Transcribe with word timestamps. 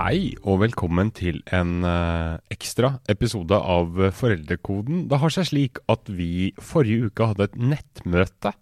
Hei 0.00 0.30
og 0.48 0.62
velkommen 0.62 1.10
til 1.12 1.42
en 1.52 1.82
uh, 1.84 2.38
ekstra 2.48 2.94
episode 3.12 3.52
av 3.52 3.98
Foreldrekoden. 4.16 5.02
Det 5.10 5.18
har 5.20 5.34
seg 5.34 5.44
slik 5.50 5.80
at 5.92 6.08
vi 6.08 6.54
forrige 6.56 7.10
uke 7.10 7.26
hadde 7.28 7.50
et 7.50 7.58
nettmøte 7.60 8.54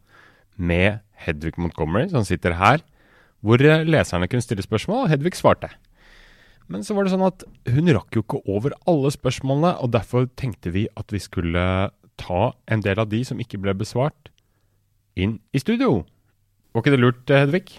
med 0.58 0.98
Hedvig 1.22 1.54
Montgomery, 1.62 2.08
som 2.10 2.26
sitter 2.26 2.56
her, 2.58 2.82
hvor 3.38 3.62
uh, 3.62 3.86
leserne 3.86 4.26
kunne 4.26 4.42
stille 4.42 4.66
spørsmål, 4.66 5.04
og 5.04 5.14
Hedvig 5.14 5.38
svarte. 5.38 5.70
Men 6.66 6.82
så 6.82 6.98
var 6.98 7.06
det 7.06 7.14
sånn 7.14 7.28
at 7.28 7.46
hun 7.70 7.94
rakk 7.94 8.18
jo 8.18 8.26
ikke 8.26 8.42
over 8.50 8.74
alle 8.90 9.14
spørsmålene, 9.14 9.76
og 9.78 9.94
derfor 9.94 10.26
tenkte 10.34 10.74
vi 10.74 10.88
at 10.98 11.14
vi 11.14 11.22
skulle 11.22 11.68
ta 12.18 12.44
en 12.66 12.82
del 12.82 12.98
av 12.98 13.14
de 13.14 13.22
som 13.22 13.38
ikke 13.38 13.62
ble 13.62 13.78
besvart, 13.78 14.34
inn 15.14 15.38
i 15.54 15.62
studio. 15.62 16.00
Var 16.74 16.82
ikke 16.82 16.98
det 16.98 17.04
lurt, 17.06 17.28
Hedvig? 17.30 17.76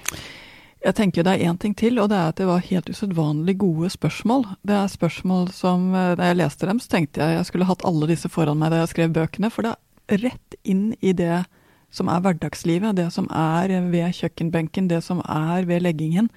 Jeg 0.80 0.96
tenker 0.96 1.26
det 1.28 1.34
er 1.36 1.50
én 1.52 1.58
ting 1.60 1.74
til, 1.76 2.00
og 2.00 2.08
det 2.12 2.16
er 2.16 2.32
at 2.32 2.40
det 2.40 2.48
var 2.48 2.64
helt 2.64 2.88
usedvanlig 2.88 3.58
gode 3.60 3.90
spørsmål. 3.92 4.46
Det 4.64 4.78
er 4.78 4.92
spørsmål 4.92 5.50
som 5.52 5.90
eh, 5.92 6.16
Da 6.16 6.30
jeg 6.30 6.40
leste 6.40 6.70
dem, 6.70 6.80
så 6.80 6.92
tenkte 6.94 7.20
jeg 7.20 7.36
jeg 7.36 7.48
skulle 7.50 7.68
hatt 7.68 7.84
alle 7.88 8.08
disse 8.08 8.32
foran 8.32 8.60
meg 8.62 8.72
da 8.72 8.84
jeg 8.84 8.94
skrev 8.94 9.14
bøkene, 9.16 9.52
for 9.52 9.68
det 9.68 9.76
er 9.76 10.24
rett 10.24 10.60
inn 10.64 10.94
i 11.04 11.12
det 11.14 11.44
som 11.92 12.08
er 12.08 12.22
hverdagslivet, 12.24 12.96
det 12.96 13.10
som 13.12 13.28
er 13.34 13.74
ved 13.90 14.14
kjøkkenbenken, 14.16 14.88
det 14.88 15.02
som 15.04 15.24
er 15.26 15.68
ved 15.68 15.84
leggingen. 15.84 16.30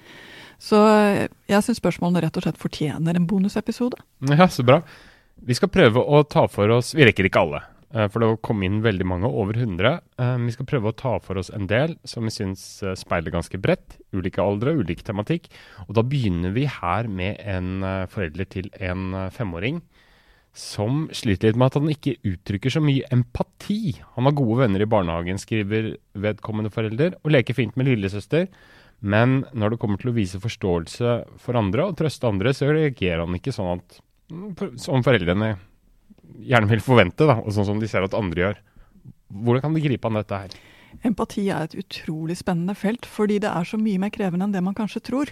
Så 0.59 0.79
eh, 0.91 1.27
jeg 1.47 1.63
syns 1.63 1.79
spørsmålene 1.79 2.25
rett 2.25 2.39
og 2.39 2.45
slett 2.45 2.59
fortjener 2.59 3.15
en 3.15 3.27
bonusepisode. 3.29 3.99
Ja, 4.27 4.49
så 4.51 4.65
bra. 4.67 4.81
Vi 5.43 5.55
skal 5.55 5.71
prøve 5.71 6.03
å 6.03 6.21
ta 6.23 6.45
for 6.47 6.71
oss 6.71 6.93
Vi 6.95 7.03
rekker 7.03 7.27
ikke 7.27 7.41
alle, 7.41 7.59
for 8.09 8.23
det 8.23 8.29
kom 8.45 8.63
inn 8.65 8.81
veldig 8.81 9.05
mange, 9.05 9.29
over 9.29 9.57
100. 9.59 9.99
Eh, 10.17 10.37
vi 10.47 10.53
skal 10.55 10.69
prøve 10.69 10.91
å 10.91 10.97
ta 10.97 11.17
for 11.21 11.37
oss 11.41 11.51
en 11.53 11.67
del 11.69 11.95
som 12.09 12.25
vi 12.25 12.33
syns 12.33 12.63
eh, 12.81 12.95
speiler 12.97 13.33
ganske 13.33 13.59
bredt. 13.61 13.99
Ulike 14.15 14.41
aldre, 14.41 14.73
ulik 14.79 15.03
tematikk. 15.05 15.49
Og 15.87 15.93
da 15.97 16.05
begynner 16.05 16.55
vi 16.55 16.65
her 16.69 17.09
med 17.09 17.41
en 17.41 17.85
forelder 18.09 18.49
til 18.49 18.71
en 18.81 19.29
femåring 19.33 19.81
som 20.53 21.07
sliter 21.13 21.49
litt 21.49 21.57
med 21.57 21.71
at 21.71 21.79
han 21.79 21.89
ikke 21.89 22.19
uttrykker 22.29 22.73
så 22.75 22.81
mye 22.83 23.07
empati. 23.13 23.97
Han 24.13 24.29
har 24.29 24.37
gode 24.37 24.59
venner 24.61 24.85
i 24.85 24.89
barnehagen, 24.89 25.41
skriver 25.41 25.95
vedkommende 26.13 26.69
forelder, 26.73 27.17
og 27.25 27.33
leker 27.33 27.57
fint 27.57 27.77
med 27.79 27.89
lillesøster. 27.89 28.47
Men 29.03 29.41
når 29.51 29.73
det 29.73 29.81
kommer 29.81 29.99
til 29.99 30.13
å 30.13 30.15
vise 30.15 30.41
forståelse 30.41 31.15
for 31.41 31.59
andre 31.59 31.89
og 31.89 31.97
trøste 31.99 32.29
andre, 32.29 32.53
så 32.55 32.69
reagerer 32.69 33.25
han 33.25 33.35
ikke 33.35 33.53
sånn 33.55 33.79
at 33.79 33.97
mm, 34.31 34.77
som 34.79 35.03
foreldrene 35.03 35.55
gjerne 36.39 36.69
vil 36.69 36.83
forvente, 36.83 37.27
da, 37.29 37.39
og 37.41 37.53
sånn 37.55 37.67
som 37.67 37.81
de 37.81 37.89
ser 37.89 38.05
at 38.05 38.15
andre 38.17 38.47
gjør. 38.47 38.61
Hvordan 39.33 39.65
kan 39.65 39.75
de 39.75 39.83
gripe 39.83 40.09
an 40.09 40.19
dette 40.19 40.39
her? 40.45 40.55
Empati 41.01 41.47
er 41.49 41.65
et 41.65 41.75
utrolig 41.75 42.35
spennende 42.37 42.75
felt, 42.77 43.07
fordi 43.09 43.39
det 43.41 43.49
er 43.49 43.65
så 43.65 43.79
mye 43.81 43.99
mer 43.99 44.11
krevende 44.13 44.45
enn 44.45 44.53
det 44.53 44.61
man 44.63 44.75
kanskje 44.77 45.01
tror. 45.09 45.31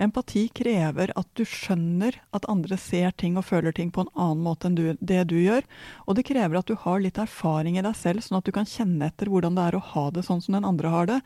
Empati 0.00 0.44
krever 0.54 1.12
at 1.18 1.28
du 1.36 1.42
skjønner 1.48 2.16
at 2.36 2.46
andre 2.50 2.78
ser 2.80 3.10
ting 3.18 3.36
og 3.36 3.46
føler 3.48 3.74
ting 3.76 3.90
på 3.92 4.04
en 4.04 4.12
annen 4.14 4.44
måte 4.46 4.70
enn 4.70 4.78
du, 4.78 4.84
det 5.00 5.24
du 5.32 5.36
gjør. 5.40 5.66
Og 6.06 6.16
det 6.16 6.26
krever 6.30 6.58
at 6.58 6.70
du 6.70 6.78
har 6.78 7.02
litt 7.02 7.18
erfaring 7.20 7.78
i 7.78 7.84
deg 7.84 7.98
selv, 7.98 8.22
sånn 8.22 8.38
at 8.38 8.46
du 8.46 8.54
kan 8.54 8.68
kjenne 8.68 9.10
etter 9.10 9.30
hvordan 9.32 9.58
det 9.58 9.66
er 9.66 9.78
å 9.78 9.84
ha 9.92 10.06
det 10.14 10.24
sånn 10.28 10.40
som 10.44 10.56
den 10.56 10.68
andre 10.68 10.94
har 10.94 11.10
det. 11.10 11.20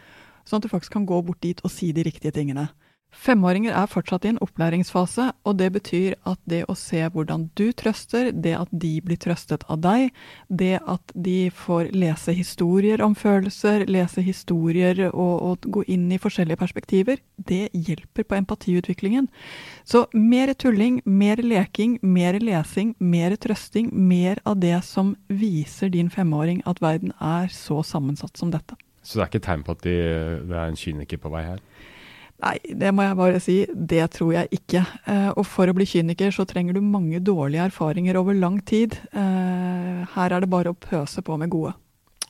Sånn 0.47 0.62
at 0.62 0.67
du 0.67 0.72
faktisk 0.72 0.97
kan 0.97 1.06
gå 1.09 1.20
bort 1.27 1.42
dit 1.44 1.61
og 1.62 1.72
si 1.72 1.92
de 1.92 2.06
riktige 2.06 2.34
tingene. 2.34 2.70
Femåringer 3.15 3.75
er 3.75 3.89
fortsatt 3.91 4.27
i 4.27 4.31
en 4.33 4.39
opplæringsfase, 4.45 5.25
og 5.47 5.57
det 5.59 5.71
betyr 5.75 6.15
at 6.29 6.39
det 6.47 6.61
å 6.71 6.75
se 6.79 7.01
hvordan 7.11 7.49
du 7.59 7.71
trøster, 7.75 8.29
det 8.31 8.53
at 8.59 8.71
de 8.71 8.93
blir 9.03 9.19
trøstet 9.23 9.65
av 9.73 9.81
deg, 9.83 10.12
det 10.47 10.79
at 10.87 11.15
de 11.15 11.49
får 11.51 11.91
lese 11.97 12.34
historier 12.37 13.03
om 13.03 13.17
følelser, 13.19 13.87
lese 13.91 14.23
historier 14.27 15.01
og, 15.09 15.34
og 15.49 15.69
gå 15.79 15.83
inn 15.97 16.07
i 16.12 16.21
forskjellige 16.23 16.61
perspektiver, 16.61 17.23
det 17.37 17.71
hjelper 17.73 18.29
på 18.29 18.39
empatiutviklingen. 18.39 19.27
Så 19.83 20.05
mer 20.15 20.55
tulling, 20.55 21.00
mer 21.05 21.43
leking, 21.43 21.99
mer 22.03 22.38
lesing, 22.43 22.94
mer 22.99 23.34
trøsting, 23.43 23.91
mer 23.91 24.43
av 24.44 24.61
det 24.62 24.77
som 24.87 25.17
viser 25.27 25.91
din 25.94 26.12
femåring 26.12 26.62
at 26.67 26.83
verden 26.84 27.15
er 27.19 27.50
så 27.55 27.83
sammensatt 27.83 28.38
som 28.38 28.55
dette. 28.55 28.78
Så 29.03 29.19
det 29.19 29.25
er 29.25 29.34
ikke 29.34 29.47
tegn 29.47 29.67
på 29.67 29.75
at 29.75 29.84
de, 29.87 29.99
det 30.47 30.56
er 30.56 30.67
en 30.67 30.78
kyniker 30.78 31.23
på 31.23 31.31
vei 31.33 31.47
her? 31.47 31.61
Nei, 32.45 32.57
det 32.69 32.91
må 32.93 33.05
jeg 33.07 33.17
bare 33.17 33.41
si. 33.41 33.57
Det 33.73 34.03
tror 34.13 34.35
jeg 34.35 34.59
ikke. 34.59 34.83
Eh, 35.09 35.31
og 35.33 35.47
for 35.49 35.71
å 35.71 35.75
bli 35.77 35.87
kyniker 35.89 36.35
så 36.35 36.45
trenger 36.49 36.77
du 36.77 36.85
mange 36.85 37.23
dårlige 37.25 37.71
erfaringer 37.71 38.19
over 38.21 38.37
lang 38.37 38.59
tid. 38.69 38.99
Eh, 39.17 40.03
her 40.13 40.35
er 40.37 40.45
det 40.45 40.53
bare 40.53 40.75
å 40.75 40.77
pøse 40.77 41.25
på 41.25 41.39
med 41.41 41.53
gode. 41.53 41.73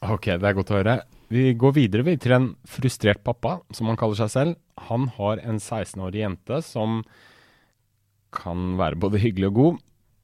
Ok, 0.06 0.30
det 0.30 0.46
er 0.46 0.56
godt 0.56 0.70
å 0.70 0.78
høre. 0.78 1.00
Vi 1.32 1.50
går 1.58 1.74
videre 1.74 2.14
til 2.22 2.36
en 2.36 2.52
frustrert 2.70 3.24
pappa, 3.26 3.58
som 3.74 3.90
han 3.90 3.98
kaller 3.98 4.20
seg 4.20 4.30
selv. 4.30 4.58
Han 4.86 5.08
har 5.16 5.42
en 5.42 5.58
16-årig 5.58 6.22
jente 6.22 6.60
som 6.62 7.00
kan 8.36 8.76
være 8.78 9.00
både 9.00 9.18
hyggelig 9.22 9.50
og 9.50 9.58
god, 9.58 9.78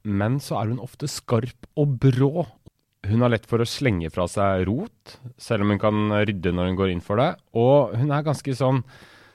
men 0.07 0.37
så 0.43 0.61
er 0.61 0.71
hun 0.71 0.83
ofte 0.83 1.09
skarp 1.11 1.67
og 1.79 1.97
brå. 2.03 2.45
Hun 3.09 3.25
har 3.25 3.33
lett 3.33 3.47
for 3.49 3.59
å 3.59 3.67
slenge 3.67 4.11
fra 4.13 4.29
seg 4.31 4.63
rot, 4.69 5.17
selv 5.41 5.65
om 5.65 5.73
hun 5.73 5.81
kan 5.81 6.13
rydde 6.23 6.53
når 6.55 6.71
hun 6.71 6.79
går 6.79 6.93
inn 6.93 7.03
for 7.03 7.19
det. 7.19 7.33
Og 7.57 7.97
hun 7.99 8.13
er 8.15 8.23
ganske 8.23 8.55
sånn 8.55 8.83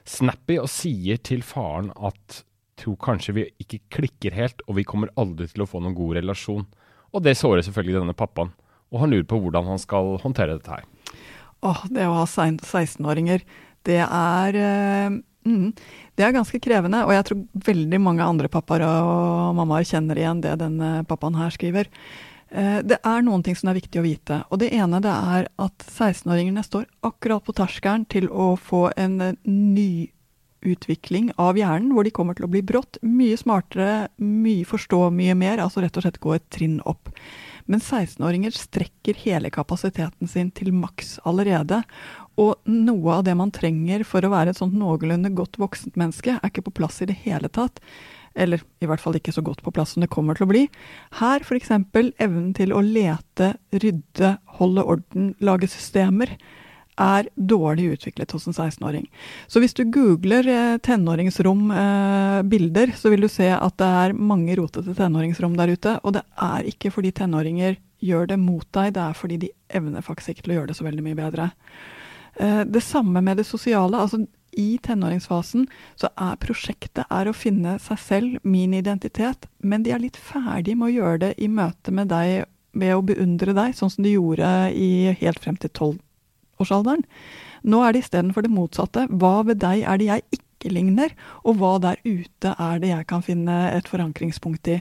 snappy 0.09 0.57
og 0.61 0.69
sier 0.71 1.19
til 1.21 1.43
faren 1.45 1.91
at 1.95 2.43
tror 2.79 2.97
kanskje 3.03 3.35
vi 3.35 3.45
ikke 3.61 3.81
klikker 3.97 4.35
helt, 4.35 4.63
og 4.67 4.77
vi 4.79 4.87
kommer 4.87 5.11
aldri 5.19 5.49
til 5.51 5.65
å 5.65 5.69
få 5.69 5.81
noen 5.83 5.97
god 5.97 6.19
relasjon. 6.21 6.65
Og 7.11 7.23
det 7.25 7.35
sårer 7.37 7.65
selvfølgelig 7.65 7.99
denne 7.99 8.17
pappaen, 8.17 8.53
og 8.93 9.03
han 9.03 9.11
lurer 9.13 9.27
på 9.29 9.39
hvordan 9.43 9.67
han 9.67 9.81
skal 9.81 10.15
håndtere 10.23 10.57
dette 10.57 10.77
her. 10.79 10.85
Åh, 11.65 11.81
det 11.91 12.05
å 12.07 12.21
ha 12.21 12.27
16-åringer, 12.27 13.43
det 13.87 13.99
er 14.05 14.55
uh, 14.59 15.17
mm, 15.47 15.67
Det 16.15 16.25
er 16.25 16.35
ganske 16.35 16.61
krevende, 16.63 17.03
og 17.07 17.13
jeg 17.15 17.27
tror 17.27 17.43
veldig 17.67 17.99
mange 18.03 18.25
andre 18.25 18.51
pappaer 18.51 18.85
og 18.87 19.55
mammaer 19.57 19.87
kjenner 19.87 20.19
igjen 20.19 20.43
det 20.43 20.57
denne 20.61 20.99
pappaen 21.09 21.39
her 21.39 21.51
skriver. 21.55 21.91
Eh, 22.51 22.79
det 22.83 22.99
er 23.05 23.25
noen 23.25 23.43
ting 23.45 23.57
som 23.57 23.71
er 23.71 23.79
viktig 23.79 24.01
å 24.01 24.05
vite. 24.05 24.43
og 24.49 24.59
Det 24.59 24.71
ene 24.73 25.01
det 25.03 25.15
er 25.15 25.49
at 25.57 25.85
16-åringene 25.85 26.63
står 26.65 26.87
akkurat 27.05 27.43
på 27.45 27.55
terskelen 27.57 28.07
til 28.09 28.29
å 28.29 28.55
få 28.57 28.89
en 28.97 29.19
nyutvikling 29.43 29.45
ny 29.79 30.09
utvikling 30.65 31.31
av 31.39 31.57
hjernen, 31.57 31.93
hvor 31.95 32.05
de 32.05 32.13
kommer 32.13 32.35
til 32.37 32.47
å 32.47 32.51
bli 32.51 32.61
brått 32.65 32.99
mye 33.05 33.37
smartere, 33.39 34.09
mye 34.19 34.67
forstå 34.67 35.05
mye 35.15 35.35
mer, 35.37 35.61
altså 35.63 35.83
rett 35.83 35.95
og 35.97 36.05
slett 36.05 36.19
gå 36.23 36.35
et 36.35 36.47
trinn 36.53 36.79
opp. 36.89 37.11
Men 37.69 37.79
16-åringer 37.79 38.55
strekker 38.55 39.19
hele 39.23 39.51
kapasiteten 39.53 40.29
sin 40.29 40.49
til 40.55 40.73
maks 40.73 41.19
allerede. 41.29 41.83
Og 42.39 42.57
noe 42.65 43.19
av 43.19 43.25
det 43.27 43.35
man 43.37 43.53
trenger 43.53 44.03
for 44.07 44.25
å 44.25 44.31
være 44.33 44.55
et 44.55 44.59
sånt 44.59 44.75
noenlunde 44.77 45.31
godt 45.37 45.59
voksent 45.61 45.99
menneske, 45.99 46.39
er 46.39 46.51
ikke 46.51 46.65
på 46.65 46.79
plass 46.81 47.03
i 47.03 47.09
det 47.11 47.19
hele 47.25 47.51
tatt 47.53 47.79
eller 48.39 48.59
i 48.81 48.87
hvert 48.89 49.03
fall 49.03 49.17
ikke 49.19 49.35
så 49.35 49.43
godt 49.45 49.61
på 49.65 49.73
plass 49.75 49.91
som 49.95 50.01
det 50.03 50.13
kommer 50.13 50.33
til 50.37 50.45
å 50.47 50.51
bli. 50.51 50.63
Her 51.19 51.39
f.eks. 51.45 51.71
evnen 51.75 52.53
til 52.57 52.69
å 52.73 52.85
lete, 52.85 53.47
rydde, 53.75 54.29
holde 54.59 54.81
orden, 54.95 55.23
lage 55.43 55.67
systemer 55.71 56.29
er 56.99 57.23
dårlig 57.35 57.93
utviklet 57.95 58.31
hos 58.35 58.47
en 58.49 58.53
16-åring. 58.53 59.05
Så 59.47 59.59
hvis 59.63 59.77
du 59.77 59.83
googler 59.87 60.47
eh, 60.51 60.77
tenåringsrom-bilder, 60.83 62.87
eh, 62.91 62.97
så 62.99 63.09
vil 63.13 63.23
du 63.23 63.29
se 63.31 63.47
at 63.55 63.77
det 63.79 63.89
er 64.01 64.17
mange 64.17 64.55
rotete 64.59 64.93
tenåringsrom 64.97 65.55
der 65.59 65.69
ute. 65.71 65.91
Og 66.03 66.09
det 66.17 66.23
er 66.43 66.61
ikke 66.67 66.91
fordi 66.95 67.11
tenåringer 67.15 67.73
gjør 68.03 68.27
det 68.31 68.39
mot 68.39 68.67
deg, 68.75 68.93
det 68.95 69.03
er 69.03 69.13
fordi 69.17 69.37
de 69.45 69.49
evner 69.75 70.03
faktisk 70.03 70.29
ikke 70.33 70.43
til 70.45 70.53
å 70.53 70.57
gjøre 70.59 70.71
det 70.71 70.77
så 70.77 70.87
veldig 70.87 71.05
mye 71.07 71.19
bedre. 71.19 71.43
Eh, 72.39 72.61
det 72.67 72.83
samme 72.83 73.19
med 73.23 73.35
det 73.39 73.47
sosiale. 73.47 73.97
altså 73.97 74.17
i 74.59 74.77
tenåringsfasen 74.83 75.67
så 75.99 76.11
er 76.19 76.39
prosjektet 76.43 77.07
er 77.07 77.29
å 77.29 77.35
finne 77.35 77.77
seg 77.83 78.01
selv, 78.03 78.37
min 78.43 78.75
identitet, 78.75 79.47
men 79.59 79.85
de 79.85 79.93
er 79.95 80.03
litt 80.03 80.19
ferdig 80.19 80.75
med 80.77 80.89
å 80.89 80.95
gjøre 80.97 81.21
det 81.23 81.33
i 81.39 81.49
møte 81.51 81.93
med 81.95 82.11
deg 82.11 82.49
ved 82.79 82.95
å 82.95 83.05
beundre 83.05 83.55
deg, 83.57 83.73
sånn 83.77 83.91
som 83.93 84.05
de 84.05 84.13
gjorde 84.13 84.49
i 84.75 85.15
helt 85.21 85.41
frem 85.41 85.57
til 85.59 85.71
tolvårsalderen. 85.79 87.05
Nå 87.69 87.81
er 87.83 87.95
det 87.95 88.05
istedenfor 88.05 88.45
det 88.45 88.53
motsatte. 88.53 89.07
Hva 89.09 89.41
ved 89.47 89.59
deg 89.63 89.83
er 89.83 89.99
det 89.99 90.07
jeg 90.07 90.39
ikke 90.39 90.71
ligner, 90.75 91.15
og 91.47 91.59
hva 91.59 91.73
der 91.83 91.99
ute 92.05 92.53
er 92.53 92.79
det 92.83 92.91
jeg 92.91 93.07
kan 93.09 93.25
finne 93.25 93.57
et 93.73 93.89
forankringspunkt 93.89 94.69
i. 94.71 94.79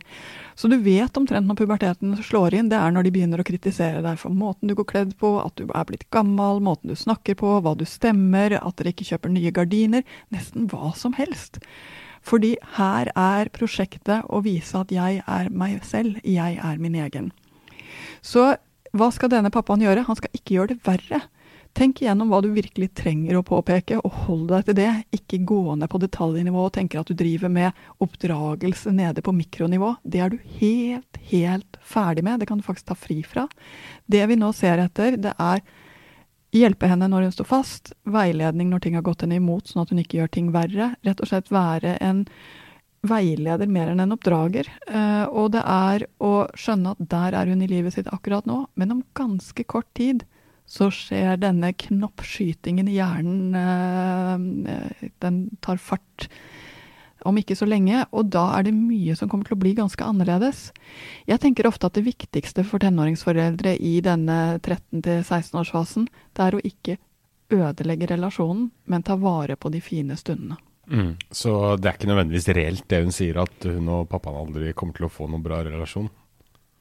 Så 0.59 0.67
du 0.67 0.75
vet 0.83 1.17
omtrent 1.17 1.47
når 1.47 1.55
puberteten 1.61 2.17
slår 2.27 2.57
inn, 2.59 2.69
det 2.73 2.79
er 2.83 2.91
når 2.91 3.07
de 3.07 3.13
begynner 3.15 3.39
å 3.39 3.47
kritisere 3.47 4.03
deg 4.03 4.19
for 4.19 4.35
måten 4.35 4.67
du 4.67 4.75
går 4.75 4.89
kledd 4.91 5.13
på, 5.21 5.37
at 5.39 5.55
du 5.55 5.69
er 5.71 5.87
blitt 5.87 6.09
gammel, 6.11 6.59
måten 6.67 6.91
du 6.91 6.99
snakker 6.99 7.39
på, 7.39 7.53
hva 7.63 7.77
du 7.79 7.85
stemmer, 7.87 8.57
at 8.59 8.81
dere 8.81 8.91
ikke 8.91 9.07
kjøper 9.07 9.31
nye 9.31 9.53
gardiner, 9.55 10.03
nesten 10.35 10.67
hva 10.73 10.91
som 10.99 11.15
helst. 11.15 11.61
Fordi 12.27 12.57
her 12.75 13.13
er 13.15 13.53
prosjektet 13.55 14.27
å 14.27 14.43
vise 14.43 14.83
at 14.83 14.91
jeg 14.91 15.23
er 15.23 15.51
meg 15.55 15.79
selv, 15.87 16.19
jeg 16.27 16.59
er 16.59 16.83
min 16.83 16.99
egen. 17.07 17.31
Så 18.19 18.51
hva 18.99 19.13
skal 19.15 19.31
denne 19.31 19.55
pappaen 19.55 19.87
gjøre? 19.87 20.09
Han 20.11 20.19
skal 20.19 20.35
ikke 20.35 20.59
gjøre 20.59 20.75
det 20.75 20.83
verre. 20.89 21.23
Tenk 21.77 22.01
igjennom 22.03 22.31
hva 22.33 22.41
du 22.43 22.49
virkelig 22.55 22.89
trenger 22.99 23.39
å 23.39 23.45
påpeke, 23.47 24.01
og 24.03 24.15
hold 24.25 24.47
deg 24.51 24.67
til 24.67 24.77
det. 24.81 24.91
Ikke 25.15 25.41
gå 25.47 25.77
ned 25.79 25.91
på 25.93 26.01
detaljnivå 26.03 26.65
og 26.67 26.73
tenke 26.75 26.99
at 26.99 27.11
du 27.11 27.15
driver 27.19 27.53
med 27.53 27.83
oppdragelse 28.03 28.93
nede 28.95 29.23
på 29.23 29.35
mikronivå. 29.37 29.93
Det 30.03 30.23
er 30.25 30.33
du 30.33 30.39
helt, 30.59 31.21
helt 31.31 31.79
ferdig 31.85 32.25
med. 32.27 32.41
Det 32.41 32.49
kan 32.51 32.59
du 32.59 32.67
faktisk 32.67 32.91
ta 32.91 32.97
fri 32.99 33.21
fra. 33.23 33.47
Det 34.07 34.25
vi 34.31 34.39
nå 34.41 34.51
ser 34.57 34.83
etter, 34.83 35.19
det 35.21 35.37
er 35.39 35.63
hjelpe 36.57 36.89
henne 36.89 37.11
når 37.11 37.29
hun 37.29 37.35
står 37.37 37.49
fast, 37.49 37.93
veiledning 38.09 38.71
når 38.73 38.83
ting 38.85 38.97
har 38.97 39.05
gått 39.07 39.23
henne 39.23 39.37
imot, 39.39 39.69
sånn 39.69 39.85
at 39.85 39.93
hun 39.93 40.01
ikke 40.03 40.19
gjør 40.23 40.33
ting 40.35 40.49
verre. 40.55 40.95
Rett 41.07 41.21
og 41.23 41.31
slett 41.31 41.53
være 41.53 41.99
en 42.05 42.25
veileder 43.07 43.71
mer 43.71 43.93
enn 43.93 44.03
en 44.03 44.17
oppdrager. 44.17 44.67
Eh, 44.89 45.27
og 45.29 45.53
det 45.55 45.63
er 45.63 46.09
å 46.25 46.49
skjønne 46.59 46.97
at 46.97 47.05
der 47.13 47.37
er 47.39 47.53
hun 47.53 47.63
i 47.63 47.71
livet 47.71 47.95
sitt 47.95 48.11
akkurat 48.11 48.49
nå, 48.49 48.65
men 48.75 48.97
om 48.97 49.05
ganske 49.19 49.65
kort 49.69 49.91
tid 49.99 50.25
så 50.69 50.91
skjer 50.93 51.41
denne 51.41 51.73
knoppskytingen 51.73 52.91
i 52.91 52.99
hjernen 52.99 54.67
eh, 54.69 55.09
Den 55.25 55.47
tar 55.65 55.81
fart 55.81 56.29
om 57.27 57.39
ikke 57.41 57.57
så 57.59 57.67
lenge, 57.67 58.05
og 58.15 58.29
da 58.31 58.45
er 58.57 58.69
det 58.69 58.77
mye 58.77 59.17
som 59.19 59.31
kommer 59.31 59.49
til 59.49 59.57
å 59.57 59.61
bli 59.61 59.73
ganske 59.75 60.05
annerledes. 60.05 60.69
Jeg 61.27 61.43
tenker 61.43 61.67
ofte 61.67 61.89
at 61.89 61.97
det 61.99 62.05
viktigste 62.07 62.63
for 62.69 62.79
tenåringsforeldre 62.85 63.75
i 63.83 63.97
denne 64.07 64.39
13-16-årsfasen, 64.63 66.07
det 66.07 66.45
er 66.45 66.57
å 66.57 66.63
ikke 66.63 66.97
ødelegge 67.51 68.13
relasjonen, 68.13 68.69
men 68.87 69.05
ta 69.05 69.17
vare 69.19 69.59
på 69.59 69.73
de 69.75 69.83
fine 69.83 70.17
stundene. 70.21 70.61
Mm. 70.89 71.17
Så 71.31 71.53
det 71.77 71.91
er 71.91 71.99
ikke 71.99 72.09
nødvendigvis 72.13 72.49
reelt 72.57 72.87
det 72.89 73.03
hun 73.03 73.13
sier, 73.13 73.43
at 73.43 73.67
hun 73.67 73.91
og 73.93 74.09
pappaen 74.13 74.39
aldri 74.39 74.73
kommer 74.77 74.97
til 74.97 75.09
å 75.09 75.13
få 75.13 75.29
noen 75.29 75.45
bra 75.45 75.61
relasjon? 75.67 76.09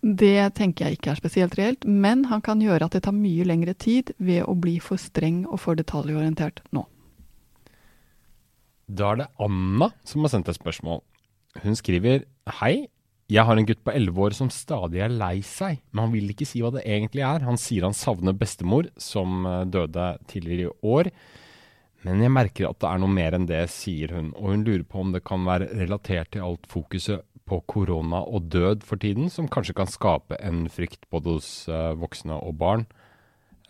Det 0.01 0.53
tenker 0.57 0.85
jeg 0.85 0.99
ikke 0.99 1.11
er 1.13 1.19
spesielt 1.19 1.55
reelt, 1.57 1.85
men 1.85 2.27
han 2.29 2.43
kan 2.45 2.61
gjøre 2.61 2.85
at 2.85 2.93
det 2.93 3.03
tar 3.07 3.15
mye 3.17 3.45
lengre 3.47 3.73
tid 3.73 4.13
ved 4.17 4.45
å 4.45 4.53
bli 4.53 4.77
for 4.83 5.01
streng 5.01 5.43
og 5.47 5.59
for 5.63 5.79
detaljorientert 5.79 6.61
nå. 6.75 6.85
Da 8.87 9.11
er 9.11 9.23
det 9.23 9.31
Anna 9.43 9.89
som 10.07 10.23
har 10.23 10.31
sendt 10.31 10.51
et 10.51 10.59
spørsmål. 10.59 11.01
Hun 11.63 11.75
skriver 11.75 12.23
Hei, 12.59 12.87
jeg 13.27 13.43
har 13.43 13.59
en 13.59 13.65
gutt 13.67 13.81
på 13.83 13.91
11 13.91 14.21
år 14.23 14.35
som 14.37 14.51
stadig 14.53 15.01
er 15.03 15.11
lei 15.11 15.41
seg, 15.43 15.81
men 15.91 16.05
han 16.05 16.13
vil 16.13 16.29
ikke 16.31 16.47
si 16.47 16.61
hva 16.63 16.71
det 16.77 16.85
egentlig 16.87 17.25
er. 17.27 17.43
Han 17.43 17.59
sier 17.59 17.83
han 17.83 17.97
savner 17.97 18.37
bestemor, 18.37 18.87
som 18.95 19.43
eh, 19.43 19.65
døde 19.67 20.13
tidligere 20.31 20.69
i 20.69 20.93
år. 20.93 21.09
Men 22.07 22.21
jeg 22.23 22.31
merker 22.31 22.69
at 22.69 22.79
det 22.79 22.87
er 22.87 23.01
noe 23.03 23.11
mer 23.11 23.35
enn 23.35 23.49
det, 23.49 23.65
sier 23.73 24.13
hun, 24.15 24.29
og 24.37 24.53
hun 24.53 24.63
lurer 24.63 24.85
på 24.87 25.01
om 25.01 25.11
det 25.11 25.25
kan 25.27 25.43
være 25.43 25.67
relatert 25.75 26.31
til 26.35 26.45
alt 26.45 26.69
fokuset 26.71 27.25
på 27.47 27.61
korona 27.69 28.21
og 28.27 28.49
død 28.53 28.83
for 28.87 28.99
tiden, 29.01 29.31
som 29.33 29.49
kanskje 29.51 29.75
kan 29.77 29.89
skape 29.89 30.37
en 30.43 30.65
frykt 30.71 31.07
både 31.13 31.37
hos 31.37 31.49
uh, 31.71 31.93
voksne 31.99 32.37
og 32.37 32.57
barn. 32.59 32.87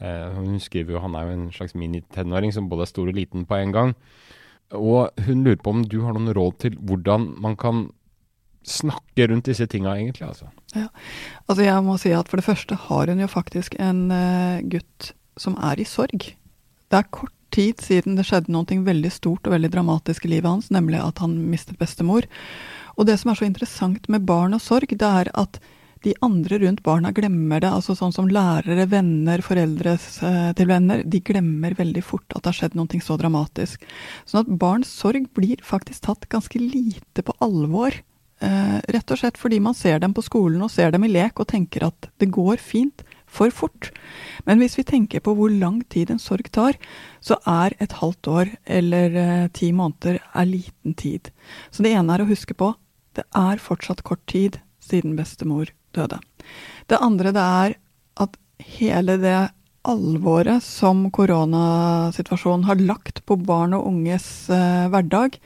Uh, 0.01 0.33
hun 0.35 0.59
skriver 0.61 0.97
jo 0.97 1.03
han 1.03 1.15
er 1.17 1.27
jo 1.27 1.35
en 1.35 1.51
slags 1.53 1.77
minitenåring 1.77 2.53
som 2.53 2.69
både 2.69 2.85
er 2.85 2.91
stor 2.91 3.09
og 3.09 3.17
liten 3.17 3.45
på 3.49 3.59
en 3.61 3.75
gang. 3.75 3.93
Og 4.75 5.13
hun 5.27 5.45
lurer 5.45 5.61
på 5.63 5.73
om 5.73 5.85
du 5.87 6.01
har 6.03 6.17
noen 6.17 6.33
råd 6.35 6.59
til 6.65 6.75
hvordan 6.81 7.31
man 7.41 7.55
kan 7.59 7.87
snakke 8.67 9.29
rundt 9.31 9.47
disse 9.47 9.65
tinga, 9.71 9.95
egentlig. 9.95 10.27
altså. 10.27 10.49
Ja, 10.75 10.89
altså 11.47 11.63
Jeg 11.63 11.83
må 11.83 11.95
si 11.97 12.11
at 12.11 12.27
for 12.27 12.37
det 12.37 12.45
første 12.45 12.75
har 12.75 13.07
hun 13.07 13.23
jo 13.23 13.27
faktisk 13.31 13.77
en 13.79 14.11
uh, 14.11 14.59
gutt 14.67 15.13
som 15.39 15.55
er 15.63 15.79
i 15.79 15.87
sorg. 15.87 16.33
Det 16.87 16.97
er 16.97 17.11
kort 17.11 17.33
tid 17.53 17.79
siden 17.81 18.17
det 18.17 18.25
skjedde 18.27 18.51
noe 18.51 18.65
veldig 18.67 19.11
stort 19.13 19.47
og 19.47 19.55
veldig 19.55 19.71
dramatisk 19.71 20.25
i 20.25 20.33
livet 20.35 20.49
hans, 20.49 20.71
nemlig 20.73 20.99
at 20.99 21.21
han 21.23 21.37
mistet 21.49 21.79
bestemor. 21.79 22.27
Og 22.97 23.05
det 23.05 23.17
som 23.21 23.31
er 23.31 23.39
så 23.39 23.47
interessant 23.47 24.07
med 24.09 24.25
barn 24.25 24.57
og 24.57 24.63
sorg, 24.63 24.89
det 24.89 25.09
er 25.21 25.29
at 25.37 25.59
de 26.05 26.13
andre 26.21 26.59
rundt 26.61 26.83
barna 26.85 27.11
glemmer 27.15 27.61
det. 27.61 27.69
altså 27.69 27.95
Sånn 27.97 28.13
som 28.13 28.29
lærere, 28.29 28.87
venner, 28.89 29.41
foreldre 29.45 29.95
eh, 29.97 30.51
til 30.57 30.69
venner. 30.69 31.03
De 31.03 31.21
glemmer 31.25 31.77
veldig 31.77 32.03
fort 32.05 32.27
at 32.33 32.43
det 32.43 32.51
har 32.51 32.59
skjedd 32.61 32.77
noe 32.77 33.01
så 33.03 33.17
dramatisk. 33.19 33.85
Sånn 34.25 34.45
at 34.45 34.53
barns 34.61 34.91
sorg 34.93 35.29
blir 35.37 35.63
faktisk 35.65 36.05
tatt 36.07 36.29
ganske 36.31 36.61
lite 36.61 37.25
på 37.25 37.35
alvor. 37.43 37.97
Eh, 38.37 38.77
rett 38.93 39.13
og 39.13 39.17
slett 39.19 39.39
fordi 39.41 39.59
man 39.63 39.77
ser 39.77 39.99
dem 40.03 40.13
på 40.13 40.25
skolen 40.25 40.61
og 40.61 40.69
ser 40.69 40.93
dem 40.93 41.07
i 41.07 41.11
lek 41.11 41.39
og 41.41 41.49
tenker 41.49 41.87
at 41.89 42.11
det 42.21 42.31
går 42.33 42.61
fint. 42.61 43.05
For 43.27 43.51
fort. 43.51 43.89
Men 44.47 44.61
hvis 44.61 44.77
vi 44.79 44.85
tenker 44.87 45.19
på 45.19 45.33
hvor 45.35 45.51
lang 45.51 45.81
tid 45.91 46.13
en 46.13 46.21
sorg 46.21 46.47
tar, 46.55 46.77
så 47.19 47.35
er 47.43 47.73
et 47.83 47.97
halvt 47.99 48.29
år 48.31 48.53
eller 48.63 49.17
eh, 49.19 49.49
ti 49.51 49.73
måneder 49.75 50.21
er 50.23 50.47
liten 50.47 50.95
tid. 50.95 51.27
Så 51.67 51.83
det 51.83 51.91
ene 51.91 52.15
er 52.15 52.23
å 52.23 52.29
huske 52.29 52.55
på 52.55 52.71
det 53.17 53.25
er 53.35 53.61
fortsatt 53.61 54.05
kort 54.07 54.23
tid 54.29 54.59
siden 54.83 55.17
bestemor 55.17 55.71
døde. 55.97 56.19
Det 56.87 57.01
andre 57.01 57.33
det 57.35 57.43
er 57.43 57.77
at 58.23 58.37
hele 58.77 59.17
det 59.21 59.39
alvoret 59.87 60.63
som 60.65 61.05
koronasituasjonen 61.15 62.67
har 62.67 62.81
lagt 62.81 63.23
på 63.27 63.37
barn 63.39 63.75
og 63.77 63.87
unges 63.91 64.49
eh, 64.51 64.87
hverdag, 64.91 65.37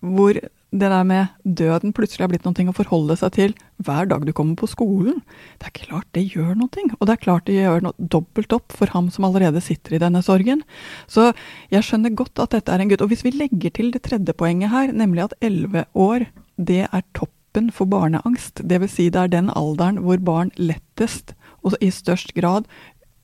hvor 0.00 0.38
det 0.70 0.88
der 0.92 1.06
med 1.06 1.30
døden 1.42 1.92
plutselig 1.94 2.22
har 2.22 2.30
blitt 2.30 2.44
noe 2.46 2.70
å 2.70 2.74
forholde 2.76 3.16
seg 3.18 3.32
til 3.34 3.54
hver 3.82 4.06
dag 4.10 4.22
du 4.26 4.30
kommer 4.36 4.54
på 4.58 4.68
skolen. 4.70 5.18
Det 5.58 5.66
er 5.66 5.74
klart 5.80 6.06
det 6.14 6.28
gjør 6.30 6.54
noe, 6.60 6.84
og 6.98 7.08
det 7.08 7.14
er 7.16 7.24
klart 7.24 7.46
det 7.48 7.56
gjør 7.56 7.82
noe 7.88 8.08
dobbelt 8.14 8.54
opp 8.54 8.76
for 8.78 8.92
ham 8.94 9.08
som 9.10 9.26
allerede 9.26 9.62
sitter 9.64 9.96
i 9.96 10.02
denne 10.02 10.22
sorgen. 10.22 10.62
Så 11.10 11.32
jeg 11.74 11.86
skjønner 11.86 12.14
godt 12.14 12.38
at 12.42 12.54
dette 12.54 12.74
er 12.74 12.84
en 12.84 12.92
gutt. 12.92 13.02
Og 13.02 13.10
hvis 13.10 13.26
vi 13.26 13.34
legger 13.34 13.74
til 13.74 13.90
det 13.94 14.04
tredje 14.06 14.36
poenget 14.36 14.70
her, 14.70 14.94
nemlig 14.94 15.26
at 15.26 15.36
elleve 15.42 15.88
år, 15.98 16.28
det 16.60 16.86
er 16.86 17.04
toppen 17.16 17.70
for 17.74 17.90
barneangst. 17.90 18.62
Dvs. 18.62 18.96
Si 18.96 19.08
det 19.12 19.24
er 19.24 19.32
den 19.32 19.50
alderen 19.56 20.02
hvor 20.04 20.20
barn 20.22 20.52
lettest 20.60 21.34
og 21.64 21.76
i 21.84 21.90
størst 21.92 22.34
grad 22.36 22.68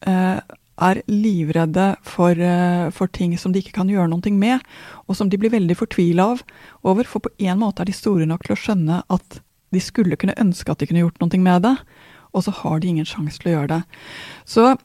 eh, 0.07 0.41
er 0.77 1.01
livredde 1.09 1.87
for, 2.05 2.37
eh, 2.37 2.89
for, 2.93 3.09
ting 3.09 3.37
som 3.41 3.53
de 3.53 3.63
ikke 3.63 3.79
kan 3.79 3.89
gjøre 3.89 4.11
noe 4.13 4.33
med, 4.37 4.65
og 5.09 5.17
som 5.17 5.31
de 5.33 5.39
blir 5.41 5.55
veldig 5.55 5.77
fortvila 5.77 6.35
over. 6.85 7.05
For 7.05 7.25
på 7.25 7.33
en 7.39 7.63
måte 7.63 7.83
er 7.83 7.89
de 7.89 7.97
store 7.97 8.27
nok 8.29 8.45
til 8.45 8.57
å 8.57 8.61
skjønne 8.61 9.03
at 9.09 9.41
de 9.75 9.81
skulle 9.83 10.19
kunne 10.21 10.37
ønske 10.41 10.71
at 10.71 10.81
de 10.81 10.89
kunne 10.89 11.03
gjort 11.05 11.23
noe 11.23 11.41
med 11.41 11.65
det, 11.65 11.77
og 12.37 12.45
så 12.45 12.53
har 12.53 12.81
de 12.81 12.93
ingen 12.93 13.09
sjanse 13.09 13.41
til 13.41 13.53
å 13.53 13.57
gjøre 13.57 13.73
det. 13.79 13.83
Så 14.45 14.77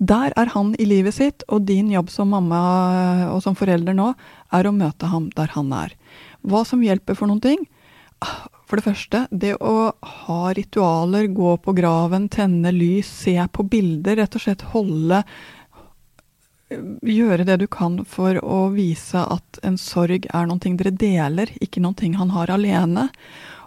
der 0.00 0.32
er 0.40 0.52
han 0.54 0.72
i 0.80 0.86
livet 0.88 1.18
sitt, 1.18 1.44
og 1.52 1.66
din 1.68 1.90
jobb 1.92 2.08
som 2.08 2.32
mamma 2.32 3.28
og 3.28 3.42
som 3.44 3.56
forelder 3.58 3.96
nå 3.96 4.14
er 4.56 4.66
å 4.66 4.72
møte 4.72 5.10
ham 5.12 5.28
der 5.36 5.52
han 5.52 5.72
er. 5.76 5.92
Hva 6.46 6.64
som 6.64 6.84
hjelper 6.84 7.18
for 7.18 7.28
noen 7.28 7.42
ting? 7.44 7.66
For 8.66 8.80
det 8.80 8.86
første, 8.88 9.26
det 9.30 9.52
å 9.62 9.92
ha 9.94 10.40
ritualer, 10.56 11.28
gå 11.30 11.52
på 11.62 11.74
graven, 11.76 12.26
tenne 12.32 12.72
lys, 12.74 13.10
se 13.24 13.36
på 13.52 13.66
bilder, 13.70 14.18
rett 14.18 14.34
og 14.34 14.42
slett 14.42 14.66
holde 14.72 15.22
Gjøre 16.66 17.44
det 17.46 17.60
du 17.60 17.68
kan 17.70 18.00
for 18.10 18.40
å 18.42 18.72
vise 18.74 19.20
at 19.22 19.60
en 19.62 19.76
sorg 19.78 20.24
er 20.34 20.48
noe 20.50 20.58
dere 20.58 20.90
deler, 20.90 21.52
ikke 21.62 21.78
noe 21.78 22.10
han 22.18 22.32
har 22.34 22.50
alene. 22.50 23.04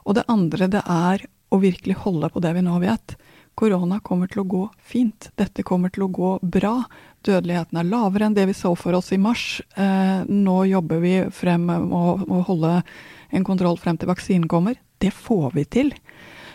Og 0.04 0.18
det 0.18 0.25
andre, 0.28 0.68
det 0.68 0.81
er 0.84 1.24
å 1.50 1.62
virkelig 1.63 1.96
holde 2.04 2.28
på 2.34 2.44
det 2.44 2.51
vi 2.57 2.63
nå 2.66 2.75
vet. 2.84 3.16
Korona 3.56 4.01
kommer 4.04 4.28
til 4.28 4.44
å 4.44 4.50
gå 4.51 4.66
fint. 4.84 5.30
Dette 5.40 5.63
kommer 5.63 5.92
til 5.96 6.06
å 6.06 6.12
gå 6.12 6.34
bra. 6.44 6.84
Dødeligheten 7.24 7.79
er 7.79 7.88
lavere 7.88 8.27
enn 8.27 8.36
det 8.36 8.50
vi 8.51 8.56
så 8.56 8.74
for 8.75 8.96
oss 9.00 9.13
i 9.15 9.20
mars. 9.20 9.62
Eh, 9.75 10.27
nå 10.27 10.58
jobber 10.68 11.00
vi 11.03 11.15
frem 11.32 11.65
med 11.72 11.91
å 11.96 12.44
holde 12.48 12.82
en 13.29 13.45
kontroll 13.48 13.79
frem 13.79 13.98
til 14.00 14.09
vaksinen 14.09 14.50
kommer. 14.51 14.79
Det 15.00 15.12
får 15.15 15.53
vi 15.55 15.65
til. 15.65 15.93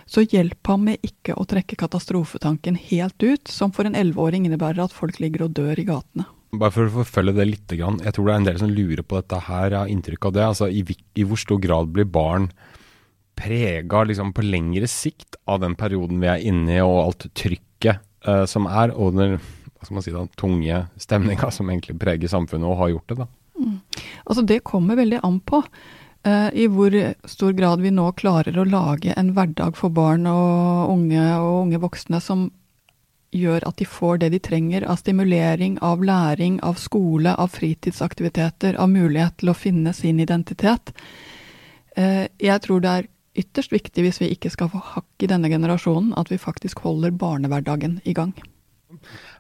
Så 0.07 0.27
hjelp 0.27 0.69
ham 0.69 0.85
med 0.91 1.05
ikke 1.07 1.37
å 1.39 1.47
trekke 1.49 1.79
katastrofetanken 1.81 2.77
helt 2.91 3.25
ut, 3.25 3.49
som 3.49 3.73
for 3.73 3.89
en 3.89 3.97
elleveåring 3.97 4.45
innebærer 4.45 4.85
at 4.85 4.93
folk 4.93 5.21
ligger 5.23 5.47
og 5.47 5.55
dør 5.57 5.81
i 5.81 5.87
gatene. 5.89 6.29
Bare 6.55 6.75
for 6.75 6.87
å 6.87 7.01
forfølge 7.01 7.35
det 7.35 7.49
litt, 7.49 7.73
jeg 7.73 8.15
tror 8.15 8.29
det 8.29 8.35
er 8.35 8.43
en 8.43 8.47
del 8.47 8.61
som 8.61 8.71
lurer 8.71 9.03
på 9.03 9.19
dette 9.19 9.41
her, 9.49 9.73
jeg 9.73 9.81
har 9.81 9.91
inntrykk 9.91 10.29
av 10.29 10.37
det. 10.37 10.45
Altså, 10.53 10.69
i, 10.69 10.85
i 11.19 11.27
hvor 11.27 11.41
stor 11.41 11.59
grad 11.63 11.91
blir 11.95 12.07
barn 12.07 12.51
prega 13.35 14.05
liksom, 14.07 14.31
på 14.37 14.45
lengre 14.47 14.87
sikt 14.91 15.41
av 15.51 15.65
den 15.65 15.75
perioden 15.79 16.21
vi 16.23 16.31
er 16.31 16.45
inne 16.53 16.77
i, 16.77 16.83
og 16.85 17.01
alt 17.09 17.27
trykket 17.35 18.05
uh, 18.29 18.45
som 18.51 18.69
er, 18.71 18.95
og 18.95 19.17
den 19.19 19.39
hva 19.85 19.89
skal 19.89 19.99
man 19.99 20.05
si 20.07 20.15
da, 20.15 20.23
tunge 20.41 20.77
stemninga 20.97 21.51
som 21.53 21.69
egentlig 21.69 21.99
preger 22.01 22.31
samfunnet 22.33 22.71
og 22.71 22.79
har 22.81 22.95
gjort 22.95 23.11
det? 23.11 23.19
da? 23.19 23.27
Mm. 23.61 23.75
Altså 24.25 24.45
Det 24.49 24.65
kommer 24.65 24.97
veldig 24.97 25.21
an 25.27 25.41
på. 25.45 25.61
Eh, 26.25 26.51
i 26.57 26.67
hvor 26.73 26.95
stor 27.29 27.53
grad 27.53 27.83
vi 27.85 27.93
nå 27.93 28.07
klarer 28.17 28.57
å 28.57 28.65
lage 28.65 29.13
en 29.13 29.35
hverdag 29.37 29.77
for 29.77 29.93
barn 29.93 30.25
og 30.31 30.93
unge 30.95 31.25
og 31.37 31.65
unge 31.67 31.81
voksne 31.83 32.21
som 32.25 32.47
gjør 33.35 33.67
at 33.69 33.77
de 33.81 33.87
får 33.89 34.23
det 34.23 34.31
de 34.33 34.41
trenger 34.41 34.87
av 34.89 35.01
stimulering, 35.03 35.77
av 35.83 36.05
læring, 36.07 36.61
av 36.63 36.79
skole, 36.81 37.35
av 37.35 37.51
fritidsaktiviteter, 37.53 38.79
av 38.79 38.89
mulighet 38.93 39.41
til 39.43 39.51
å 39.51 39.57
finne 39.59 39.93
sin 39.93 40.23
identitet. 40.23 40.95
Eh, 41.97 42.31
jeg 42.41 42.63
tror 42.65 42.81
det 42.81 42.95
er 42.95 43.11
ytterst 43.35 43.75
viktig 43.75 44.07
hvis 44.07 44.23
vi 44.23 44.31
ikke 44.33 44.53
skal 44.55 44.71
få 44.73 44.81
hakk 44.95 45.27
i 45.27 45.29
denne 45.31 45.51
generasjonen, 45.51 46.15
at 46.17 46.31
vi 46.31 46.41
faktisk 46.41 46.85
holder 46.87 47.13
barnehverdagen 47.19 47.99
i 48.07 48.15
gang. 48.17 48.33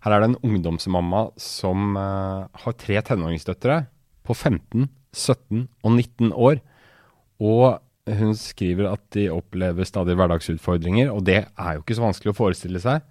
Her 0.02 0.12
er 0.12 0.20
det 0.20 0.32
en 0.32 0.40
ungdomsmamma 0.42 1.28
som 1.40 1.94
uh, 1.94 2.50
har 2.50 2.76
tre 2.80 2.98
tenåringsdøtre 3.06 3.84
på 4.26 4.34
15, 4.34 4.88
17 5.14 5.68
og 5.84 5.92
19 5.92 6.32
år. 6.34 6.58
Og 7.42 7.80
hun 8.18 8.34
skriver 8.36 8.90
at 8.92 9.04
de 9.16 9.28
opplever 9.32 9.86
stadig 9.88 10.16
hverdagsutfordringer, 10.18 11.10
og 11.12 11.24
det 11.24 11.40
er 11.46 11.70
jo 11.76 11.84
ikke 11.84 11.96
så 11.96 12.04
vanskelig 12.04 12.34
å 12.34 12.38
forestille 12.38 12.82
seg. 12.82 13.04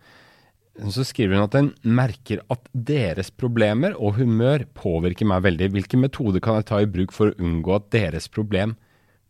Så 0.89 1.05
skriver 1.05 1.37
hun 1.37 1.45
at 1.45 1.57
hun 1.57 1.71
merker 1.85 2.41
at 2.53 2.69
deres 2.73 3.29
problemer 3.29 3.93
og 3.93 4.17
humør 4.17 4.65
påvirker 4.77 5.27
meg 5.29 5.43
veldig. 5.45 5.69
Hvilke 5.75 5.99
metoder 6.01 6.41
kan 6.41 6.57
jeg 6.59 6.69
ta 6.69 6.81
i 6.81 6.89
bruk 6.89 7.13
for 7.13 7.29
å 7.29 7.37
unngå 7.41 7.75
at 7.77 7.91
deres 7.93 8.29
problem 8.31 8.75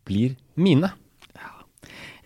blir 0.08 0.38
mine? 0.56 0.92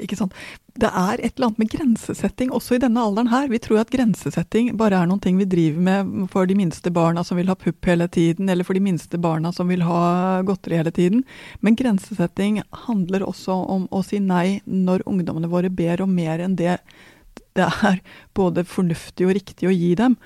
Ikke 0.02 0.18
sant? 0.18 0.34
Det 0.78 0.86
er 0.86 1.18
et 1.18 1.32
eller 1.34 1.48
annet 1.48 1.58
med 1.58 1.70
grensesetting 1.72 2.52
også 2.54 2.76
i 2.76 2.80
denne 2.82 3.02
alderen 3.02 3.30
her. 3.32 3.48
Vi 3.50 3.58
tror 3.62 3.80
at 3.82 3.90
grensesetting 3.90 4.70
bare 4.78 5.00
er 5.00 5.10
noen 5.10 5.22
ting 5.24 5.40
vi 5.40 5.48
driver 5.50 5.82
med 5.88 6.30
for 6.32 6.46
de 6.46 6.54
minste 6.58 6.92
barna 6.94 7.24
som 7.26 7.40
vil 7.40 7.50
ha 7.50 7.58
pupp 7.58 7.90
hele 7.90 8.06
tiden, 8.14 8.48
eller 8.48 8.66
for 8.66 8.78
de 8.78 8.84
minste 8.84 9.18
barna 9.18 9.52
som 9.54 9.70
vil 9.72 9.82
ha 9.88 10.40
godteri 10.46 10.78
hele 10.78 10.94
tiden. 10.94 11.24
Men 11.60 11.78
grensesetting 11.78 12.62
handler 12.86 13.26
også 13.26 13.58
om 13.76 13.88
å 13.90 14.04
si 14.06 14.22
nei 14.22 14.60
når 14.64 15.06
ungdommene 15.10 15.50
våre 15.50 15.70
ber 15.70 16.04
om 16.06 16.14
mer 16.14 16.44
enn 16.44 16.58
det 16.58 16.78
det 17.58 17.66
er 17.66 18.00
både 18.38 18.64
fornuftig 18.68 19.26
og 19.26 19.34
riktig 19.38 19.68
å 19.68 19.74
gi 19.74 19.94
dem. 19.98 20.16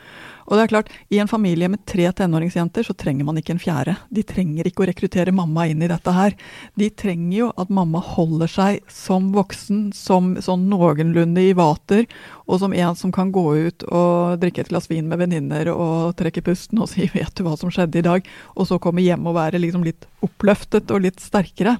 Og 0.52 0.58
det 0.58 0.66
er 0.66 0.68
klart, 0.68 0.90
I 1.08 1.16
en 1.22 1.30
familie 1.30 1.64
med 1.72 1.80
tre 1.88 2.10
tenåringsjenter 2.12 2.84
så 2.84 2.92
trenger 2.92 3.24
man 3.24 3.38
ikke 3.40 3.54
en 3.54 3.62
fjerde. 3.62 3.94
De 4.12 4.20
trenger 4.20 4.66
ikke 4.68 4.82
å 4.84 4.88
rekruttere 4.90 5.32
mamma 5.32 5.64
inn 5.70 5.80
i 5.80 5.88
dette 5.88 6.12
her. 6.12 6.36
De 6.76 6.90
trenger 6.92 7.38
jo 7.38 7.48
at 7.56 7.72
mamma 7.72 8.02
holder 8.04 8.52
seg 8.52 8.82
som 8.92 9.30
voksen, 9.32 9.86
som 9.96 10.34
sånn 10.44 10.66
noenlunde 10.68 11.40
i 11.40 11.54
vater, 11.56 12.04
og 12.44 12.60
som 12.60 12.76
en 12.76 13.00
som 13.00 13.16
kan 13.16 13.32
gå 13.32 13.46
ut 13.64 13.86
og 13.88 14.44
drikke 14.44 14.66
et 14.66 14.74
glass 14.74 14.90
vin 14.92 15.08
med 15.08 15.24
venninner 15.24 15.72
og 15.72 16.18
trekke 16.20 16.44
pusten 16.44 16.84
og 16.84 16.92
si 16.92 17.08
'vet 17.08 17.32
du 17.32 17.48
hva 17.48 17.56
som 17.56 17.72
skjedde 17.72 18.04
i 18.04 18.06
dag', 18.10 18.28
og 18.52 18.68
så 18.68 18.76
komme 18.78 19.00
hjem 19.00 19.24
og 19.26 19.40
være 19.40 19.56
liksom 19.56 19.88
litt 19.88 20.04
oppløftet 20.20 20.92
og 20.92 21.00
litt 21.08 21.20
sterkere. 21.20 21.78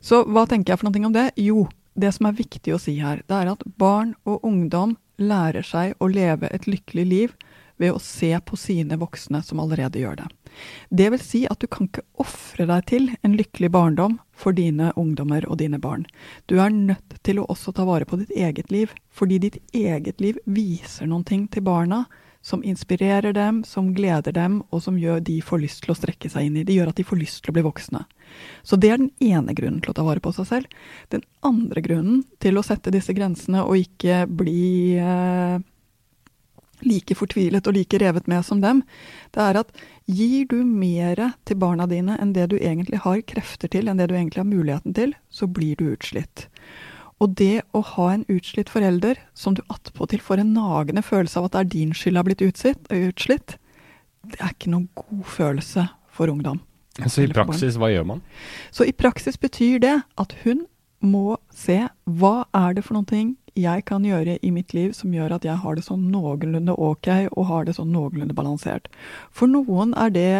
Så 0.00 0.24
hva 0.24 0.48
tenker 0.48 0.72
jeg 0.72 0.80
for 0.80 0.88
noe 0.88 1.06
om 1.06 1.12
det? 1.12 1.32
Jo, 1.36 1.68
det 1.94 2.14
som 2.14 2.26
er 2.26 2.40
viktig 2.40 2.72
å 2.72 2.80
si 2.80 2.96
her, 2.96 3.20
det 3.28 3.36
er 3.36 3.52
at 3.52 3.62
barn 3.76 4.14
og 4.24 4.40
ungdom 4.40 4.96
lærer 5.20 5.62
seg 5.62 5.94
å 6.00 6.08
leve 6.08 6.48
et 6.48 6.64
lykkelig 6.64 7.06
liv 7.06 7.34
ved 7.80 7.94
å 7.94 8.02
se 8.02 8.32
på 8.46 8.58
sine 8.58 8.98
voksne 9.00 9.42
som 9.42 9.60
allerede 9.62 10.02
gjør 10.02 10.20
det. 10.22 10.28
Det 10.90 11.08
vil 11.10 11.22
si 11.22 11.42
at 11.50 11.58
du 11.60 11.66
kan 11.66 11.88
ikke 11.88 12.04
ofre 12.22 12.66
deg 12.70 12.86
til 12.90 13.08
en 13.26 13.36
lykkelig 13.38 13.70
barndom 13.74 14.18
for 14.34 14.54
dine 14.54 14.92
ungdommer 15.00 15.46
og 15.50 15.58
dine 15.62 15.80
barn. 15.82 16.06
Du 16.46 16.60
er 16.62 16.74
nødt 16.74 17.18
til 17.26 17.40
å 17.40 17.48
også 17.50 17.74
ta 17.74 17.86
vare 17.88 18.06
på 18.06 18.20
ditt 18.20 18.34
eget 18.34 18.70
liv, 18.74 18.94
fordi 19.10 19.40
ditt 19.42 19.58
eget 19.74 20.22
liv 20.22 20.38
viser 20.46 21.10
noen 21.10 21.26
ting 21.26 21.48
til 21.50 21.66
barna 21.66 22.04
som 22.44 22.60
inspirerer 22.60 23.32
dem, 23.32 23.62
som 23.64 23.94
gleder 23.96 24.34
dem, 24.36 24.58
og 24.68 24.82
som 24.84 24.98
gjør 25.00 25.22
de 25.24 25.38
får 25.40 25.62
lyst 25.62 25.80
til 25.84 25.94
å 25.94 25.96
strekke 25.96 26.28
seg 26.28 26.44
inn 26.44 26.58
i. 26.60 26.64
Det 26.68 26.74
gjør 26.76 26.90
at 26.90 26.98
de 27.00 27.06
får 27.08 27.16
lyst 27.22 27.40
til 27.40 27.54
å 27.54 27.56
bli 27.56 27.64
voksne. 27.64 28.02
Så 28.60 28.76
det 28.76 28.90
er 28.92 29.00
den 29.00 29.14
ene 29.24 29.54
grunnen 29.56 29.80
til 29.80 29.94
å 29.94 29.96
ta 29.96 30.04
vare 30.04 30.20
på 30.20 30.32
seg 30.36 30.50
selv. 30.50 30.74
Den 31.08 31.24
andre 31.40 31.80
grunnen 31.80 32.20
til 32.44 32.60
å 32.60 32.64
sette 32.66 32.92
disse 32.92 33.16
grensene 33.16 33.64
og 33.64 33.80
ikke 33.80 34.26
bli 34.28 34.66
eh, 35.00 35.56
like 36.86 37.16
fortvilet 37.18 37.66
og 37.66 37.76
like 37.76 37.98
revet 38.00 38.28
med 38.30 38.44
som 38.46 38.60
dem, 38.62 38.82
det 39.34 39.42
er 39.42 39.60
at 39.60 39.72
gir 40.06 40.48
du 40.50 40.58
mer 40.64 41.20
til 41.48 41.58
barna 41.60 41.88
dine 41.90 42.18
enn 42.20 42.34
det 42.36 42.50
du 42.52 42.58
egentlig 42.58 43.02
har 43.04 43.22
krefter 43.28 43.70
til, 43.72 43.88
enn 43.88 44.00
det 44.00 44.10
du 44.10 44.16
egentlig 44.16 44.42
har 44.42 44.50
muligheten 44.50 44.96
til, 44.96 45.14
så 45.30 45.48
blir 45.50 45.80
du 45.80 45.92
utslitt. 45.94 46.48
Og 47.22 47.36
det 47.38 47.62
å 47.72 47.80
ha 47.94 48.10
en 48.12 48.26
utslitt 48.28 48.70
forelder 48.72 49.20
som 49.38 49.54
du 49.56 49.62
attpåtil 49.72 50.20
får 50.20 50.42
en 50.42 50.54
nagende 50.56 51.04
følelse 51.04 51.40
av 51.40 51.48
at 51.48 51.56
det 51.56 51.62
er 51.62 51.72
din 51.76 51.94
skyld 51.96 52.20
har 52.20 52.26
blitt 52.26 52.44
utslitt, 52.44 53.56
det 54.24 54.40
er 54.40 54.54
ikke 54.54 54.72
noen 54.72 54.88
god 54.98 55.24
følelse 55.28 55.88
for 56.14 56.32
ungdom. 56.32 56.60
Så 57.10 57.24
i 57.24 57.30
praksis, 57.30 57.78
hva 57.80 57.90
gjør 57.90 58.06
man? 58.06 58.20
Så 58.70 58.86
i 58.86 58.94
praksis 58.94 59.38
betyr 59.40 59.80
det 59.82 59.96
at 60.20 60.34
hun 60.44 60.62
må 61.08 61.38
se 61.54 61.84
hva 62.04 62.34
er 62.56 62.76
det 62.76 62.84
for 62.86 62.98
noen 62.98 63.08
ting 63.10 63.32
jeg 63.54 63.84
kan 63.86 64.04
gjøre 64.06 64.36
i 64.42 64.50
mitt 64.50 64.74
liv 64.74 64.94
som 64.98 65.12
gjør 65.14 65.36
at 65.36 65.44
jeg 65.46 65.60
har 65.62 65.76
det 65.78 65.86
sånn 65.86 66.08
noenlunde 66.10 66.74
ok, 66.74 67.08
og 67.30 67.50
har 67.50 67.66
det 67.66 67.76
sånn 67.76 67.92
noenlunde 67.94 68.34
balansert. 68.34 68.88
For 69.30 69.50
noen 69.50 69.94
er 69.94 70.10
det 70.14 70.30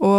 å 0.00 0.12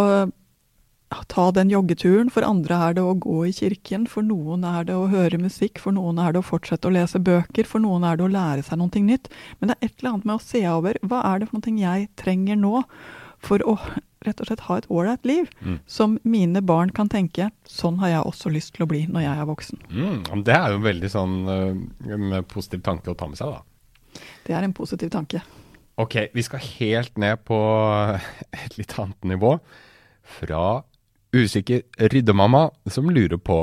ta 1.27 1.49
den 1.51 1.69
joggeturen, 1.69 2.31
for 2.31 2.45
andre 2.47 2.77
er 2.87 2.95
det 2.97 3.03
å 3.03 3.17
gå 3.19 3.41
i 3.49 3.53
kirken, 3.55 4.07
for 4.09 4.25
noen 4.25 4.63
er 4.67 4.87
det 4.87 4.95
å 4.95 5.09
høre 5.11 5.41
musikk, 5.41 5.81
for 5.83 5.93
noen 5.95 6.21
er 6.23 6.33
det 6.33 6.41
å 6.41 6.47
fortsette 6.47 6.87
å 6.87 6.95
lese 6.95 7.19
bøker, 7.19 7.67
for 7.67 7.83
noen 7.83 8.05
er 8.07 8.17
det 8.17 8.25
å 8.25 8.31
lære 8.31 8.63
seg 8.65 8.79
noe 8.79 9.03
nytt. 9.05 9.27
Men 9.59 9.71
det 9.71 9.77
er 9.77 9.89
et 9.89 9.97
eller 9.99 10.13
annet 10.13 10.29
med 10.29 10.37
å 10.37 10.45
se 10.45 10.63
over 10.71 11.01
hva 11.03 11.25
er 11.33 11.41
det 11.41 11.51
for 11.51 11.59
noe 11.59 11.83
jeg 11.83 12.07
trenger 12.21 12.59
nå 12.59 12.85
for 13.41 13.63
å 13.67 13.77
rett 14.21 14.41
og 14.41 14.47
slett 14.47 14.65
ha 14.67 14.77
et 14.77 14.87
ålreit 14.93 15.23
liv, 15.25 15.47
mm. 15.65 15.79
som 15.89 16.19
mine 16.29 16.61
barn 16.61 16.91
kan 16.93 17.09
tenke 17.09 17.49
sånn 17.65 17.97
har 18.03 18.11
jeg 18.11 18.27
også 18.29 18.51
lyst 18.53 18.75
til 18.75 18.85
å 18.85 18.89
bli 18.91 19.07
når 19.09 19.25
jeg 19.25 19.33
er 19.33 19.49
voksen. 19.49 19.81
Mm, 19.89 20.43
det 20.45 20.57
er 20.57 20.75
jo 20.75 20.83
veldig 20.85 21.09
sånn 21.09 21.35
en 21.49 22.37
positiv 22.51 22.83
tanke 22.85 23.09
å 23.09 23.17
ta 23.17 23.29
med 23.31 23.41
seg, 23.41 23.55
da. 23.55 24.21
Det 24.45 24.53
er 24.53 24.67
en 24.67 24.75
positiv 24.77 25.09
tanke. 25.13 25.41
Ok, 26.01 26.17
vi 26.33 26.43
skal 26.45 26.63
helt 26.63 27.17
ned 27.21 27.41
på 27.47 27.57
et 28.53 28.77
litt 28.77 28.93
annet 29.01 29.27
nivå. 29.33 29.55
Fra 30.37 30.83
usikker 31.35 32.09
ryddemamma 32.11 32.67
som 32.91 33.09
lurer 33.11 33.39
på 33.41 33.59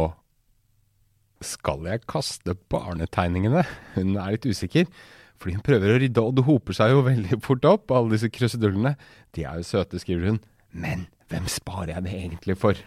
skal 1.45 1.87
jeg 1.87 2.03
kaste 2.11 2.57
barnetegningene? 2.71 3.63
Hun 3.95 4.17
er 4.19 4.35
litt 4.35 4.49
usikker. 4.49 4.89
Fordi 5.39 5.57
hun 5.59 5.65
prøver 5.67 5.95
å 5.95 5.99
rydde, 6.03 6.25
og 6.25 6.35
det 6.39 6.47
hoper 6.49 6.77
seg 6.77 6.95
jo 6.95 7.05
veldig 7.13 7.41
fort 7.45 7.69
opp. 7.69 7.93
Alle 7.95 8.17
disse 8.17 8.31
krusedullene. 8.33 8.97
De 9.37 9.47
er 9.47 9.61
jo 9.61 9.69
søte, 9.69 10.01
skriver 10.03 10.33
hun. 10.33 10.41
Men 10.73 11.07
hvem 11.31 11.47
sparer 11.51 11.95
jeg 11.97 12.07
det 12.07 12.17
egentlig 12.17 12.59
for? 12.61 12.81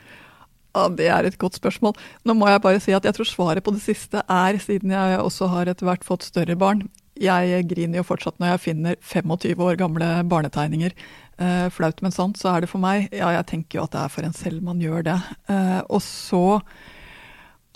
Ja, 0.71 0.87
Det 0.87 1.07
er 1.11 1.27
et 1.27 1.37
godt 1.39 1.57
spørsmål. 1.59 1.97
Nå 2.25 2.35
må 2.37 2.47
jeg 2.47 2.61
bare 2.63 2.79
si 2.83 2.93
at 2.95 3.05
jeg 3.07 3.15
tror 3.17 3.27
svaret 3.27 3.63
på 3.63 3.73
det 3.75 3.83
siste 3.83 4.23
er, 4.23 4.59
siden 4.61 4.93
jeg 4.95 5.19
også 5.19 5.49
har 5.51 5.71
etter 5.71 5.87
hvert 5.87 6.05
fått 6.07 6.23
større 6.23 6.55
barn 6.55 6.85
Jeg 7.19 7.65
griner 7.67 7.99
jo 7.99 8.05
fortsatt 8.07 8.39
når 8.39 8.53
jeg 8.53 8.63
finner 8.63 8.95
25 9.03 9.59
år 9.61 9.75
gamle 9.77 10.07
barnetegninger. 10.31 10.95
Eh, 11.37 11.67
flaut, 11.69 11.99
men 12.01 12.15
sant, 12.15 12.39
så 12.39 12.55
er 12.55 12.63
det 12.63 12.69
for 12.71 12.81
meg. 12.81 13.09
Ja, 13.11 13.33
jeg 13.35 13.45
tenker 13.51 13.79
jo 13.79 13.83
at 13.85 13.93
det 13.93 13.99
er 14.01 14.13
for 14.13 14.25
en 14.25 14.33
selv 14.33 14.63
man 14.63 14.79
gjør 14.81 15.03
det. 15.05 15.17
Eh, 15.51 15.81
og 15.91 16.01
så 16.01 16.61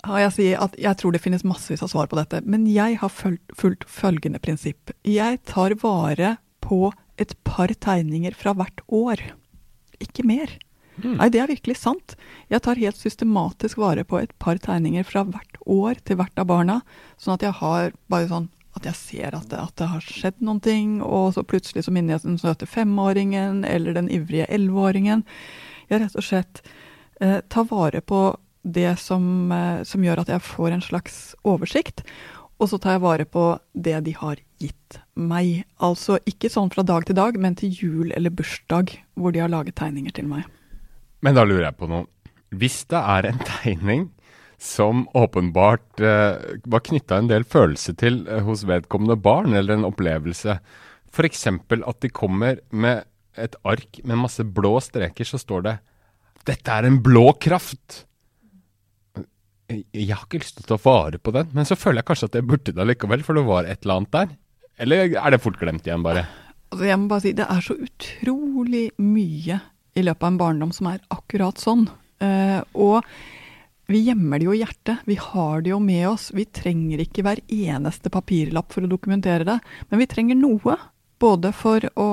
jeg 0.04 0.32
si 0.34 0.46
at 0.54 0.76
jeg 0.80 0.98
tror 1.00 1.14
det 1.14 1.22
finnes 1.24 1.44
massevis 1.46 1.82
av 1.82 1.90
svar 1.92 2.10
på 2.10 2.18
dette, 2.18 2.42
men 2.44 2.66
jeg 2.70 2.98
har 3.00 3.12
fulgt 3.12 3.86
følgende 3.90 4.40
prinsipp. 4.42 4.92
Jeg 5.06 5.40
tar 5.48 5.74
vare 5.82 6.36
på 6.64 6.92
et 7.20 7.32
par 7.46 7.72
tegninger 7.72 8.34
fra 8.36 8.52
hvert 8.56 8.82
år. 8.92 9.22
Ikke 10.02 10.26
mer. 10.26 10.52
Mm. 11.02 11.16
Nei, 11.18 11.28
det 11.32 11.40
er 11.42 11.50
virkelig 11.50 11.78
sant. 11.80 12.16
Jeg 12.52 12.62
tar 12.64 12.80
helt 12.80 12.98
systematisk 13.00 13.80
vare 13.80 14.04
på 14.08 14.20
et 14.20 14.32
par 14.42 14.60
tegninger 14.62 15.04
fra 15.08 15.24
hvert 15.28 15.60
år 15.66 16.00
til 16.04 16.20
hvert 16.20 16.40
av 16.40 16.48
barna, 16.48 16.80
sånn 17.20 17.36
at 17.36 17.44
jeg 17.44 17.58
har 17.60 17.96
bare 18.12 18.30
sånn 18.30 18.50
at 18.76 18.84
jeg 18.90 18.98
ser 18.98 19.36
at 19.36 19.48
det, 19.48 19.60
at 19.60 19.76
det 19.80 19.88
har 19.88 20.04
skjedd 20.04 20.42
noen 20.44 20.60
ting, 20.60 20.98
og 21.00 21.30
så 21.32 21.44
plutselig 21.48 21.86
så 21.86 21.92
minner 21.94 22.16
jeg 22.16 22.26
den 22.26 22.40
søte 22.40 22.68
femåringen 22.68 23.62
eller 23.64 23.96
den 23.96 24.10
ivrige 24.12 24.48
elleveåringen. 24.52 25.24
Jeg 25.88 26.02
rett 26.02 26.18
og 26.18 26.26
slett 26.26 26.60
eh, 27.24 27.40
tar 27.48 27.68
vare 27.70 28.02
på 28.04 28.20
det 28.66 28.96
som, 28.98 29.52
eh, 29.52 29.82
som, 29.86 30.02
gjør 30.02 30.24
at 30.24 30.32
jeg 30.32 30.42
får 30.42 30.74
en 30.74 30.82
slags 30.84 31.20
oversikt. 31.46 32.02
Og 32.58 32.70
så 32.70 32.80
tar 32.80 32.96
jeg 32.96 33.04
vare 33.04 33.26
på 33.28 33.44
det 33.74 33.98
de 34.06 34.14
har 34.16 34.40
gitt 34.58 34.98
meg. 35.14 35.66
Altså 35.78 36.18
ikke 36.26 36.50
sånn 36.50 36.72
fra 36.72 36.82
dag 36.86 37.06
til 37.06 37.18
dag, 37.18 37.36
men 37.38 37.54
til 37.54 37.70
jul 37.70 38.12
eller 38.16 38.32
bursdag, 38.32 38.96
hvor 39.14 39.34
de 39.34 39.44
har 39.44 39.52
laget 39.52 39.76
tegninger 39.76 40.14
til 40.16 40.28
meg. 40.30 40.46
Men 41.20 41.36
da 41.36 41.44
lurer 41.44 41.68
jeg 41.68 41.78
på 41.78 41.90
noe. 41.90 42.08
Hvis 42.56 42.84
det 42.88 42.98
er 42.98 43.28
en 43.28 43.42
tegning 43.44 44.08
som 44.62 45.04
åpenbart 45.12 46.00
eh, 46.00 46.56
var 46.64 46.84
knytta 46.86 47.20
en 47.20 47.28
del 47.28 47.44
følelse 47.44 47.92
til 48.00 48.22
eh, 48.24 48.40
hos 48.46 48.64
vedkommende 48.68 49.18
barn, 49.20 49.52
eller 49.52 49.76
en 49.76 49.88
opplevelse, 49.88 50.56
f.eks. 51.12 51.46
at 51.46 52.00
de 52.00 52.08
kommer 52.08 52.62
med 52.72 53.04
et 53.36 53.56
ark 53.68 54.00
med 54.04 54.22
masse 54.22 54.40
blå 54.40 54.78
streker, 54.80 55.28
så 55.28 55.36
står 55.36 55.66
det 55.66 55.76
'Dette 56.46 56.72
er 56.72 56.86
en 56.86 57.02
blå 57.02 57.34
kraft' 57.36 58.06
jeg 59.68 60.10
har 60.12 60.24
ikke 60.24 60.40
lyst 60.42 60.58
til 60.60 60.66
å 60.66 60.72
ta 60.74 60.80
vare 60.84 61.18
på 61.18 61.32
den, 61.34 61.48
men 61.56 61.68
så 61.68 61.78
føler 61.78 62.00
jeg 62.00 62.08
kanskje 62.10 62.28
at 62.30 62.38
jeg 62.38 62.48
burde 62.48 62.74
det 62.76 62.86
likevel, 62.90 63.24
for 63.26 63.38
det 63.38 63.46
var 63.48 63.68
et 63.68 63.80
eller 63.82 64.00
annet 64.00 64.12
der. 64.14 64.34
Eller 64.84 65.16
er 65.16 65.32
det 65.32 65.40
fort 65.42 65.58
glemt 65.60 65.88
igjen, 65.88 66.04
bare? 66.04 66.26
Altså, 66.70 66.84
jeg 66.90 67.00
må 67.00 67.08
bare 67.10 67.24
si, 67.24 67.32
Det 67.36 67.46
er 67.48 67.64
så 67.64 67.78
utrolig 67.86 68.84
mye 69.00 69.60
i 69.96 70.04
løpet 70.04 70.26
av 70.26 70.30
en 70.32 70.38
barndom 70.40 70.74
som 70.76 70.90
er 70.90 71.00
akkurat 71.14 71.60
sånn. 71.62 71.86
Uh, 72.20 72.60
og 72.74 73.06
vi 73.90 74.02
gjemmer 74.08 74.40
det 74.40 74.48
jo 74.48 74.56
i 74.56 74.60
hjertet. 74.60 75.04
Vi 75.08 75.16
har 75.20 75.62
det 75.64 75.72
jo 75.72 75.80
med 75.82 76.04
oss. 76.10 76.28
Vi 76.36 76.44
trenger 76.44 77.02
ikke 77.02 77.24
hver 77.24 77.40
eneste 77.46 78.12
papirlapp 78.12 78.74
for 78.74 78.84
å 78.84 78.90
dokumentere 78.90 79.46
det, 79.46 79.56
men 79.88 80.02
vi 80.02 80.08
trenger 80.10 80.38
noe. 80.38 80.76
Både 81.16 81.48
for 81.56 81.80
å 81.96 82.06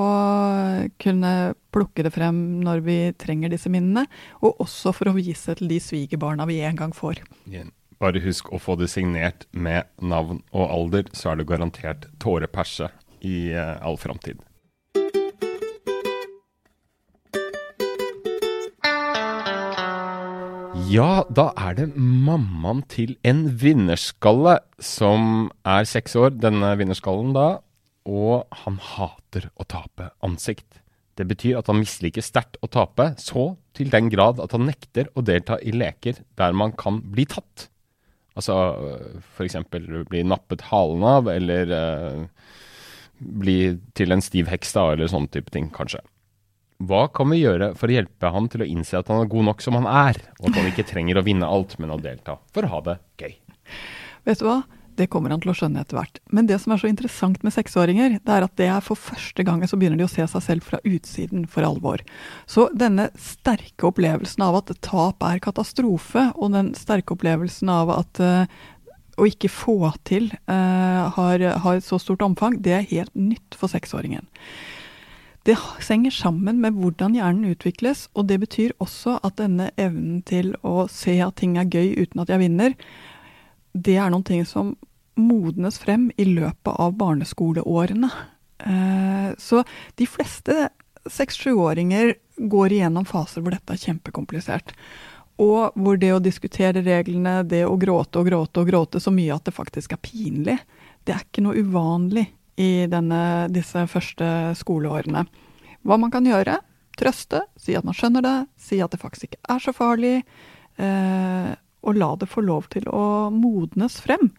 kunne 1.02 1.32
plukke 1.74 2.06
det 2.06 2.12
frem 2.14 2.38
når 2.64 2.80
vi 2.86 2.98
trenger 3.20 3.52
disse 3.52 3.68
minnene, 3.72 4.06
og 4.40 4.62
også 4.64 4.94
for 4.96 5.10
å 5.10 5.16
vise 5.18 5.56
til 5.58 5.68
de 5.68 5.80
svigerbarna 5.82 6.46
vi 6.48 6.62
en 6.64 6.78
gang 6.78 6.94
får. 6.96 7.20
Bare 8.00 8.22
husk 8.24 8.48
å 8.52 8.60
få 8.60 8.78
det 8.80 8.88
signert 8.92 9.44
med 9.52 9.90
navn 10.00 10.40
og 10.56 10.64
alder, 10.64 11.12
så 11.12 11.32
er 11.32 11.40
det 11.40 11.48
garantert 11.52 12.08
tåreperse 12.22 12.88
i 13.24 13.52
uh, 13.52 13.76
all 13.84 14.00
framtid. 14.00 14.40
Ja, 20.94 21.24
da 21.26 21.48
er 21.58 21.74
det 21.76 21.86
mammaen 21.96 22.84
til 22.92 23.16
en 23.26 23.46
vinnerskalle 23.58 24.58
som 24.78 25.48
er 25.66 25.86
seks 25.88 26.14
år. 26.16 26.36
Denne 26.38 26.74
vinnerskallen 26.78 27.32
da 27.34 27.46
og 28.04 28.46
han 28.64 28.80
hater 28.82 29.48
å 29.56 29.66
tape 29.68 30.10
ansikt. 30.24 30.80
Det 31.14 31.26
betyr 31.30 31.60
at 31.60 31.68
han 31.70 31.78
misliker 31.78 32.24
sterkt 32.24 32.58
å 32.64 32.68
tape, 32.70 33.12
så 33.22 33.54
til 33.76 33.90
den 33.92 34.10
grad 34.12 34.40
at 34.42 34.54
han 34.54 34.66
nekter 34.66 35.10
å 35.14 35.22
delta 35.22 35.60
i 35.62 35.74
leker 35.74 36.20
der 36.38 36.56
man 36.56 36.74
kan 36.78 37.00
bli 37.14 37.26
tatt. 37.30 37.68
Altså 38.34 38.56
f.eks. 39.36 39.60
bli 39.70 40.24
nappet 40.26 40.66
halen 40.72 41.04
av, 41.06 41.30
eller 41.30 41.70
eh, 41.70 42.24
bli 43.18 43.58
til 43.94 44.14
en 44.14 44.24
stiv 44.24 44.50
heks, 44.50 44.74
da, 44.74 44.88
eller 44.92 45.10
sånne 45.10 45.30
type 45.30 45.54
ting, 45.54 45.70
kanskje. 45.74 46.02
Hva 46.84 47.06
kan 47.14 47.30
vi 47.30 47.44
gjøre 47.44 47.70
for 47.78 47.88
å 47.88 47.94
hjelpe 47.94 48.32
han 48.34 48.48
til 48.50 48.64
å 48.64 48.68
innse 48.68 48.98
at 48.98 49.10
han 49.12 49.22
er 49.22 49.30
god 49.30 49.46
nok 49.52 49.62
som 49.62 49.78
han 49.78 49.86
er, 49.86 50.18
og 50.40 50.50
at 50.50 50.58
han 50.58 50.72
ikke 50.72 50.88
trenger 50.90 51.20
å 51.20 51.26
vinne 51.26 51.46
alt, 51.46 51.78
men 51.78 51.94
å 51.94 52.00
delta 52.02 52.40
for 52.52 52.66
å 52.66 52.72
ha 52.74 52.80
det 52.90 52.96
gøy? 53.22 53.36
Vet 54.26 54.42
du 54.42 54.48
hva? 54.48 54.64
Det 54.98 55.08
kommer 55.10 55.32
han 55.34 55.42
til 55.42 55.50
å 55.52 55.56
skjønne 55.58 55.82
etter 55.82 55.98
hvert. 55.98 56.20
Men 56.34 56.48
det 56.48 56.60
som 56.62 56.74
er 56.74 56.82
så 56.82 56.90
interessant 56.90 57.40
med 57.46 57.54
seksåringer, 57.54 58.18
det 58.22 58.34
er 58.34 58.46
at 58.46 58.54
det 58.60 58.68
er 58.70 58.84
for 58.84 59.00
første 59.00 59.46
gang 59.46 59.64
så 59.66 59.78
begynner 59.80 59.98
de 60.00 60.06
å 60.06 60.12
se 60.12 60.26
seg 60.30 60.44
selv 60.44 60.66
fra 60.66 60.80
utsiden 60.86 61.48
for 61.50 61.66
alvor. 61.66 62.04
Så 62.50 62.68
denne 62.76 63.08
sterke 63.20 63.88
opplevelsen 63.90 64.44
av 64.46 64.60
at 64.60 64.74
tap 64.84 65.24
er 65.26 65.42
katastrofe, 65.42 66.28
og 66.34 66.54
den 66.54 66.72
sterke 66.78 67.16
opplevelsen 67.16 67.72
av 67.74 67.90
at 67.96 68.22
uh, 68.22 68.62
å 69.18 69.26
ikke 69.30 69.50
få 69.52 69.78
til 70.06 70.30
uh, 70.50 71.10
har, 71.16 71.42
har 71.64 71.82
så 71.84 71.98
stort 72.02 72.24
omfang, 72.26 72.60
det 72.62 72.78
er 72.78 72.88
helt 72.94 73.14
nytt 73.18 73.58
for 73.58 73.70
seksåringen. 73.70 74.26
Det 75.44 75.58
henger 75.88 76.10
sammen 76.10 76.62
med 76.62 76.78
hvordan 76.80 77.16
hjernen 77.18 77.50
utvikles, 77.52 78.06
og 78.16 78.30
det 78.30 78.38
betyr 78.40 78.72
også 78.80 79.18
at 79.20 79.36
denne 79.36 79.68
evnen 79.76 80.22
til 80.24 80.54
å 80.64 80.86
se 80.88 81.18
at 81.20 81.36
ting 81.36 81.58
er 81.60 81.68
gøy 81.68 81.98
uten 82.00 82.22
at 82.22 82.32
jeg 82.32 82.40
vinner, 82.40 82.72
det 83.74 83.96
er 83.98 84.12
noen 84.12 84.26
ting 84.26 84.44
som 84.46 84.74
modnes 85.18 85.78
frem 85.82 86.08
i 86.16 86.26
løpet 86.26 86.74
av 86.80 86.94
barneskoleårene. 86.98 88.10
Eh, 88.58 89.30
så 89.38 89.64
de 89.94 90.06
fleste 90.06 90.68
seks-sjuåringer 91.10 92.14
går 92.50 92.72
igjennom 92.72 93.06
faser 93.06 93.44
hvor 93.44 93.54
dette 93.54 93.74
er 93.74 93.82
kjempekomplisert. 93.82 94.74
Og 95.42 95.74
hvor 95.74 95.98
det 95.98 96.12
å 96.14 96.22
diskutere 96.22 96.84
reglene, 96.86 97.42
det 97.42 97.64
å 97.66 97.76
gråte 97.78 98.22
og 98.22 98.30
gråte 98.30 98.62
og 98.62 98.70
gråte 98.70 99.02
så 99.02 99.10
mye 99.14 99.34
at 99.34 99.46
det 99.46 99.56
faktisk 99.56 99.96
er 99.96 100.02
pinlig, 100.02 100.58
det 101.04 101.16
er 101.16 101.24
ikke 101.26 101.42
noe 101.44 101.58
uvanlig 101.58 102.28
i 102.62 102.86
denne, 102.90 103.50
disse 103.50 103.82
første 103.90 104.54
skoleårene. 104.58 105.24
Hva 105.84 105.98
man 106.00 106.12
kan 106.14 106.26
gjøre? 106.26 106.60
Trøste, 106.94 107.42
si 107.58 107.74
at 107.74 107.86
man 107.86 107.96
skjønner 107.98 108.22
det, 108.22 108.36
si 108.62 108.78
at 108.82 108.94
det 108.94 109.02
faktisk 109.02 109.26
ikke 109.26 109.42
er 109.56 109.62
så 109.64 109.74
farlig. 109.74 110.14
Eh, 110.78 111.50
og 111.84 112.00
la 112.00 112.14
det 112.20 112.30
få 112.32 112.44
lov 112.44 112.68
til 112.74 112.88
å 112.88 113.30
modnes 113.34 114.00
frem. 114.02 114.32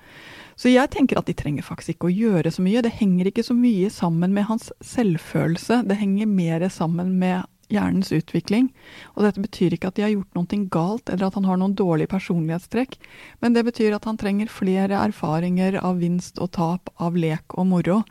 Så 0.56 0.72
jeg 0.72 0.92
tenker 0.94 1.20
at 1.20 1.28
de 1.28 1.36
trenger 1.36 1.66
faktisk 1.68 1.96
ikke 1.96 2.10
å 2.10 2.16
gjøre 2.16 2.52
så 2.54 2.64
mye. 2.64 2.84
Det 2.84 2.94
henger 2.96 3.30
ikke 3.30 3.44
så 3.44 3.56
mye 3.58 3.90
sammen 3.92 4.32
med 4.36 4.48
hans 4.48 4.70
selvfølelse. 4.84 5.82
Det 5.90 6.00
henger 6.00 6.32
mer 6.32 6.64
sammen 6.72 7.18
med 7.20 7.44
hjernens 7.72 8.12
utvikling. 8.14 8.70
Og 9.16 9.26
dette 9.26 9.42
betyr 9.44 9.76
ikke 9.76 9.90
at 9.92 9.98
de 9.98 10.06
har 10.06 10.14
gjort 10.14 10.38
noe 10.38 10.62
galt, 10.72 11.10
eller 11.10 11.28
at 11.28 11.38
han 11.40 11.50
har 11.50 11.60
noen 11.60 11.76
dårlige 11.78 12.14
personlighetstrekk, 12.14 12.98
men 13.42 13.58
det 13.58 13.66
betyr 13.68 13.98
at 13.98 14.08
han 14.08 14.20
trenger 14.22 14.52
flere 14.52 15.02
erfaringer 15.02 15.80
av 15.82 16.00
vinst 16.04 16.40
og 16.40 16.54
tap, 16.58 16.94
av 17.02 17.18
lek 17.18 17.58
og 17.58 17.70
moro, 17.74 18.02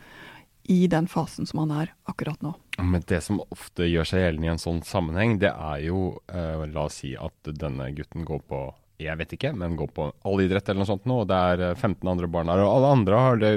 i 0.64 0.87
den 0.88 1.07
fasen 1.11 1.45
som 1.47 1.61
han 1.61 1.75
er 1.76 1.91
akkurat 2.09 2.41
nå. 2.43 2.55
Men 2.81 3.03
det 3.07 3.21
som 3.26 3.43
ofte 3.53 3.85
gjør 3.85 4.09
seg 4.09 4.23
gjeldende 4.25 4.49
i 4.49 4.53
en 4.55 4.62
sånn 4.62 4.81
sammenheng, 4.87 5.37
det 5.43 5.53
er 5.53 5.83
jo, 5.85 6.19
eh, 6.33 6.64
la 6.73 6.87
oss 6.88 7.03
si 7.03 7.12
at 7.14 7.53
denne 7.61 7.91
gutten 7.95 8.25
går 8.25 8.41
på 8.49 8.62
jeg 9.01 9.19
vet 9.19 9.33
ikke, 9.37 9.51
men 9.59 9.79
går 9.79 9.91
på 9.95 10.07
allidrett 10.29 10.69
eller 10.69 10.85
noe 10.85 10.91
sånt 10.91 11.09
nå, 11.09 11.23
og 11.25 11.31
det 11.31 11.39
er 11.39 11.65
15 11.75 11.97
eh, 11.97 12.13
andre 12.13 12.29
barn 12.31 12.53
her, 12.53 12.63
og 12.63 12.77
alle 12.77 12.93
andre 12.99 13.23
det, 13.41 13.53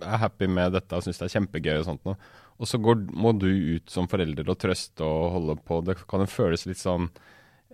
er 0.00 0.22
happy 0.22 0.46
med 0.50 0.76
dette 0.76 0.96
og 0.96 1.04
syns 1.04 1.18
det 1.20 1.26
er 1.26 1.34
kjempegøy 1.34 1.74
og 1.80 1.88
sånt 1.88 2.06
noe. 2.08 2.16
Og 2.60 2.68
så 2.68 2.78
går, 2.82 3.02
må 3.16 3.32
du 3.34 3.48
ut 3.48 3.90
som 3.90 4.08
forelder 4.10 4.48
og 4.52 4.58
trøste 4.60 5.04
og 5.04 5.32
holde 5.34 5.56
på. 5.64 5.80
Det 5.84 5.96
kan 6.08 6.26
føles 6.28 6.66
litt 6.68 6.80
sånn 6.80 7.08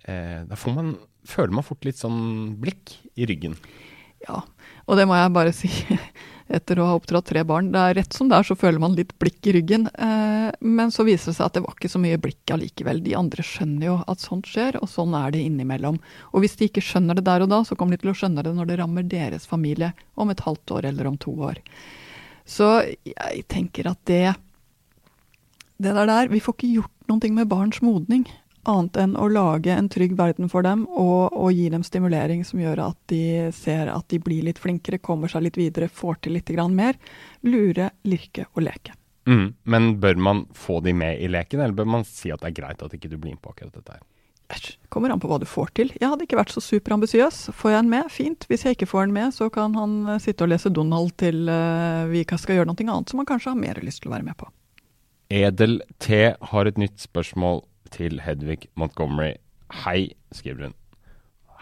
eh, 0.06 0.44
Da 0.46 0.58
man, 0.70 0.94
føler 1.26 1.56
man 1.58 1.66
fort 1.66 1.84
litt 1.86 1.98
sånn 1.98 2.54
blikk 2.62 2.94
i 3.18 3.26
ryggen. 3.26 3.58
Ja, 4.24 4.44
og 4.86 4.98
det 4.98 5.08
må 5.10 5.18
jeg 5.18 5.34
bare 5.34 5.54
si 5.60 5.70
etter 6.48 6.78
å 6.78 6.86
ha 6.86 6.94
oppdratt 6.98 7.26
tre 7.26 7.42
barn. 7.46 7.72
Det 7.74 7.80
er 7.80 7.96
rett 7.98 8.14
som 8.14 8.28
det 8.30 8.38
er, 8.38 8.46
så 8.46 8.56
føler 8.58 8.82
man 8.82 8.94
litt 8.98 9.12
blikk 9.18 9.48
i 9.50 9.56
ryggen. 9.56 9.88
Eh, 9.90 10.48
men 10.60 10.92
så 10.94 11.06
viser 11.06 11.32
det 11.32 11.36
seg 11.38 11.48
at 11.48 11.58
det 11.58 11.64
var 11.64 11.74
ikke 11.74 11.90
så 11.90 12.00
mye 12.02 12.20
blikk 12.22 12.54
allikevel. 12.54 13.02
De 13.02 13.16
andre 13.18 13.44
skjønner 13.46 13.88
jo 13.88 13.96
at 14.06 14.22
sånt 14.22 14.50
skjer, 14.50 14.78
og 14.80 14.90
sånn 14.90 15.16
er 15.18 15.34
det 15.34 15.42
innimellom. 15.46 15.98
Og 16.32 16.44
hvis 16.44 16.56
de 16.60 16.70
ikke 16.70 16.84
skjønner 16.84 17.18
det 17.18 17.26
der 17.26 17.44
og 17.44 17.52
da, 17.52 17.62
så 17.66 17.78
kommer 17.78 17.96
de 17.96 18.04
til 18.04 18.14
å 18.14 18.18
skjønne 18.18 18.46
det 18.46 18.54
når 18.56 18.70
det 18.70 18.80
rammer 18.80 19.06
deres 19.10 19.48
familie 19.50 19.92
om 20.14 20.30
et 20.30 20.44
halvt 20.46 20.78
år 20.78 20.90
eller 20.92 21.10
om 21.10 21.18
to 21.20 21.34
år. 21.50 21.60
Så 22.46 22.70
jeg 23.02 23.46
tenker 23.50 23.90
at 23.90 24.02
det 24.06 24.36
det 25.76 25.92
der 25.92 26.06
der 26.08 26.28
Vi 26.32 26.40
får 26.40 26.54
ikke 26.54 26.74
gjort 26.78 27.10
noe 27.10 27.32
med 27.34 27.48
barns 27.50 27.82
modning 27.84 28.24
annet 28.68 28.98
enn 29.02 29.14
å 29.18 29.28
lage 29.30 29.72
en 29.72 29.88
trygg 29.92 30.16
verden 30.18 30.50
for 30.52 30.66
dem 30.66 30.84
og, 30.90 31.32
og, 31.32 31.48
gi 31.54 31.68
dem 31.72 31.84
stimulering 31.86 32.44
som 32.46 32.60
gjør 32.62 32.82
at 32.88 32.98
de 33.12 33.48
ser 33.56 33.90
at 33.92 34.08
de 34.12 34.20
blir 34.22 34.46
litt 34.46 34.60
flinkere, 34.62 35.00
kommer 35.02 35.30
seg 35.32 35.46
litt 35.46 35.58
videre, 35.60 35.88
får 35.88 36.20
til 36.26 36.36
litt 36.38 36.50
mer. 36.74 36.98
Lure, 37.42 37.90
lirke 38.04 38.46
og 38.54 38.62
leke. 38.66 38.96
Mm, 39.26 39.54
men 39.64 39.88
bør 40.00 40.16
man 40.16 40.44
få 40.54 40.80
de 40.80 40.92
med 40.94 41.18
i 41.20 41.28
leken, 41.28 41.60
eller 41.60 41.74
bør 41.74 41.88
man 41.96 42.04
si 42.06 42.30
at 42.30 42.42
det 42.42 42.52
er 42.52 42.60
greit 42.60 42.82
at 42.82 42.94
ikke 42.94 43.10
du 43.10 43.16
blir 43.16 43.34
med 43.34 43.42
på 43.42 43.54
akkurat 43.54 43.74
dette 43.74 43.96
her? 43.96 44.04
Æsj, 44.54 44.76
kommer 44.94 45.10
an 45.10 45.18
på 45.18 45.26
hva 45.26 45.40
du 45.42 45.46
får 45.50 45.72
til. 45.74 45.88
Jeg 45.98 46.06
hadde 46.06 46.22
ikke 46.22 46.38
vært 46.38 46.52
så 46.54 46.62
superambisiøs. 46.62 47.48
Får 47.56 47.72
jeg 47.72 47.82
en 47.82 47.88
med, 47.90 48.10
fint. 48.14 48.46
Hvis 48.46 48.62
jeg 48.62 48.76
ikke 48.76 48.86
får 48.86 49.08
en 49.08 49.16
med, 49.16 49.34
så 49.34 49.48
kan 49.50 49.74
han 49.74 49.96
eh, 50.12 50.20
sitte 50.22 50.46
og 50.46 50.52
lese 50.52 50.70
Donald 50.70 51.16
til 51.18 51.48
uh, 51.50 52.06
vi 52.12 52.22
skal 52.30 52.60
gjøre 52.60 52.70
noe 52.70 52.86
annet 52.86 53.10
som 53.10 53.22
han 53.22 53.26
kanskje 53.26 53.50
har 53.50 53.58
mer 53.58 53.82
lyst 53.82 54.04
til 54.04 54.12
å 54.12 54.14
være 54.14 54.28
med 54.28 54.38
på. 54.38 54.46
Edel 55.34 55.80
T 55.98 56.20
har 56.52 56.70
et 56.70 56.78
nytt 56.78 57.02
spørsmål 57.02 57.64
til 57.92 58.20
Hedvig 58.24 58.66
Montgomery. 58.78 59.36
Hei, 59.84 60.14
skriver 60.34 60.68
hun. 60.68 60.76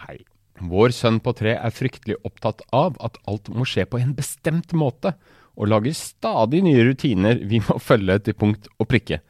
Hei. 0.05 0.19
Vår 0.63 0.93
sønn 0.95 1.19
på 1.19 1.33
tre 1.35 1.57
er 1.57 1.73
fryktelig 1.75 2.15
opptatt 2.27 2.61
av 2.75 2.95
at 3.03 3.17
alt 3.27 3.49
må 3.51 3.65
skje 3.67 3.83
på 3.89 3.99
en 3.99 4.13
bestemt 4.15 4.71
måte, 4.77 5.15
og 5.55 5.69
lager 5.71 5.95
stadig 5.95 6.61
nye 6.65 6.83
rutiner 6.87 7.39
vi 7.47 7.61
må 7.63 7.77
følge 7.79 8.19
til 8.23 8.37
punkt 8.39 8.69
og 8.79 8.89
prikke. 8.91 9.21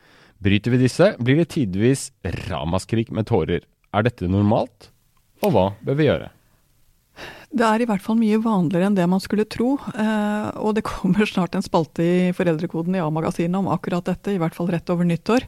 Bryter 0.41 0.73
vi 0.73 0.81
disse, 0.83 1.13
blir 1.21 1.39
det 1.39 1.51
tidvis 1.55 2.09
ramaskrik 2.49 3.11
med 3.13 3.29
tårer. 3.29 3.65
Er 3.95 4.05
dette 4.05 4.29
normalt, 4.29 4.91
og 5.45 5.53
hva 5.55 5.67
bør 5.85 5.97
vi 5.97 6.09
gjøre? 6.09 6.31
Det 7.55 7.63
er 7.63 7.81
i 7.81 7.87
hvert 7.87 8.03
fall 8.03 8.17
mye 8.19 8.41
vanligere 8.43 8.89
enn 8.89 8.97
det 8.97 9.05
man 9.07 9.21
skulle 9.23 9.47
tro. 9.47 9.75
Eh, 9.95 10.47
og 10.59 10.75
det 10.75 10.83
kommer 10.87 11.29
snart 11.29 11.55
en 11.55 11.63
spalte 11.63 12.03
i 12.03 12.33
Foreldrekoden 12.35 12.97
i 12.97 13.03
A-magasinet 13.03 13.61
om 13.61 13.71
akkurat 13.71 14.05
dette, 14.09 14.33
i 14.33 14.41
hvert 14.41 14.57
fall 14.57 14.69
rett 14.73 14.91
over 14.91 15.07
nyttår. 15.07 15.47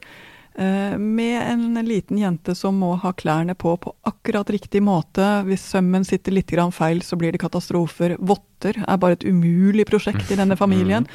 Eh, 0.58 0.98
med 0.98 1.52
en 1.52 1.86
liten 1.86 2.18
jente 2.18 2.54
som 2.54 2.74
må 2.82 2.96
ha 2.98 3.12
klærne 3.12 3.54
på 3.54 3.76
på 3.78 3.92
akkurat 4.10 4.50
riktig 4.50 4.82
måte. 4.82 5.26
Hvis 5.46 5.62
sømmen 5.70 6.04
sitter 6.04 6.34
litt 6.34 6.50
feil, 6.74 7.02
så 7.02 7.16
blir 7.16 7.32
det 7.32 7.38
katastrofer. 7.38 8.16
Votter 8.18 8.74
er 8.88 8.98
bare 8.98 9.12
et 9.12 9.24
umulig 9.24 9.86
prosjekt 9.86 10.32
i 10.32 10.36
denne 10.40 10.56
familien. 10.56 11.06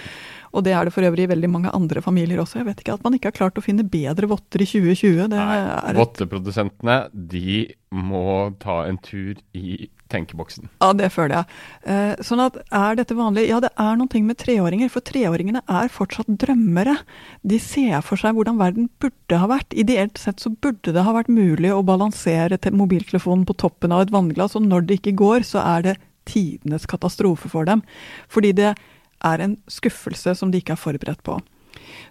Og 0.53 0.65
det 0.65 0.75
er 0.77 0.85
det 0.85 0.93
for 0.93 1.05
øvrig 1.05 1.25
i 1.25 1.31
veldig 1.31 1.49
mange 1.49 1.71
andre 1.73 2.01
familier 2.05 2.41
også. 2.43 2.59
Jeg 2.61 2.69
vet 2.69 2.83
ikke 2.83 2.97
at 2.97 3.05
man 3.05 3.17
ikke 3.17 3.31
har 3.31 3.39
klart 3.39 3.57
å 3.57 3.63
finne 3.65 3.85
bedre 3.89 4.29
votter 4.29 4.61
i 4.61 4.67
2020. 4.69 5.25
Nei, 5.33 5.57
Votteprodusentene 5.97 6.97
de 7.13 7.63
må 7.93 8.53
ta 8.61 8.83
en 8.85 8.99
tur 9.01 9.37
i 9.57 9.89
tenkeboksen. 10.13 10.69
Ja, 10.81 10.91
det 10.97 11.09
føler 11.13 11.39
jeg. 11.39 11.57
Eh, 11.89 12.21
sånn 12.25 12.43
at 12.43 12.59
er 12.69 12.99
dette 12.99 13.17
vanlig? 13.17 13.47
Ja, 13.49 13.59
det 13.63 13.73
er 13.81 13.97
noen 13.97 14.11
ting 14.13 14.27
med 14.29 14.37
treåringer. 14.41 14.91
For 14.93 15.05
treåringene 15.05 15.63
er 15.65 15.91
fortsatt 15.93 16.29
drømmere. 16.29 16.99
De 17.41 17.59
ser 17.61 18.05
for 18.05 18.21
seg 18.21 18.37
hvordan 18.37 18.61
verden 18.61 18.89
burde 19.01 19.41
ha 19.41 19.49
vært. 19.49 19.73
Ideelt 19.73 20.21
sett 20.21 20.43
så 20.43 20.53
burde 20.53 20.93
det 20.93 21.05
ha 21.05 21.17
vært 21.17 21.33
mulig 21.33 21.73
å 21.73 21.83
balansere 21.85 22.61
mobiltelefonen 22.73 23.45
på 23.49 23.57
toppen 23.57 23.93
av 23.93 24.05
et 24.05 24.13
vannglass, 24.13 24.57
og 24.57 24.67
når 24.67 24.87
det 24.87 25.01
ikke 25.01 25.17
går, 25.19 25.45
så 25.47 25.63
er 25.65 25.87
det 25.89 25.99
tidenes 26.29 26.85
katastrofe 26.87 27.49
for 27.51 27.67
dem. 27.67 27.81
Fordi 28.31 28.53
det 28.55 28.73
er 29.23 29.43
en 29.43 29.57
skuffelse 29.71 30.35
som 30.35 30.51
de 30.51 30.61
ikke 30.61 30.75
er 30.75 30.83
forberedt 30.83 31.23
på. 31.23 31.39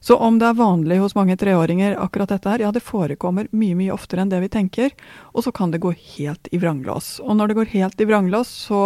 Så 0.01 0.17
om 0.17 0.39
det 0.39 0.49
er 0.49 0.59
vanlig 0.59 0.99
hos 0.99 1.15
mange 1.15 1.37
treåringer, 1.39 1.95
akkurat 2.01 2.33
dette 2.33 2.51
her, 2.51 2.65
ja, 2.65 2.73
det 2.75 2.83
forekommer 2.83 3.49
mye, 3.55 3.77
mye 3.79 3.95
oftere 3.95 4.25
enn 4.25 4.33
det 4.33 4.41
vi 4.43 4.51
tenker. 4.53 4.95
Og 5.33 5.47
så 5.47 5.53
kan 5.55 5.71
det 5.71 5.83
gå 5.85 5.93
helt 6.17 6.51
i 6.51 6.59
vranglås. 6.59 7.21
Og 7.23 7.37
når 7.39 7.53
det 7.53 7.59
går 7.61 7.75
helt 7.77 8.01
i 8.03 8.09
vranglås, 8.11 8.51
så 8.67 8.83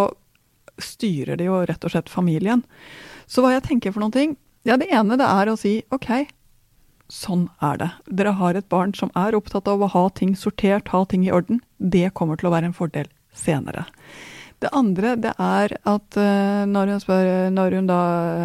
styrer 0.76 1.40
det 1.40 1.48
jo 1.48 1.62
rett 1.64 1.84
og 1.84 1.94
slett 1.94 2.12
familien. 2.12 2.64
Så 3.26 3.42
hva 3.42 3.54
jeg 3.54 3.64
tenker 3.64 3.94
for 3.94 4.04
noen 4.04 4.14
ting? 4.14 4.36
Ja, 4.68 4.76
det 4.76 4.90
ene 4.92 5.16
det 5.18 5.26
er 5.26 5.48
å 5.48 5.56
si 5.58 5.78
OK, 5.94 6.26
sånn 7.12 7.46
er 7.64 7.80
det. 7.80 7.90
Dere 8.18 8.34
har 8.36 8.58
et 8.58 8.68
barn 8.68 8.92
som 8.98 9.12
er 9.16 9.36
opptatt 9.38 9.68
av 9.70 9.82
å 9.82 9.90
ha 9.92 10.08
ting 10.10 10.34
sortert, 10.36 10.90
ha 10.92 11.04
ting 11.06 11.24
i 11.26 11.32
orden. 11.32 11.62
Det 11.78 12.10
kommer 12.18 12.36
til 12.36 12.50
å 12.50 12.56
være 12.56 12.70
en 12.72 12.76
fordel 12.76 13.08
senere. 13.36 13.86
Det 14.64 14.72
andre 14.72 15.14
det 15.20 15.34
er 15.42 15.76
at 15.76 16.16
uh, 16.16 16.62
når, 16.68 16.94
hun 16.94 17.02
spør, 17.02 17.30
når 17.52 17.76
hun 17.76 17.90
da, 17.90 18.00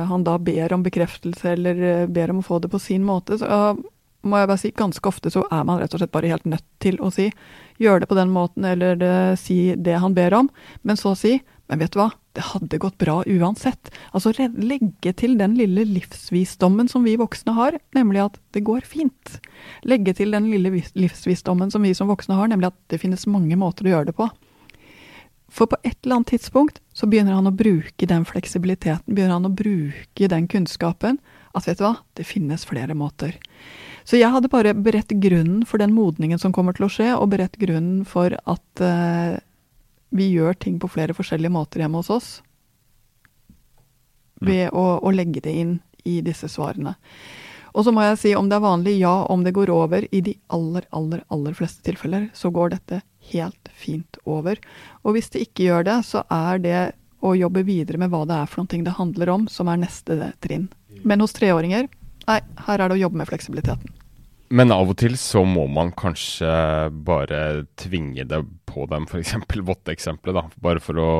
han 0.10 0.26
da 0.28 0.36
ber 0.44 0.76
om 0.76 0.84
bekreftelse 0.84 1.54
eller 1.54 1.82
uh, 2.04 2.10
ber 2.12 2.34
om 2.34 2.42
å 2.42 2.46
få 2.46 2.60
det 2.64 2.72
på 2.74 2.82
sin 2.84 3.06
måte, 3.08 3.40
så 3.40 3.78
må 4.22 4.38
jeg 4.38 4.50
bare 4.52 4.62
si 4.62 4.74
ganske 4.78 5.08
ofte 5.10 5.32
så 5.34 5.46
er 5.50 5.64
man 5.66 5.80
rett 5.82 5.96
og 5.96 6.02
slett 6.02 6.14
bare 6.14 6.30
helt 6.30 6.46
nødt 6.46 6.68
til 6.84 7.00
å 7.02 7.10
si 7.14 7.32
gjør 7.82 8.04
det 8.04 8.10
på 8.12 8.18
den 8.20 8.30
måten 8.30 8.68
eller 8.70 9.00
det, 9.00 9.16
si 9.42 9.74
det 9.74 9.98
han 10.04 10.14
ber 10.14 10.36
om, 10.38 10.52
men 10.86 11.00
så 11.00 11.16
si 11.18 11.40
men 11.72 11.80
vet 11.80 11.94
du 11.96 12.02
hva, 12.02 12.10
det 12.36 12.44
hadde 12.50 12.78
gått 12.84 12.98
bra 13.00 13.22
uansett. 13.24 13.94
Altså 14.12 14.34
legge 14.60 15.14
til 15.16 15.38
den 15.40 15.54
lille 15.56 15.86
livsvisdommen 15.88 16.90
som 16.92 17.06
vi 17.08 17.14
voksne 17.16 17.54
har, 17.56 17.78
nemlig 17.96 18.26
at 18.26 18.36
det 18.52 18.66
går 18.68 18.84
fint. 18.84 19.38
Legge 19.88 20.12
til 20.18 20.36
den 20.36 20.50
lille 20.52 20.82
livsvisdommen 21.00 21.72
som 21.72 21.88
vi 21.88 21.94
som 21.96 22.12
voksne 22.12 22.36
har, 22.36 22.52
nemlig 22.52 22.74
at 22.74 22.80
det 22.92 23.00
finnes 23.00 23.24
mange 23.24 23.56
måter 23.56 23.88
å 23.88 23.94
gjøre 23.94 24.10
det 24.12 24.18
på. 24.20 24.28
For 25.52 25.68
på 25.68 25.78
et 25.84 25.98
eller 26.04 26.22
annet 26.22 26.32
tidspunkt 26.32 26.80
så 26.96 27.08
begynner 27.12 27.36
han 27.36 27.50
å 27.50 27.56
bruke 27.56 28.08
den 28.08 28.24
fleksibiliteten, 28.28 29.12
begynner 29.12 29.36
han 29.36 29.50
å 29.50 29.54
bruke 29.54 30.30
den 30.32 30.48
kunnskapen. 30.52 31.20
At 31.52 31.68
vet 31.68 31.82
du 31.82 31.84
hva, 31.84 31.98
det 32.16 32.24
finnes 32.24 32.64
flere 32.68 32.96
måter. 32.96 33.36
Så 34.08 34.16
jeg 34.16 34.32
hadde 34.32 34.52
bare 34.52 34.72
beredt 34.74 35.12
grunnen 35.22 35.66
for 35.68 35.84
den 35.84 35.92
modningen 35.94 36.40
som 36.40 36.56
kommer 36.56 36.76
til 36.78 36.88
å 36.88 36.92
skje, 36.92 37.10
og 37.18 37.34
beredt 37.34 37.60
grunnen 37.60 38.06
for 38.08 38.34
at 38.40 38.84
uh, 38.84 39.36
vi 40.16 40.32
gjør 40.32 40.56
ting 40.56 40.80
på 40.80 40.90
flere 40.92 41.16
forskjellige 41.18 41.54
måter 41.54 41.84
hjemme 41.84 42.00
hos 42.00 42.12
oss. 42.14 42.32
Ved 44.42 44.72
mm. 44.72 44.80
å, 44.80 44.86
å 45.04 45.14
legge 45.14 45.44
det 45.44 45.54
inn 45.66 45.78
i 46.08 46.22
disse 46.26 46.48
svarene. 46.50 46.96
Og 47.72 47.86
så 47.86 47.94
må 47.96 48.04
jeg 48.04 48.20
si 48.20 48.34
om 48.36 48.50
det 48.52 48.58
er 48.58 48.66
vanlig, 48.66 48.98
ja. 49.00 49.14
Om 49.32 49.46
det 49.46 49.56
går 49.56 49.72
over, 49.74 50.08
i 50.12 50.22
de 50.26 50.36
aller, 50.54 50.88
aller, 50.92 51.24
aller 51.32 51.56
fleste 51.58 51.86
tilfeller, 51.88 52.30
så 52.34 52.52
går 52.54 52.76
dette 52.76 53.02
helt 53.32 53.72
fint 53.78 54.20
over. 54.26 54.60
Og 55.06 55.16
hvis 55.16 55.32
det 55.34 55.46
ikke 55.48 55.70
gjør 55.70 55.88
det, 55.88 55.98
så 56.08 56.26
er 56.32 56.62
det 56.64 56.82
å 57.22 57.36
jobbe 57.38 57.64
videre 57.68 58.02
med 58.02 58.12
hva 58.12 58.24
det 58.26 58.38
er 58.42 58.50
for 58.50 58.64
noe 58.64 58.86
det 58.86 58.98
handler 58.98 59.30
om, 59.30 59.48
som 59.52 59.70
er 59.70 59.82
neste 59.84 60.34
trinn. 60.42 60.68
Men 61.06 61.22
hos 61.22 61.36
treåringer, 61.38 61.88
nei, 62.28 62.40
her 62.66 62.80
er 62.80 62.90
det 62.90 62.98
å 62.98 63.04
jobbe 63.06 63.22
med 63.22 63.30
fleksibiliteten. 63.30 63.98
Men 64.52 64.74
av 64.76 64.90
og 64.92 64.98
til 65.00 65.14
så 65.16 65.46
må 65.48 65.64
man 65.72 65.94
kanskje 65.96 66.50
bare 67.08 67.64
tvinge 67.80 68.26
det 68.28 68.42
på 68.68 68.84
dem, 68.92 69.06
f.eks. 69.08 69.38
våtteeksempelet, 69.48 70.36
da. 70.36 70.44
Bare 70.60 70.84
for 70.84 71.00
å 71.00 71.12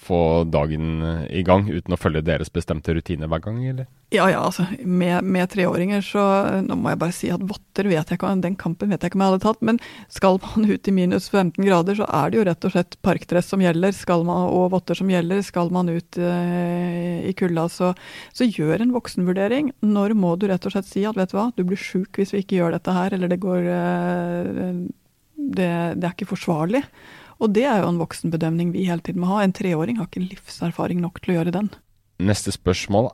få 0.00 0.44
dagen 0.50 1.02
i 1.30 1.42
gang 1.46 1.68
uten 1.70 1.94
å 1.94 2.00
følge 2.00 2.24
deres 2.26 2.52
bestemte 2.52 2.94
rutiner 2.96 3.30
hver 3.30 3.42
gang, 3.44 3.60
eller? 3.66 3.86
Ja 4.14 4.26
ja, 4.30 4.42
altså 4.46 4.66
med, 4.86 5.24
med, 5.26 5.48
treåringer 5.50 6.02
så 6.04 6.22
Nå 6.62 6.76
må 6.78 6.92
jeg 6.92 7.00
bare 7.00 7.14
si 7.16 7.30
at 7.34 7.42
votter 7.42 7.88
vet 7.90 8.10
jeg 8.10 8.18
ikke 8.18 8.30
Den 8.44 8.54
kampen 8.60 8.92
vet 8.92 9.02
jeg 9.02 9.10
ikke 9.10 9.18
om 9.18 9.24
jeg 9.24 9.32
hadde 9.32 9.42
tatt, 9.42 9.64
men 9.66 9.80
skal 10.12 10.38
man 10.44 10.68
ut 10.72 10.90
i 10.90 10.94
minus 10.94 11.26
15 11.32 11.58
grader, 11.64 11.98
så 11.98 12.06
er 12.06 12.30
det 12.30 12.38
jo 12.38 12.46
rett 12.48 12.68
og 12.68 12.74
slett 12.74 12.98
parkdress 13.04 13.50
som 13.50 13.64
gjelder, 13.64 13.94
skal 13.96 14.22
man, 14.28 14.46
og 14.52 14.70
votter 14.74 14.98
som 14.98 15.10
gjelder. 15.10 15.42
Skal 15.44 15.72
man 15.74 15.90
ut 15.90 16.18
eh, 16.20 17.24
i 17.26 17.34
kulda, 17.36 17.66
så, 17.72 17.92
så, 18.36 18.46
gjør 18.46 18.84
en 18.84 18.94
voksenvurdering. 18.94 19.72
Når 19.86 20.14
må 20.18 20.34
du 20.38 20.46
rett 20.50 20.68
og 20.68 20.76
slett 20.76 20.88
si 20.90 21.04
at 21.08 21.18
vet 21.18 21.32
du 21.32 21.38
hva, 21.38 21.48
du 21.56 21.64
blir 21.66 21.80
sjuk 21.80 22.20
hvis 22.20 22.34
vi 22.34 22.44
ikke 22.44 22.60
gjør 22.60 22.76
dette 22.76 22.94
her, 22.94 23.16
eller 23.16 23.32
det 23.32 23.40
går 23.42 23.70
eh, 23.72 24.84
det, 25.34 25.70
det 25.98 26.06
er 26.06 26.14
ikke 26.14 26.30
forsvarlig. 26.30 26.84
Og 27.44 27.52
det 27.52 27.66
er 27.68 27.82
jo 27.82 27.90
en 27.90 28.00
voksenbedømning 28.00 28.72
vi 28.72 28.86
hele 28.88 29.04
tiden 29.04 29.20
må 29.20 29.34
ha. 29.34 29.42
En 29.44 29.52
treåring 29.52 29.98
har 30.00 30.08
ikke 30.08 30.24
livserfaring 30.24 31.02
nok 31.04 31.20
til 31.20 31.34
å 31.34 31.38
gjøre 31.38 31.52
den. 31.52 31.68
Neste 32.24 32.54
spørsmål 32.54 33.10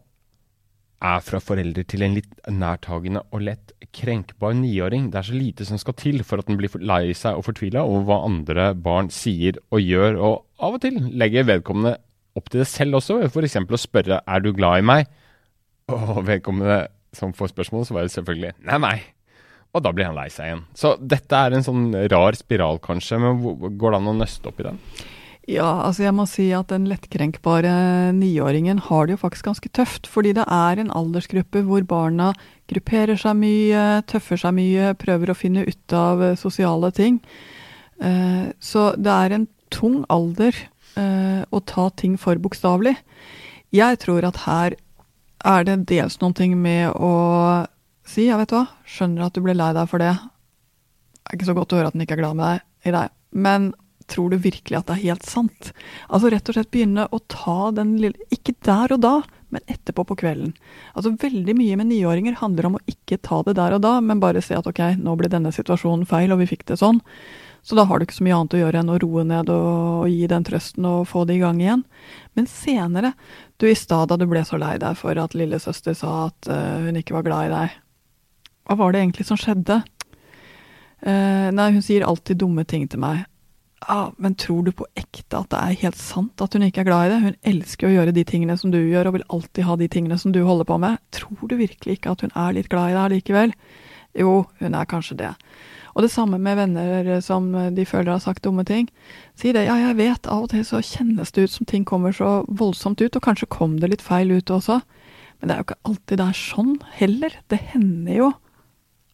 er 1.01 1.23
fra 1.25 1.41
foreldre 1.43 1.83
til 1.89 2.05
en 2.05 2.15
litt 2.15 2.37
nærtagende 2.53 3.25
og 3.33 3.43
lett 3.49 3.73
krenkbar 3.97 4.55
niåring. 4.55 5.09
Det 5.11 5.19
er 5.19 5.29
så 5.31 5.35
lite 5.35 5.67
som 5.67 5.81
skal 5.81 5.97
til 5.99 6.23
for 6.29 6.39
at 6.39 6.47
den 6.47 6.61
blir 6.61 6.77
lei 6.85 7.15
seg 7.17 7.41
og 7.41 7.47
fortvila 7.49 7.83
over 7.89 8.07
hva 8.07 8.19
andre 8.29 8.71
barn 8.77 9.11
sier 9.11 9.59
og 9.73 9.83
gjør, 9.83 10.21
og 10.21 10.35
av 10.61 10.77
og 10.77 10.85
til 10.85 11.01
legger 11.19 11.49
vedkommende 11.49 11.97
opp 12.39 12.53
til 12.53 12.63
det 12.63 12.69
selv 12.71 13.01
også, 13.01 13.23
f.eks. 13.27 13.57
å 13.57 13.81
spørre 13.81 14.21
'er 14.23 14.41
du 14.45 14.53
glad 14.53 14.79
i 14.79 14.87
meg?' 14.87 15.09
Og 15.91 16.27
vedkommende 16.27 16.87
som 17.13 17.33
får 17.33 17.51
spørsmålet, 17.51 17.89
så 17.89 17.95
var 17.95 18.03
det 18.03 18.15
selvfølgelig 18.15 18.53
'nei, 18.63 18.79
nei' 18.79 19.20
og 19.71 19.85
da 19.85 19.93
blir 19.95 20.09
han 20.09 20.19
lei 20.19 20.29
seg 20.33 20.49
igjen. 20.49 20.67
Så 20.75 20.97
dette 20.99 21.39
er 21.39 21.55
en 21.55 21.67
sånn 21.67 21.89
rar 22.11 22.39
spiral, 22.39 22.81
kanskje, 22.83 23.21
men 23.23 23.41
går 23.79 23.95
det 23.95 24.01
an 24.01 24.13
å 24.13 24.19
nøste 24.19 24.51
opp 24.51 24.63
i 24.63 24.67
den? 24.67 24.81
Ja, 25.51 25.69
altså 25.87 26.05
jeg 26.05 26.15
må 26.15 26.27
si 26.29 26.51
at 26.55 26.71
den 26.71 26.85
lettkrenkbare 26.91 27.73
niåringen 28.15 28.79
har 28.87 29.07
det 29.07 29.17
jo 29.17 29.23
faktisk 29.23 29.49
ganske 29.49 29.71
tøft. 29.75 30.07
Fordi 30.11 30.35
det 30.37 30.45
er 30.47 30.79
en 30.79 30.93
aldersgruppe 30.95 31.65
hvor 31.67 31.87
barna 31.89 32.33
grupperer 32.71 33.19
seg 33.19 33.39
mye, 33.41 34.03
tøffer 34.11 34.39
seg 34.39 34.55
mye, 34.59 34.93
prøver 35.01 35.33
å 35.33 35.39
finne 35.39 35.65
ut 35.67 35.97
av 35.97 36.23
eh, 36.23 36.37
sosiale 36.39 36.93
ting. 36.95 37.19
Eh, 37.99 38.53
så 38.63 38.91
det 39.01 39.17
er 39.17 39.35
en 39.35 39.49
tung 39.75 40.05
alder 40.13 40.55
eh, 41.01 41.43
å 41.51 41.63
ta 41.67 41.89
ting 41.99 42.15
for 42.21 42.39
bokstavelig. 42.39 42.95
Jeg 43.75 43.99
tror 44.05 44.27
at 44.29 44.45
her 44.45 44.79
er 45.51 45.67
det 45.67 45.81
dels 45.91 46.21
noen 46.21 46.37
ting 46.37 46.57
med 46.61 46.93
å 46.95 47.13
Si 48.11 48.27
ja, 48.27 48.41
vet 48.41 48.51
du 48.51 48.57
hva, 48.57 48.67
skjønner 48.89 49.29
at 49.29 49.37
du 49.37 49.45
ble 49.45 49.55
lei 49.55 49.71
deg 49.77 49.87
for 49.91 50.03
det. 50.03 50.11
Det 51.15 51.31
er 51.31 51.39
ikke 51.39 51.47
så 51.47 51.55
godt 51.55 51.75
å 51.75 51.79
høre 51.79 51.93
at 51.93 51.95
den 51.95 52.03
ikke 52.03 52.17
er 52.17 52.23
glad 52.25 52.39
med 52.41 52.49
deg, 52.49 52.65
i 52.91 52.95
deg. 52.97 53.13
Men 53.47 53.69
tror 54.11 54.33
du 54.33 54.41
virkelig 54.43 54.81
at 54.81 54.89
det 54.89 54.97
er 54.97 55.05
helt 55.05 55.29
sant? 55.29 55.69
Altså 56.09 56.33
rett 56.33 56.49
og 56.51 56.57
slett 56.57 56.73
begynne 56.75 57.05
å 57.15 57.21
ta 57.31 57.71
den 57.77 57.93
lille 58.03 58.27
Ikke 58.35 58.57
der 58.67 58.97
og 58.97 59.05
da, 59.05 59.13
men 59.55 59.63
etterpå 59.71 60.03
på 60.09 60.17
kvelden. 60.25 60.57
Altså 60.95 61.13
Veldig 61.23 61.55
mye 61.59 61.77
med 61.79 61.91
niåringer 61.93 62.41
handler 62.41 62.67
om 62.67 62.81
å 62.81 62.83
ikke 62.91 63.21
ta 63.23 63.45
det 63.47 63.55
der 63.61 63.77
og 63.79 63.85
da, 63.87 63.93
men 64.03 64.23
bare 64.23 64.43
se 64.43 64.59
at 64.59 64.67
ok, 64.67 64.83
nå 64.99 65.15
ble 65.21 65.31
denne 65.31 65.55
situasjonen 65.55 66.09
feil, 66.11 66.35
og 66.35 66.43
vi 66.43 66.51
fikk 66.51 66.67
det 66.71 66.81
sånn. 66.83 66.99
Så 67.63 67.77
da 67.77 67.85
har 67.87 68.01
du 68.01 68.07
ikke 68.07 68.17
så 68.17 68.25
mye 68.25 68.39
annet 68.39 68.57
å 68.57 68.61
gjøre 68.63 68.81
enn 68.81 68.91
å 68.91 68.99
roe 69.03 69.23
ned 69.29 69.51
og, 69.53 70.09
gi 70.09 70.27
den 70.31 70.47
trøsten 70.49 70.87
og 70.89 71.05
få 71.11 71.27
det 71.29 71.37
i 71.37 71.43
gang 71.43 71.61
igjen. 71.61 71.85
Men 72.35 72.49
senere, 72.49 73.13
du 73.61 73.69
i 73.69 73.77
stad 73.77 74.09
da 74.11 74.17
du 74.19 74.25
ble 74.31 74.43
så 74.49 74.59
lei 74.59 74.79
deg 74.81 74.97
for 74.99 75.19
at 75.21 75.37
lillesøster 75.37 75.95
sa 75.99 76.31
at 76.31 76.49
uh, 76.49 76.81
hun 76.87 76.99
ikke 76.99 77.19
var 77.19 77.27
glad 77.27 77.51
i 77.51 77.53
deg, 77.53 77.77
hva 78.69 78.77
var 78.79 78.93
det 78.93 79.03
egentlig 79.03 79.27
som 79.29 79.39
skjedde? 79.41 79.81
Uh, 81.01 81.49
nei, 81.57 81.71
hun 81.73 81.85
sier 81.85 82.05
alltid 82.07 82.43
dumme 82.43 82.67
ting 82.69 82.87
til 82.91 83.01
meg. 83.03 83.25
Ah, 83.89 84.11
men 84.21 84.35
tror 84.37 84.67
du 84.67 84.75
på 84.77 84.85
ekte 84.99 85.39
at 85.39 85.49
det 85.55 85.59
er 85.59 85.79
helt 85.87 85.97
sant 85.97 86.43
at 86.45 86.53
hun 86.53 86.67
ikke 86.67 86.83
er 86.83 86.89
glad 86.91 87.07
i 87.07 87.13
det? 87.15 87.21
Hun 87.23 87.39
elsker 87.55 87.89
å 87.89 87.93
gjøre 87.95 88.13
de 88.13 88.25
tingene 88.29 88.57
som 88.61 88.73
du 88.73 88.77
gjør, 88.77 89.09
og 89.09 89.17
vil 89.17 89.29
alltid 89.33 89.65
ha 89.65 89.77
de 89.81 89.89
tingene 89.89 90.19
som 90.21 90.35
du 90.37 90.43
holder 90.45 90.69
på 90.69 90.77
med. 90.83 91.01
Tror 91.17 91.49
du 91.49 91.57
virkelig 91.57 91.97
ikke 91.97 92.13
at 92.13 92.25
hun 92.27 92.35
er 92.37 92.59
litt 92.59 92.69
glad 92.73 92.93
i 92.93 92.99
deg 92.99 93.15
likevel? 93.15 93.55
Jo, 94.19 94.35
hun 94.61 94.77
er 94.77 94.91
kanskje 94.91 95.17
det. 95.23 95.33
Og 95.95 96.05
det 96.05 96.13
samme 96.13 96.39
med 96.39 96.59
venner 96.59 97.09
som 97.25 97.49
de 97.75 97.87
føler 97.89 98.13
har 98.13 98.23
sagt 98.23 98.45
dumme 98.45 98.67
ting. 98.69 98.91
Si 99.39 99.55
det. 99.57 99.65
Ja, 99.67 99.79
jeg 99.81 99.97
vet, 99.99 100.29
av 100.29 100.45
og 100.45 100.53
til 100.53 100.63
så 100.67 100.83
kjennes 100.85 101.33
det 101.35 101.49
ut 101.49 101.55
som 101.55 101.67
ting 101.67 101.87
kommer 101.89 102.15
så 102.15 102.43
voldsomt 102.47 103.01
ut, 103.01 103.17
og 103.17 103.25
kanskje 103.25 103.51
kom 103.51 103.81
det 103.81 103.91
litt 103.95 104.05
feil 104.05 104.31
ut 104.37 104.53
også. 104.53 104.81
Men 105.41 105.49
det 105.49 105.57
er 105.57 105.63
jo 105.63 105.69
ikke 105.71 105.83
alltid 105.89 106.21
det 106.21 106.29
er 106.29 106.39
sånn 106.45 106.77
heller. 107.01 107.37
Det 107.49 107.63
hender 107.73 108.21
jo 108.21 108.31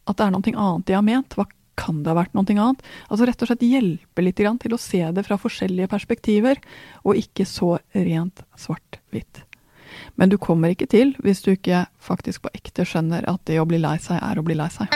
at 0.06 0.16
det 0.16 0.26
er 0.26 0.34
noe 0.34 0.54
annet 0.54 0.86
de 0.88 0.96
har 0.96 1.06
ment. 1.06 1.36
Hva 1.36 1.46
kan 1.76 2.02
det 2.02 2.12
ha 2.12 2.16
vært 2.18 2.36
noe 2.36 2.46
annet? 2.48 2.84
Altså 3.10 3.28
rett 3.28 3.42
og 3.42 3.50
slett 3.50 3.66
hjelpe 3.66 4.24
litt 4.24 4.40
til 4.40 4.76
å 4.76 4.80
se 4.80 5.02
det 5.12 5.26
fra 5.26 5.38
forskjellige 5.40 5.90
perspektiver, 5.92 6.62
og 7.04 7.20
ikke 7.20 7.46
så 7.48 7.76
rent 7.94 8.42
svart-hvitt. 8.56 9.44
Men 10.16 10.32
du 10.32 10.38
kommer 10.40 10.72
ikke 10.72 10.88
til 10.90 11.14
hvis 11.24 11.42
du 11.44 11.52
ikke 11.54 11.86
faktisk 12.02 12.46
på 12.46 12.52
ekte 12.56 12.86
skjønner 12.88 13.26
at 13.28 13.44
det 13.48 13.60
å 13.60 13.68
bli 13.68 13.80
lei 13.80 13.96
seg 14.02 14.20
er 14.20 14.38
å 14.38 14.44
bli 14.44 14.56
lei 14.58 14.68
seg. 14.72 14.92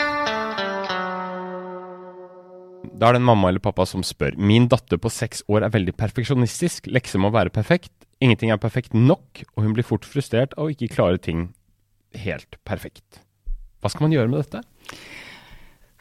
Da 3.00 3.08
er 3.08 3.16
det 3.16 3.22
en 3.22 3.28
mamma 3.30 3.48
eller 3.48 3.64
pappa 3.64 3.86
som 3.88 4.04
spør. 4.04 4.36
Min 4.36 4.68
datter 4.68 5.00
på 5.00 5.12
seks 5.12 5.40
år 5.48 5.64
er 5.64 5.72
veldig 5.72 5.94
perfeksjonistisk. 5.96 6.90
Lekser 6.92 7.22
må 7.22 7.30
være 7.32 7.52
perfekt. 7.52 7.92
Ingenting 8.20 8.52
er 8.52 8.60
perfekt 8.60 8.92
nok, 8.92 9.40
og 9.56 9.64
hun 9.64 9.72
blir 9.76 9.86
fort 9.88 10.04
frustrert 10.04 10.52
av 10.58 10.68
å 10.68 10.72
ikke 10.74 10.90
klare 10.92 11.20
ting 11.22 11.48
helt 12.12 12.58
perfekt. 12.68 13.22
Hva 13.80 13.92
skal 13.92 14.06
man 14.06 14.14
gjøre 14.14 14.30
med 14.32 14.44
dette? 14.44 14.62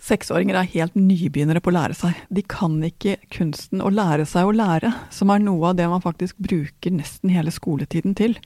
Seksåringer 0.09 0.55
er 0.55 0.69
helt 0.71 0.95
nybegynnere 0.97 1.59
på 1.61 1.69
å 1.69 1.75
lære 1.75 1.95
seg. 1.97 2.17
De 2.33 2.41
kan 2.47 2.77
ikke 2.87 3.17
kunsten 3.35 3.83
å 3.83 3.91
lære 3.91 4.23
seg 4.29 4.47
å 4.47 4.53
lære, 4.55 4.93
som 5.13 5.29
er 5.29 5.43
noe 5.43 5.69
av 5.69 5.75
det 5.77 5.85
man 5.91 6.01
faktisk 6.01 6.39
bruker 6.39 6.95
nesten 6.95 7.33
hele 7.35 7.51
skoletiden 7.53 8.15
til. 8.17 8.37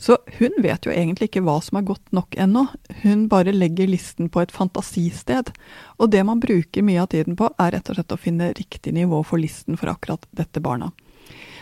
Så 0.00 0.16
hun 0.40 0.56
vet 0.64 0.88
jo 0.88 0.94
egentlig 0.94 1.28
ikke 1.30 1.44
hva 1.46 1.58
som 1.64 1.78
er 1.78 1.86
godt 1.86 2.16
nok 2.16 2.36
ennå. 2.40 2.64
Hun 3.04 3.26
bare 3.32 3.54
legger 3.54 3.92
listen 3.92 4.32
på 4.32 4.42
et 4.42 4.54
fantasisted. 4.56 5.52
Og 6.00 6.10
det 6.16 6.24
man 6.26 6.42
bruker 6.42 6.84
mye 6.84 7.04
av 7.04 7.12
tiden 7.12 7.36
på, 7.38 7.52
er 7.60 7.76
rett 7.76 7.92
og 7.92 8.00
slett 8.00 8.16
å 8.16 8.20
finne 8.20 8.54
riktig 8.56 8.96
nivå 8.96 9.20
for 9.24 9.40
listen 9.42 9.78
for 9.78 9.92
akkurat 9.92 10.24
dette 10.36 10.64
barna. 10.64 10.90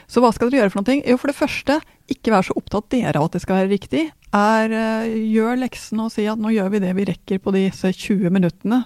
Så 0.07 0.23
hva 0.23 0.31
skal 0.35 0.51
dere 0.51 0.65
gjøre 0.65 0.73
for 0.73 0.85
noe? 0.85 1.03
Jo, 1.05 1.19
for 1.21 1.33
det 1.33 1.39
første, 1.39 1.81
ikke 2.13 2.33
vær 2.35 2.47
så 2.47 2.57
opptatt 2.59 2.91
dere 2.95 3.19
av 3.19 3.29
at 3.29 3.37
det 3.37 3.45
skal 3.45 3.63
være 3.63 3.73
riktig. 3.73 4.09
Er, 4.35 4.73
uh, 4.73 5.13
gjør 5.31 5.61
leksene 5.63 6.09
og 6.09 6.13
si 6.15 6.25
at 6.31 6.41
nå 6.41 6.51
gjør 6.55 6.73
vi 6.75 6.83
det 6.83 6.91
vi 6.99 7.07
rekker 7.07 7.41
på 7.43 7.55
disse 7.55 7.93
20 7.95 8.33
minuttene. 8.35 8.83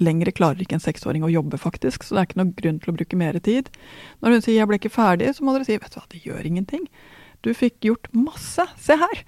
Lengre 0.00 0.32
klarer 0.32 0.62
ikke 0.62 0.78
en 0.78 0.84
seksåring 0.84 1.24
å 1.26 1.32
jobbe, 1.32 1.58
faktisk, 1.60 2.06
så 2.06 2.14
det 2.14 2.20
er 2.20 2.28
ikke 2.28 2.40
noe 2.40 2.54
grunn 2.60 2.78
til 2.80 2.92
å 2.92 2.96
bruke 2.96 3.18
mer 3.18 3.38
tid. 3.44 3.68
Når 4.22 4.36
hun 4.36 4.44
sier 4.44 4.56
'jeg 4.56 4.68
ble 4.70 4.78
ikke 4.78 4.94
ferdig', 4.94 5.34
så 5.34 5.44
må 5.44 5.52
dere 5.52 5.66
si 5.66 5.76
'vet 5.76 5.92
du 5.92 5.98
hva, 5.98 6.06
det 6.08 6.24
gjør 6.24 6.46
ingenting'. 6.46 6.86
Du 7.42 7.52
fikk 7.54 7.80
gjort 7.82 8.08
masse, 8.14 8.64
se 8.78 8.96
her. 8.96 9.24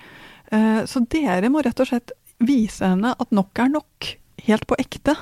Uh, 0.53 0.87
så 0.87 1.05
dere 1.07 1.51
må 1.51 1.63
rett 1.63 1.81
og 1.81 1.87
slett 1.87 2.13
vise 2.41 2.87
henne 2.87 3.15
at 3.19 3.31
nok 3.31 3.59
er 3.59 3.69
nok, 3.69 4.17
helt 4.47 4.67
på 4.67 4.79
ekte, 4.79 5.17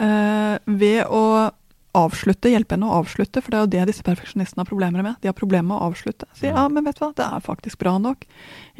uh, 0.00 0.56
ved 0.66 1.04
å 1.06 1.52
avslutte, 1.96 2.50
hjelpe 2.52 2.76
henne 2.76 2.88
å 2.88 3.00
avslutte, 3.00 3.42
for 3.42 3.52
det 3.52 3.58
er 3.58 3.64
jo 3.64 3.72
det 3.74 3.86
disse 3.90 4.04
perfeksjonistene 4.06 4.62
har 4.62 4.68
problemer 4.68 5.04
med. 5.04 5.18
De 5.22 5.30
har 5.30 5.36
problemer 5.36 5.68
med 5.70 5.78
å 5.78 5.88
avslutte. 5.90 6.28
Si 6.36 6.48
ja, 6.48 6.66
men 6.72 6.86
vet 6.86 6.98
du 6.98 7.04
hva, 7.04 7.12
det 7.16 7.26
er 7.26 7.44
faktisk 7.44 7.80
bra 7.82 7.96
nok. 8.02 8.26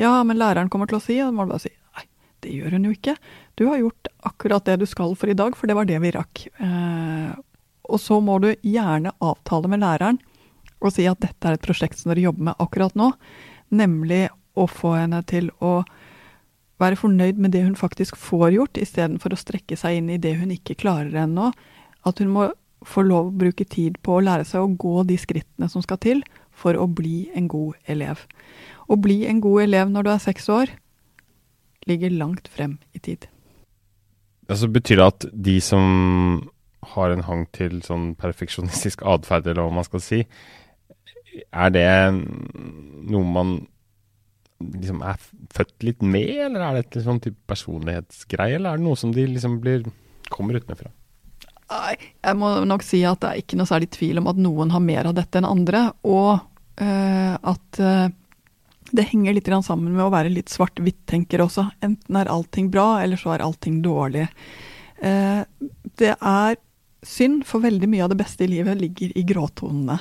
Ja, 0.00 0.12
men 0.26 0.40
læreren 0.40 0.70
kommer 0.72 0.90
til 0.90 1.00
å 1.00 1.04
si, 1.04 1.18
og 1.22 1.30
da 1.30 1.36
må 1.36 1.46
du 1.46 1.54
bare 1.54 1.64
si 1.64 1.72
nei, 1.72 2.06
det 2.44 2.54
gjør 2.54 2.76
hun 2.76 2.88
jo 2.88 2.94
ikke. 2.94 3.16
Du 3.56 3.66
har 3.70 3.82
gjort 3.82 4.12
akkurat 4.30 4.68
det 4.68 4.78
du 4.82 4.86
skal 4.90 5.16
for 5.18 5.32
i 5.32 5.38
dag, 5.38 5.56
for 5.58 5.70
det 5.70 5.76
var 5.78 5.88
det 5.88 6.00
vi 6.04 6.14
rakk. 6.16 6.46
Eh, 6.60 7.34
og 7.86 8.02
så 8.02 8.20
må 8.24 8.38
du 8.42 8.50
gjerne 8.66 9.14
avtale 9.22 9.70
med 9.70 9.84
læreren 9.84 10.20
og 10.84 10.92
si 10.92 11.06
at 11.08 11.22
dette 11.22 11.48
er 11.48 11.56
et 11.56 11.64
prosjekt 11.64 11.98
som 11.98 12.10
dere 12.12 12.26
jobber 12.26 12.50
med 12.50 12.60
akkurat 12.60 12.96
nå, 12.98 13.12
nemlig 13.72 14.26
å 14.56 14.66
få 14.68 14.92
henne 14.98 15.22
til 15.28 15.48
å 15.64 15.80
være 16.80 16.98
fornøyd 17.00 17.40
med 17.40 17.54
det 17.54 17.64
hun 17.64 17.78
faktisk 17.78 18.18
får 18.20 18.50
gjort, 18.56 18.80
istedenfor 18.80 19.32
å 19.32 19.40
strekke 19.40 19.78
seg 19.80 20.00
inn 20.00 20.10
i 20.12 20.20
det 20.20 20.34
hun 20.40 20.52
ikke 20.52 20.76
klarer 20.82 21.14
ennå. 21.24 21.50
At 22.06 22.20
hun 22.20 22.32
må 22.34 22.50
får 22.84 23.06
lov 23.08 23.30
å 23.30 23.38
bruke 23.44 23.64
tid 23.64 23.96
på 24.04 24.16
å 24.16 24.24
lære 24.24 24.44
seg 24.48 24.64
å 24.64 24.74
gå 24.78 25.04
de 25.08 25.16
skrittene 25.20 25.68
som 25.72 25.84
skal 25.84 26.00
til 26.02 26.24
for 26.56 26.76
å 26.76 26.88
bli 26.88 27.28
en 27.36 27.48
god 27.48 27.76
elev. 27.90 28.26
Å 28.88 28.98
bli 29.00 29.24
en 29.28 29.40
god 29.44 29.66
elev 29.66 29.92
når 29.92 30.06
du 30.06 30.10
er 30.12 30.22
seks 30.22 30.50
år, 30.52 30.72
ligger 31.86 32.12
langt 32.14 32.50
frem 32.52 32.78
i 32.96 33.02
tid. 33.02 33.28
Altså 34.50 34.68
Betyr 34.70 35.00
det 35.00 35.06
at 35.06 35.26
de 35.32 35.56
som 35.64 35.86
har 36.94 37.10
en 37.10 37.24
hang 37.26 37.46
til 37.54 37.80
sånn 37.82 38.12
perfeksjonistisk 38.18 39.02
atferd, 39.06 39.48
eller 39.48 39.66
hva 39.66 39.78
man 39.80 39.86
skal 39.86 40.02
si, 40.02 40.20
er 41.50 41.72
det 41.74 41.88
noe 42.14 43.24
man 43.26 43.56
liksom 44.56 45.02
er 45.04 45.18
født 45.52 45.84
litt 45.84 46.04
med, 46.04 46.30
eller 46.46 46.62
er 46.62 46.78
det 46.78 46.84
et 46.86 47.02
sånn 47.04 47.20
type 47.22 47.42
personlighetsgreie, 47.50 48.56
eller 48.56 48.72
er 48.72 48.80
det 48.80 48.86
noe 48.86 48.98
som 48.98 49.12
de 49.12 49.26
liksom 49.28 49.58
blir 49.64 49.84
kommer 50.32 50.60
utenfra? 50.60 50.92
Nei, 51.66 51.96
jeg 52.22 52.38
må 52.38 52.52
nok 52.68 52.84
si 52.86 53.00
at 53.08 53.22
det 53.22 53.30
er 53.30 53.40
ikke 53.42 53.58
noe 53.58 53.66
særlig 53.68 53.88
tvil 53.96 54.20
om 54.20 54.28
at 54.30 54.38
noen 54.38 54.70
har 54.70 54.82
mer 54.84 55.08
av 55.10 55.16
dette 55.16 55.40
enn 55.40 55.48
andre, 55.48 55.88
og 56.06 56.36
uh, 56.38 57.34
at 57.34 57.80
uh, 57.82 58.06
det 58.94 59.08
henger 59.10 59.34
litt 59.34 59.50
sammen 59.66 59.96
med 59.96 60.04
å 60.04 60.12
være 60.14 60.30
litt 60.30 60.52
svart-hvitt-tenker 60.52 61.42
også. 61.42 61.66
Enten 61.82 62.20
er 62.20 62.30
allting 62.30 62.70
bra, 62.70 63.02
eller 63.02 63.18
så 63.18 63.34
er 63.34 63.42
allting 63.42 63.80
dårlig. 63.82 64.28
Uh, 65.02 65.42
det 65.98 66.14
er 66.14 66.60
synd, 67.06 67.42
for 67.46 67.64
veldig 67.64 67.90
mye 67.90 68.06
av 68.06 68.14
det 68.14 68.20
beste 68.20 68.46
i 68.46 68.52
livet 68.54 68.78
ligger 68.78 69.16
i 69.18 69.26
gråtonene. 69.26 69.98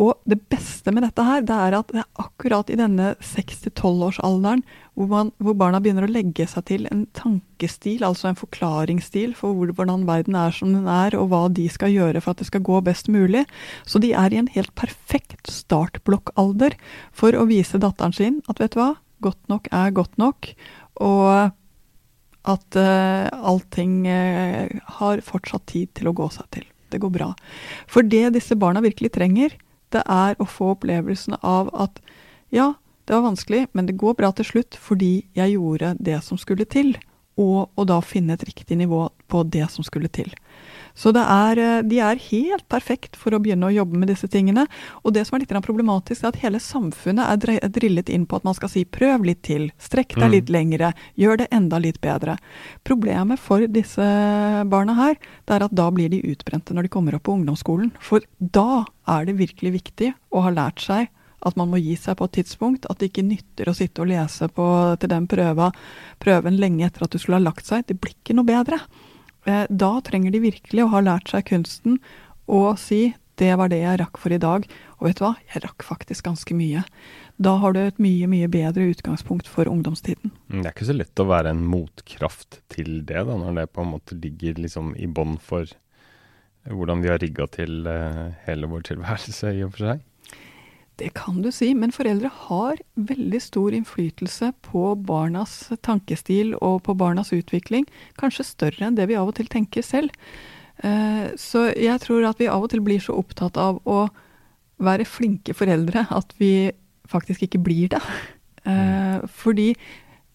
Og 0.00 0.16
det 0.24 0.38
beste 0.48 0.92
med 0.94 1.04
dette 1.04 1.24
her, 1.26 1.42
det 1.44 1.52
er 1.52 1.74
at 1.76 1.90
det 1.92 2.00
er 2.00 2.22
akkurat 2.22 2.70
i 2.72 2.78
denne 2.80 3.10
6-12-årsalderen 3.20 4.62
hvor, 4.96 5.28
hvor, 5.36 5.56
barna 5.58 5.82
begynner 5.84 6.06
å 6.06 6.12
legge 6.12 6.46
seg 6.48 6.64
til 6.70 6.86
en 6.88 7.04
tankestil, 7.16 8.00
altså 8.06 8.30
en 8.30 8.38
forklaringsstil 8.40 9.34
for 9.36 9.56
hvor, 9.56 9.74
hvordan 9.76 10.06
verden 10.08 10.36
er 10.38 10.56
som 10.56 10.72
den 10.72 10.88
er, 10.88 11.16
og 11.20 11.28
hva 11.32 11.44
de 11.52 11.68
skal 11.72 11.92
gjøre 11.92 12.24
for 12.24 12.32
at 12.32 12.40
det 12.40 12.48
skal 12.48 12.64
gå 12.64 12.80
best 12.84 13.12
mulig. 13.12 13.44
Så 13.84 14.00
de 14.02 14.14
er 14.16 14.32
i 14.32 14.40
en 14.40 14.50
helt 14.56 14.72
perfekt 14.80 15.52
startblokkalder 15.52 16.76
for 17.12 17.36
å 17.36 17.48
vise 17.50 17.80
datteren 17.82 18.16
sin 18.16 18.40
at 18.48 18.62
vet 18.64 18.72
du 18.72 18.80
hva, 18.80 18.94
godt 19.24 19.42
nok 19.52 19.68
er 19.76 19.92
godt 19.96 20.16
nok. 20.20 20.54
Og 21.04 21.52
at 22.42 22.78
uh, 22.80 23.28
allting 23.44 24.00
uh, 24.08 24.66
har 24.98 25.20
fortsatt 25.22 25.68
tid 25.70 25.92
til 25.94 26.08
å 26.10 26.16
gå 26.16 26.26
seg 26.34 26.48
til. 26.56 26.64
Det 26.92 27.00
går 27.00 27.12
bra. 27.12 27.28
For 27.88 28.04
det 28.04 28.32
disse 28.34 28.56
barna 28.58 28.82
virkelig 28.84 29.12
trenger, 29.14 29.54
det 29.92 30.02
er 30.08 30.38
å 30.40 30.48
få 30.48 30.72
opplevelsen 30.74 31.38
av 31.40 31.70
at 31.74 32.00
ja, 32.52 32.72
det 33.04 33.16
var 33.16 33.26
vanskelig, 33.26 33.66
men 33.72 33.88
det 33.88 33.98
går 34.00 34.14
bra 34.18 34.30
til 34.36 34.46
slutt 34.48 34.78
fordi 34.78 35.24
jeg 35.36 35.56
gjorde 35.56 35.94
det 36.00 36.20
som 36.24 36.38
skulle 36.40 36.68
til. 36.68 36.94
Og, 37.40 37.70
og 37.76 37.86
da 37.88 37.98
finne 38.04 38.36
et 38.36 38.44
riktig 38.44 38.76
nivå 38.76 39.06
på 39.32 39.42
det 39.48 39.64
som 39.72 39.84
skulle 39.86 40.10
til. 40.12 40.28
Så 40.94 41.12
er, 41.16 41.58
eh, 41.58 41.82
de 41.82 41.98
er 42.00 42.20
helt 42.30 42.68
perfekt 42.68 43.16
for 43.16 43.32
å 43.32 43.40
begynne 43.40 43.68
å 43.68 43.74
jobbe 43.74 43.98
med 43.98 44.08
disse 44.08 44.28
tingene. 44.28 44.66
Og 45.04 45.14
det 45.14 45.26
som 45.26 45.36
er 45.36 45.44
litt 45.44 45.64
problematisk, 45.64 46.22
er 46.22 46.28
at 46.28 46.42
hele 46.42 46.58
samfunnet 46.58 47.24
er 47.24 47.68
drillet 47.68 48.08
inn 48.08 48.26
på 48.26 48.36
at 48.36 48.44
man 48.44 48.54
skal 48.54 48.68
si 48.68 48.84
prøv 48.84 49.24
litt 49.24 49.42
til, 49.42 49.70
strekk 49.78 50.14
deg 50.16 50.28
mm. 50.28 50.32
litt 50.32 50.50
lengre, 50.50 50.92
gjør 51.16 51.38
det 51.38 51.48
enda 51.52 51.78
litt 51.78 52.00
bedre. 52.00 52.38
Problemet 52.84 53.38
for 53.38 53.66
disse 53.66 54.02
barna 54.66 54.94
her, 54.94 55.16
det 55.46 55.56
er 55.56 55.66
at 55.66 55.74
da 55.74 55.90
blir 55.90 56.10
de 56.12 56.22
utbrente 56.32 56.74
når 56.74 56.88
de 56.88 56.92
kommer 56.92 57.16
opp 57.16 57.24
på 57.28 57.36
ungdomsskolen. 57.38 57.92
For 58.00 58.20
da 58.38 58.84
er 59.08 59.26
det 59.26 59.40
virkelig 59.40 59.76
viktig 59.78 60.12
å 60.32 60.44
ha 60.46 60.54
lært 60.54 60.80
seg 60.80 61.10
at 61.42 61.56
man 61.58 61.72
må 61.72 61.80
gi 61.82 61.94
seg 61.98 62.16
på 62.18 62.28
et 62.28 62.36
tidspunkt. 62.38 62.86
At 62.90 63.00
det 63.00 63.10
ikke 63.10 63.26
nytter 63.26 63.70
å 63.70 63.76
sitte 63.76 64.04
og 64.04 64.10
lese 64.12 64.48
på, 64.52 64.66
til 65.00 65.10
den 65.10 65.26
prøva, 65.30 65.72
prøven 66.22 66.58
lenge 66.60 66.86
etter 66.86 67.06
at 67.06 67.14
du 67.14 67.18
skulle 67.18 67.40
ha 67.40 67.46
lagt 67.48 67.66
seg. 67.68 67.86
Det 67.88 67.98
blir 67.98 68.14
ikke 68.14 68.36
noe 68.38 68.48
bedre. 68.48 68.78
Eh, 69.48 69.64
da 69.68 69.92
trenger 70.04 70.34
de 70.34 70.44
virkelig 70.44 70.84
å 70.84 70.92
ha 70.94 71.02
lært 71.02 71.32
seg 71.32 71.48
kunsten 71.50 71.98
og 72.46 72.78
si 72.78 73.14
'det 73.40 73.56
var 73.56 73.70
det 73.72 73.80
jeg 73.80 73.98
rakk 73.98 74.18
for 74.20 74.30
i 74.30 74.38
dag', 74.38 74.66
og 75.00 75.06
vet 75.08 75.18
du 75.18 75.24
hva, 75.24 75.34
jeg 75.54 75.62
rakk 75.64 75.82
faktisk 75.82 76.24
ganske 76.24 76.54
mye. 76.54 76.84
Da 77.40 77.56
har 77.58 77.72
du 77.72 77.80
et 77.80 77.98
mye, 77.98 78.28
mye 78.28 78.46
bedre 78.46 78.92
utgangspunkt 78.92 79.48
for 79.48 79.64
ungdomstiden. 79.64 80.30
Mm, 80.52 80.62
det 80.62 80.66
er 80.68 80.74
ikke 80.76 80.90
så 80.92 80.96
lett 80.98 81.22
å 81.22 81.26
være 81.26 81.50
en 81.50 81.64
motkraft 81.64 82.60
til 82.68 83.02
det, 83.08 83.24
da, 83.26 83.34
når 83.40 83.54
det 83.56 83.72
på 83.72 83.82
en 83.82 83.92
måte 83.96 84.14
ligger 84.14 84.60
liksom 84.60 84.94
i 84.96 85.08
bånn 85.08 85.38
for 85.40 85.66
hvordan 86.68 87.02
vi 87.02 87.10
har 87.10 87.18
rigga 87.18 87.48
til 87.50 87.88
uh, 87.88 88.30
hele 88.46 88.68
vår 88.70 88.84
tilværelse, 88.92 89.56
i 89.56 89.64
og 89.64 89.72
for 89.74 89.88
seg. 89.88 90.04
Det 91.02 91.10
kan 91.18 91.40
du 91.42 91.50
si, 91.50 91.72
men 91.74 91.90
foreldre 91.90 92.30
har 92.46 92.78
veldig 92.94 93.40
stor 93.42 93.74
innflytelse 93.74 94.52
på 94.62 94.92
barnas 95.02 95.72
tankestil 95.82 96.52
og 96.60 96.84
på 96.86 96.94
barnas 96.94 97.32
utvikling. 97.34 97.88
Kanskje 98.20 98.46
større 98.46 98.86
enn 98.86 98.98
det 98.98 99.08
vi 99.10 99.16
av 99.18 99.32
og 99.32 99.34
til 99.40 99.50
tenker 99.50 99.82
selv. 99.82 100.14
Eh, 100.78 101.32
så 101.34 101.64
jeg 101.74 101.98
tror 102.04 102.28
at 102.28 102.38
vi 102.38 102.46
av 102.50 102.62
og 102.62 102.70
til 102.70 102.84
blir 102.86 103.02
så 103.02 103.16
opptatt 103.18 103.58
av 103.58 103.80
å 103.82 104.04
være 104.82 105.08
flinke 105.08 105.56
foreldre 105.58 106.06
at 106.14 106.36
vi 106.38 106.70
faktisk 107.10 107.48
ikke 107.48 107.62
blir 107.66 107.90
det. 107.96 108.02
Mm. 108.62 109.26
Fordi 109.26 109.72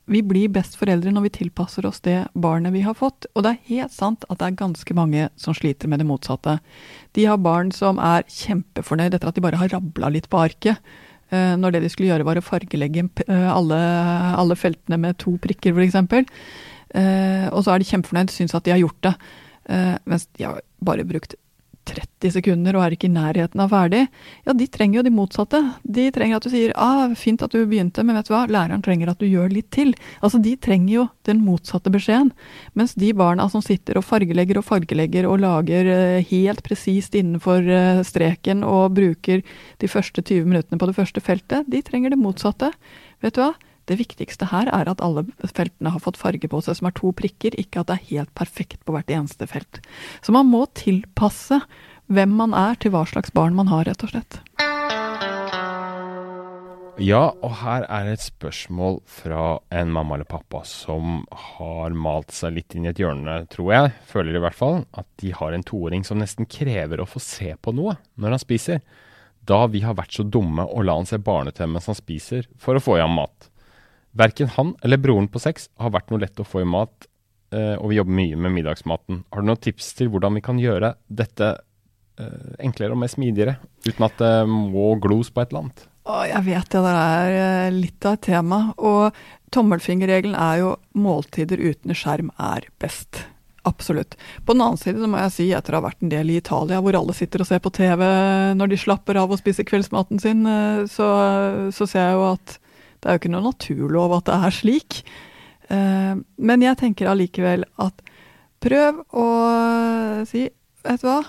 vi 0.07 0.21
blir 0.23 0.51
best 0.55 0.77
foreldre 0.79 1.11
når 1.11 1.25
vi 1.25 1.33
tilpasser 1.41 1.85
oss 1.87 1.99
det 2.05 2.29
barnet 2.39 2.71
vi 2.71 2.83
har 2.85 2.95
fått. 2.95 3.27
Og 3.35 3.43
det 3.43 3.51
er 3.53 3.73
helt 3.73 3.95
sant 3.95 4.23
at 4.27 4.39
det 4.39 4.47
er 4.47 4.59
ganske 4.61 4.95
mange 4.95 5.27
som 5.39 5.55
sliter 5.55 5.91
med 5.91 5.99
det 5.99 6.07
motsatte. 6.07 6.57
De 7.17 7.25
har 7.27 7.41
barn 7.43 7.73
som 7.75 7.99
er 7.99 8.23
kjempefornøyd 8.31 9.17
etter 9.17 9.31
at 9.31 9.35
de 9.35 9.43
bare 9.43 9.59
har 9.59 9.73
rabla 9.75 10.11
litt 10.15 10.29
på 10.31 10.39
arket. 10.39 10.79
Uh, 11.27 11.59
når 11.59 11.75
det 11.75 11.81
de 11.83 11.89
skulle 11.91 12.07
gjøre 12.07 12.23
var 12.23 12.39
å 12.39 12.45
fargelegge 12.45 13.03
uh, 13.27 13.49
alle, 13.51 13.79
alle, 14.39 14.55
feltene 14.55 14.95
med 15.03 15.17
to 15.19 15.33
prikker, 15.43 15.75
f.eks. 15.75 15.97
Uh, 16.95 17.51
og 17.51 17.65
så 17.65 17.73
er 17.73 17.83
de 17.83 17.89
kjempefornøyd, 17.89 18.31
syns 18.31 18.55
at 18.55 18.63
de 18.63 18.75
har 18.75 18.83
gjort 18.85 19.03
det. 19.09 19.17
Mens 20.07 20.23
de 20.39 20.45
har 20.47 20.61
bare 20.79 21.03
brukt 21.03 21.33
30 21.87 22.33
sekunder 22.37 22.77
og 22.77 22.83
er 22.83 22.95
ikke 22.95 23.07
i 23.09 23.13
nærheten 23.13 23.61
av 23.63 23.71
ferdig, 23.71 24.03
ja, 24.45 24.55
de 24.57 24.67
trenger 24.71 24.99
jo 24.99 25.03
de 25.07 25.13
motsatte. 25.13 25.61
De 25.83 26.07
trenger 26.15 26.39
at 26.39 26.47
du 26.47 26.51
sier 26.53 26.73
ah, 26.75 27.07
'fint 27.15 27.43
at 27.45 27.53
du 27.53 27.63
begynte, 27.65 28.03
men 28.03 28.17
vet 28.17 28.29
du 28.29 28.33
hva, 28.33 28.45
læreren 28.51 28.83
trenger 28.85 29.11
at 29.11 29.21
du 29.21 29.27
gjør 29.27 29.53
litt 29.53 29.69
til'. 29.71 29.95
Altså, 30.21 30.41
De 30.41 30.55
trenger 30.55 30.93
jo 30.93 31.07
den 31.27 31.43
motsatte 31.45 31.91
beskjeden. 31.91 32.31
Mens 32.73 32.93
de 32.93 33.11
barna 33.13 33.49
som 33.49 33.61
sitter 33.61 33.97
og 33.97 34.05
fargelegger 34.05 34.59
og 34.59 34.65
fargelegger 34.65 35.27
og 35.27 35.41
lager 35.43 35.91
uh, 35.91 36.23
helt 36.23 36.63
presist 36.63 37.15
innenfor 37.15 37.63
uh, 37.63 38.03
streken 38.03 38.63
og 38.63 38.95
bruker 38.95 39.43
de 39.79 39.87
første 39.87 40.21
20 40.21 40.45
minuttene 40.45 40.79
på 40.79 40.87
det 40.87 40.95
første 40.95 41.21
feltet, 41.21 41.67
de 41.67 41.81
trenger 41.81 42.13
det 42.13 42.19
motsatte. 42.21 42.71
Vet 43.21 43.35
du 43.35 43.41
hva? 43.41 43.53
Det 43.87 43.95
viktigste 43.95 44.49
her 44.51 44.67
er 44.67 44.89
at 44.91 44.99
alle 45.03 45.23
feltene 45.47 45.93
har 45.93 46.03
fått 46.03 46.19
farge 46.19 46.49
på 46.51 46.59
seg 46.63 46.75
som 46.75 46.89
er 46.89 46.95
to 46.97 47.13
prikker, 47.15 47.55
ikke 47.55 47.81
at 47.81 47.87
det 47.87 47.95
er 47.95 48.09
helt 48.09 48.33
perfekt 48.35 48.81
på 48.83 48.91
hvert 48.91 49.13
eneste 49.15 49.47
felt. 49.47 49.79
Så 50.19 50.35
man 50.35 50.49
må 50.51 50.65
tilpasse 50.75 51.61
hvem 52.11 52.35
man 52.35 52.55
er 52.55 52.75
til 52.83 52.91
hva 52.91 53.05
slags 53.07 53.31
barn 53.35 53.55
man 53.55 53.71
har, 53.71 53.87
rett 53.87 54.03
og 54.03 54.11
slett. 54.11 54.41
Ja, 56.97 57.29
og 57.45 57.51
her 57.61 57.85
er 57.93 58.07
et 58.09 58.23
spørsmål 58.25 59.03
fra 59.05 59.59
en 59.69 59.91
mamma 59.93 60.17
eller 60.17 60.27
pappa 60.27 60.63
som 60.65 61.21
har 61.55 61.93
malt 61.95 62.33
seg 62.33 62.55
litt 62.57 62.75
inn 62.75 62.87
i 62.87 62.91
et 62.91 62.99
hjørne, 62.99 63.43
tror 63.53 63.71
jeg, 63.71 63.97
føler 64.09 64.35
i 64.35 64.41
hvert 64.43 64.57
fall, 64.57 64.81
at 64.97 65.07
de 65.21 65.31
har 65.37 65.55
en 65.55 65.63
toåring 65.63 66.03
som 66.07 66.19
nesten 66.19 66.49
krever 66.49 66.99
å 66.99 67.07
få 67.07 67.21
se 67.23 67.53
på 67.55 67.75
noe 67.77 67.95
når 68.17 68.35
han 68.35 68.43
spiser. 68.43 68.81
Da 69.47 69.67
vi 69.71 69.85
har 69.85 69.95
vært 69.95 70.17
så 70.17 70.25
dumme 70.25 70.65
å 70.65 70.83
la 70.83 70.97
han 70.97 71.07
se 71.07 71.21
barne-TV 71.21 71.69
mens 71.69 71.87
han 71.87 71.95
spiser, 71.95 72.49
for 72.59 72.75
å 72.75 72.83
få 72.83 72.97
i 72.97 73.05
ham 73.05 73.15
mat. 73.15 73.53
Verken 74.17 74.49
han 74.55 74.73
eller 74.83 74.97
broren 74.97 75.27
på 75.29 75.41
seks 75.41 75.69
har 75.77 75.93
vært 75.93 76.09
noe 76.11 76.23
lett 76.23 76.39
å 76.41 76.47
få 76.47 76.63
i 76.63 76.69
mat, 76.69 77.07
eh, 77.53 77.75
og 77.77 77.91
vi 77.91 77.99
jobber 77.99 78.17
mye 78.17 78.39
med 78.39 78.55
middagsmaten. 78.55 79.23
Har 79.33 79.43
du 79.43 79.49
noen 79.49 79.61
tips 79.61 79.91
til 79.99 80.09
hvordan 80.13 80.39
vi 80.39 80.43
kan 80.45 80.61
gjøre 80.61 80.95
dette 81.07 81.51
eh, 81.53 82.49
enklere 82.63 82.95
og 82.95 83.03
mer 83.03 83.13
smidigere, 83.13 83.57
uten 83.85 84.07
at 84.07 84.17
det 84.21 84.33
må 84.49 84.95
glos 85.03 85.29
på 85.29 85.43
et 85.43 85.53
eller 85.53 85.67
annet? 85.67 85.87
Jeg 86.07 86.45
vet 86.45 86.69
det 86.71 86.81
det 86.85 86.97
er 86.97 87.37
eh, 87.37 87.71
litt 87.75 88.05
av 88.07 88.17
et 88.17 88.27
tema. 88.29 88.61
Og 88.79 89.17
tommelfingerregelen 89.53 90.37
er 90.39 90.61
jo 90.63 90.75
måltider 90.97 91.61
uten 91.61 91.93
skjerm 91.93 92.31
er 92.41 92.69
best. 92.81 93.25
Absolutt. 93.67 94.15
På 94.47 94.55
den 94.55 94.63
annen 94.63 94.79
side 94.79 95.01
så 95.03 95.09
må 95.11 95.19
jeg 95.19 95.33
si, 95.35 95.49
etter 95.53 95.75
å 95.75 95.81
ha 95.81 95.89
vært 95.89 96.01
en 96.01 96.13
del 96.13 96.31
i 96.31 96.39
Italia, 96.39 96.79
hvor 96.81 96.95
alle 96.95 97.13
sitter 97.13 97.43
og 97.43 97.49
ser 97.49 97.59
på 97.59 97.73
TV 97.75 98.01
når 98.55 98.71
de 98.71 98.79
slapper 98.79 99.19
av 99.19 99.33
og 99.35 99.41
spiser 99.41 99.67
kveldsmaten 99.67 100.23
sin, 100.23 100.47
så, 100.87 101.09
så 101.75 101.89
ser 101.91 102.05
jeg 102.05 102.15
jo 102.15 102.29
at 102.29 102.55
det 103.07 103.13
er 103.13 103.15
jo 103.15 103.21
ikke 103.21 103.29
noe 103.31 103.47
naturlov 103.47 104.13
at 104.17 104.27
det 104.27 104.35
er 104.35 104.51
slik. 104.51 104.95
Uh, 105.71 106.19
men 106.43 106.63
jeg 106.65 106.75
tenker 106.81 107.07
allikevel 107.07 107.63
at 107.79 108.03
prøv 108.63 108.99
å 109.15 109.27
si 110.27 110.47
Vet 110.87 111.01
du 111.03 111.07
hva? 111.07 111.21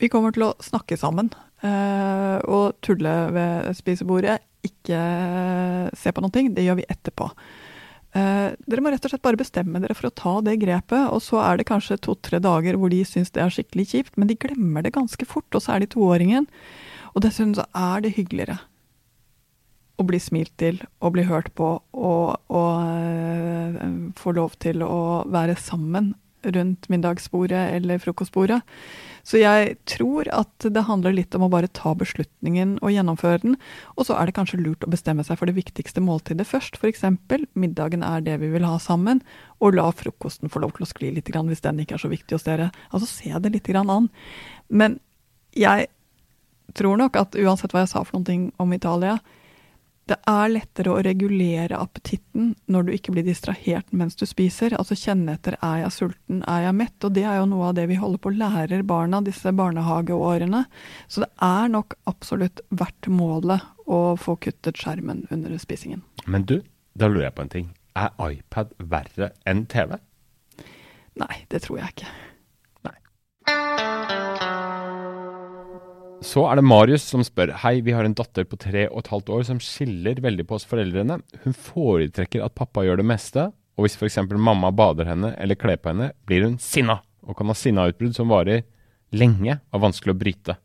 Vi 0.00 0.08
kommer 0.08 0.32
til 0.32 0.46
å 0.46 0.54
snakke 0.64 0.96
sammen 0.96 1.26
uh, 1.64 2.38
og 2.44 2.76
tulle 2.84 3.14
ved 3.32 3.72
spisebordet. 3.76 4.38
Ikke 4.64 5.00
se 5.96 6.12
på 6.12 6.24
noen 6.24 6.36
ting. 6.36 6.52
Det 6.52 6.64
gjør 6.64 6.78
vi 6.82 6.86
etterpå. 6.88 7.30
Dere 8.18 8.82
må 8.82 8.90
rett 8.90 9.04
og 9.04 9.12
slett 9.12 9.22
bare 9.22 9.38
bestemme 9.38 9.80
dere 9.82 9.94
for 9.94 10.08
å 10.08 10.16
ta 10.16 10.32
det 10.42 10.56
grepet, 10.62 11.10
og 11.12 11.20
så 11.22 11.42
er 11.44 11.60
det 11.60 11.68
kanskje 11.68 11.98
to-tre 12.02 12.40
dager 12.42 12.78
hvor 12.80 12.90
de 12.90 13.02
syns 13.06 13.30
det 13.36 13.42
er 13.44 13.52
skikkelig 13.52 13.84
kjipt, 13.92 14.16
men 14.16 14.30
de 14.30 14.38
glemmer 14.40 14.82
det 14.82 14.94
ganske 14.96 15.28
fort, 15.28 15.46
og 15.52 15.62
så 15.62 15.76
er 15.76 15.84
de 15.84 15.90
toåringen. 15.92 16.48
Og 17.12 17.22
dessuten 17.22 17.52
så 17.60 17.68
er 17.76 18.02
det 18.02 18.16
hyggeligere 18.16 18.56
å 19.98 20.06
bli 20.06 20.20
smilt 20.22 20.54
til 20.60 20.78
og 21.02 21.16
bli 21.16 21.26
hørt 21.28 21.50
på 21.58 21.74
og, 21.92 22.38
og 22.48 22.72
uh, 22.86 23.90
få 24.18 24.34
lov 24.36 24.54
til 24.62 24.84
å 24.86 25.26
være 25.28 25.58
sammen 25.58 26.14
rundt 26.46 26.86
middagsbordet 26.88 27.74
eller 27.74 27.98
frokostbordet. 27.98 28.60
Så 29.26 29.40
jeg 29.40 29.74
tror 29.90 30.28
at 30.32 30.64
det 30.72 30.84
handler 30.86 31.16
litt 31.16 31.34
om 31.36 31.44
å 31.44 31.50
bare 31.52 31.70
ta 31.74 31.92
beslutningen 31.98 32.76
og 32.78 32.92
gjennomføre 32.94 33.42
den. 33.42 33.56
Og 33.96 34.06
så 34.08 34.16
er 34.16 34.28
det 34.28 34.36
kanskje 34.38 34.60
lurt 34.62 34.86
å 34.86 34.92
bestemme 34.92 35.24
seg 35.26 35.40
for 35.40 35.50
det 35.50 35.56
viktigste 35.58 36.00
måltidet 36.04 36.46
først. 36.48 36.78
F.eks. 36.78 37.04
middagen 37.58 38.06
er 38.06 38.22
det 38.24 38.38
vi 38.40 38.52
vil 38.54 38.64
ha 38.64 38.78
sammen, 38.80 39.20
og 39.58 39.76
la 39.76 39.90
frokosten 39.92 40.52
få 40.52 40.62
lov 40.62 40.76
til 40.76 40.86
å 40.86 40.90
skli 40.92 41.12
litt 41.18 41.28
grann, 41.28 41.50
hvis 41.50 41.64
den 41.66 41.82
ikke 41.82 41.98
er 41.98 42.04
så 42.06 42.12
viktig 42.12 42.38
hos 42.38 42.46
dere. 42.46 42.70
Altså 42.88 43.10
se 43.10 43.34
det 43.34 43.52
litt 43.52 43.68
grann 43.68 43.92
an. 43.92 44.08
Men 44.70 45.00
jeg 45.58 45.90
tror 46.78 47.00
nok 47.00 47.18
at 47.18 47.36
uansett 47.36 47.74
hva 47.74 47.84
jeg 47.84 47.92
sa 47.92 48.04
for 48.06 48.20
noe 48.20 48.40
om 48.62 48.72
Italia, 48.76 49.18
det 50.08 50.16
er 50.30 50.52
lettere 50.52 50.92
å 50.92 51.02
regulere 51.04 51.78
appetitten 51.78 52.54
når 52.70 52.86
du 52.86 52.92
ikke 52.94 53.12
blir 53.14 53.26
distrahert 53.26 53.90
mens 53.92 54.16
du 54.18 54.24
spiser. 54.28 54.76
Altså 54.78 54.96
kjenne 54.98 55.34
etter 55.36 55.58
er 55.60 55.82
jeg 55.84 55.94
sulten, 55.94 56.42
er 56.48 56.66
jeg 56.66 56.76
mett? 56.80 56.96
Og 57.04 57.14
det 57.16 57.24
er 57.28 57.40
jo 57.40 57.48
noe 57.50 57.70
av 57.70 57.76
det 57.78 57.88
vi 57.90 57.98
holder 58.00 58.22
på 58.22 58.32
å 58.32 58.38
lære 58.38 58.82
barna 58.88 59.20
disse 59.24 59.52
barnehageårene. 59.52 60.64
Så 61.08 61.24
det 61.24 61.30
er 61.44 61.72
nok 61.74 61.98
absolutt 62.10 62.62
verdt 62.68 63.10
målet 63.12 63.66
å 63.88 64.16
få 64.20 64.36
kuttet 64.40 64.80
skjermen 64.80 65.26
under 65.34 65.56
spisingen. 65.60 66.04
Men 66.26 66.46
du, 66.48 66.60
da 66.98 67.10
lurer 67.10 67.28
jeg 67.28 67.36
på 67.36 67.46
en 67.46 67.52
ting. 67.56 67.68
Er 67.98 68.14
iPad 68.22 68.72
verre 68.78 69.32
enn 69.48 69.66
TV? 69.70 69.98
Nei, 71.18 71.44
det 71.50 71.64
tror 71.66 71.82
jeg 71.82 71.96
ikke. 71.96 72.16
Så 76.18 76.42
er 76.50 76.58
det 76.58 76.66
Marius 76.66 77.04
som 77.06 77.22
spør 77.22 77.52
Hei, 77.62 77.78
vi 77.86 77.92
har 77.94 78.02
en 78.02 78.14
datter 78.16 78.46
på 78.48 78.58
tre 78.58 78.88
og 78.88 79.04
et 79.04 79.10
halvt 79.12 79.28
år 79.36 79.44
som 79.46 79.60
skiller 79.62 80.18
veldig 80.22 80.48
på 80.48 80.56
oss 80.56 80.66
foreldrene. 80.66 81.20
Hun 81.44 81.54
foretrekker 81.54 82.42
at 82.42 82.56
pappa 82.58 82.82
gjør 82.82 82.98
det 82.98 83.06
meste, 83.06 83.44
og 83.78 83.86
hvis 83.86 83.94
f.eks. 83.94 84.18
mamma 84.34 84.72
bader 84.74 85.06
henne 85.12 85.30
eller 85.38 85.58
kler 85.58 85.78
på 85.78 85.92
henne, 85.92 86.10
blir 86.26 86.42
hun 86.48 86.56
sinna 86.62 86.98
og 87.22 87.38
kan 87.38 87.50
ha 87.50 87.54
sinnautbrudd 87.54 88.16
som 88.16 88.32
varer 88.32 88.64
lenge 89.14 89.60
og 89.70 89.84
vanskelig 89.84 90.16
å 90.16 90.18
bryte. 90.18 90.58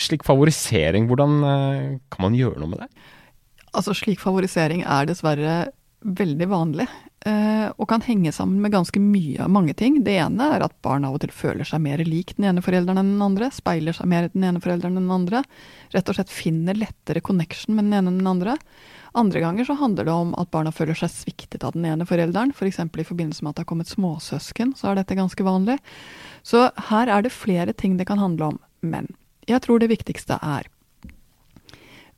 Slik 0.00 0.26
favorisering, 0.28 1.08
hvordan 1.08 1.40
eh, 1.40 1.96
kan 2.12 2.26
man 2.26 2.36
gjøre 2.36 2.60
noe 2.60 2.74
med 2.74 2.84
det? 2.84 2.90
Altså, 3.70 3.94
slik 3.96 4.20
favorisering 4.20 4.84
er 4.84 5.08
dessverre 5.08 5.56
veldig 6.04 6.48
vanlig. 6.50 6.88
Eh, 7.20 7.68
og 7.76 7.84
kan 7.90 8.00
henge 8.00 8.30
sammen 8.32 8.62
med 8.64 8.72
ganske 8.72 9.00
mye 9.00 9.42
av 9.44 9.50
mange 9.52 9.74
ting. 9.76 9.98
Det 10.04 10.14
ene 10.22 10.46
er 10.54 10.62
at 10.64 10.76
barn 10.80 11.04
av 11.04 11.18
og 11.18 11.20
til 11.20 11.32
føler 11.36 11.68
seg 11.68 11.82
mer 11.84 12.00
lik 12.06 12.32
den 12.38 12.46
ene 12.48 12.62
forelderen 12.64 13.02
enn 13.02 13.10
den 13.12 13.26
andre. 13.26 13.50
Speiler 13.52 13.96
seg 13.96 14.08
mer 14.08 14.30
den 14.32 14.46
ene 14.48 14.62
forelderen 14.64 14.96
enn 14.96 15.04
den 15.04 15.18
andre. 15.18 15.42
Rett 15.92 16.08
og 16.08 16.16
slett 16.16 16.32
finner 16.32 16.78
lettere 16.80 17.20
connection 17.20 17.76
med 17.76 17.90
den 17.90 17.98
ene 17.98 18.08
enn 18.08 18.22
den 18.22 18.30
andre. 18.30 18.56
Andre 19.20 19.42
ganger 19.44 19.68
så 19.68 19.76
handler 19.76 20.08
det 20.08 20.16
om 20.16 20.32
at 20.40 20.52
barna 20.54 20.72
føler 20.72 20.96
seg 20.96 21.12
sviktet 21.12 21.66
av 21.66 21.76
den 21.76 21.84
ene 21.90 22.08
forelderen. 22.08 22.54
F.eks. 22.56 22.80
For 22.88 23.04
i 23.04 23.08
forbindelse 23.10 23.44
med 23.44 23.52
at 23.52 23.60
det 23.60 23.66
har 23.66 23.72
kommet 23.74 23.92
småsøsken, 23.92 24.72
så 24.78 24.88
er 24.90 25.02
dette 25.02 25.18
ganske 25.18 25.44
vanlig. 25.44 25.76
Så 26.46 26.70
her 26.88 27.12
er 27.12 27.26
det 27.26 27.36
flere 27.36 27.76
ting 27.76 28.00
det 28.00 28.08
kan 28.08 28.22
handle 28.22 28.54
om. 28.54 28.60
Men 28.80 29.12
jeg 29.50 29.60
tror 29.66 29.82
det 29.82 29.92
viktigste 29.92 30.40
er 30.40 30.70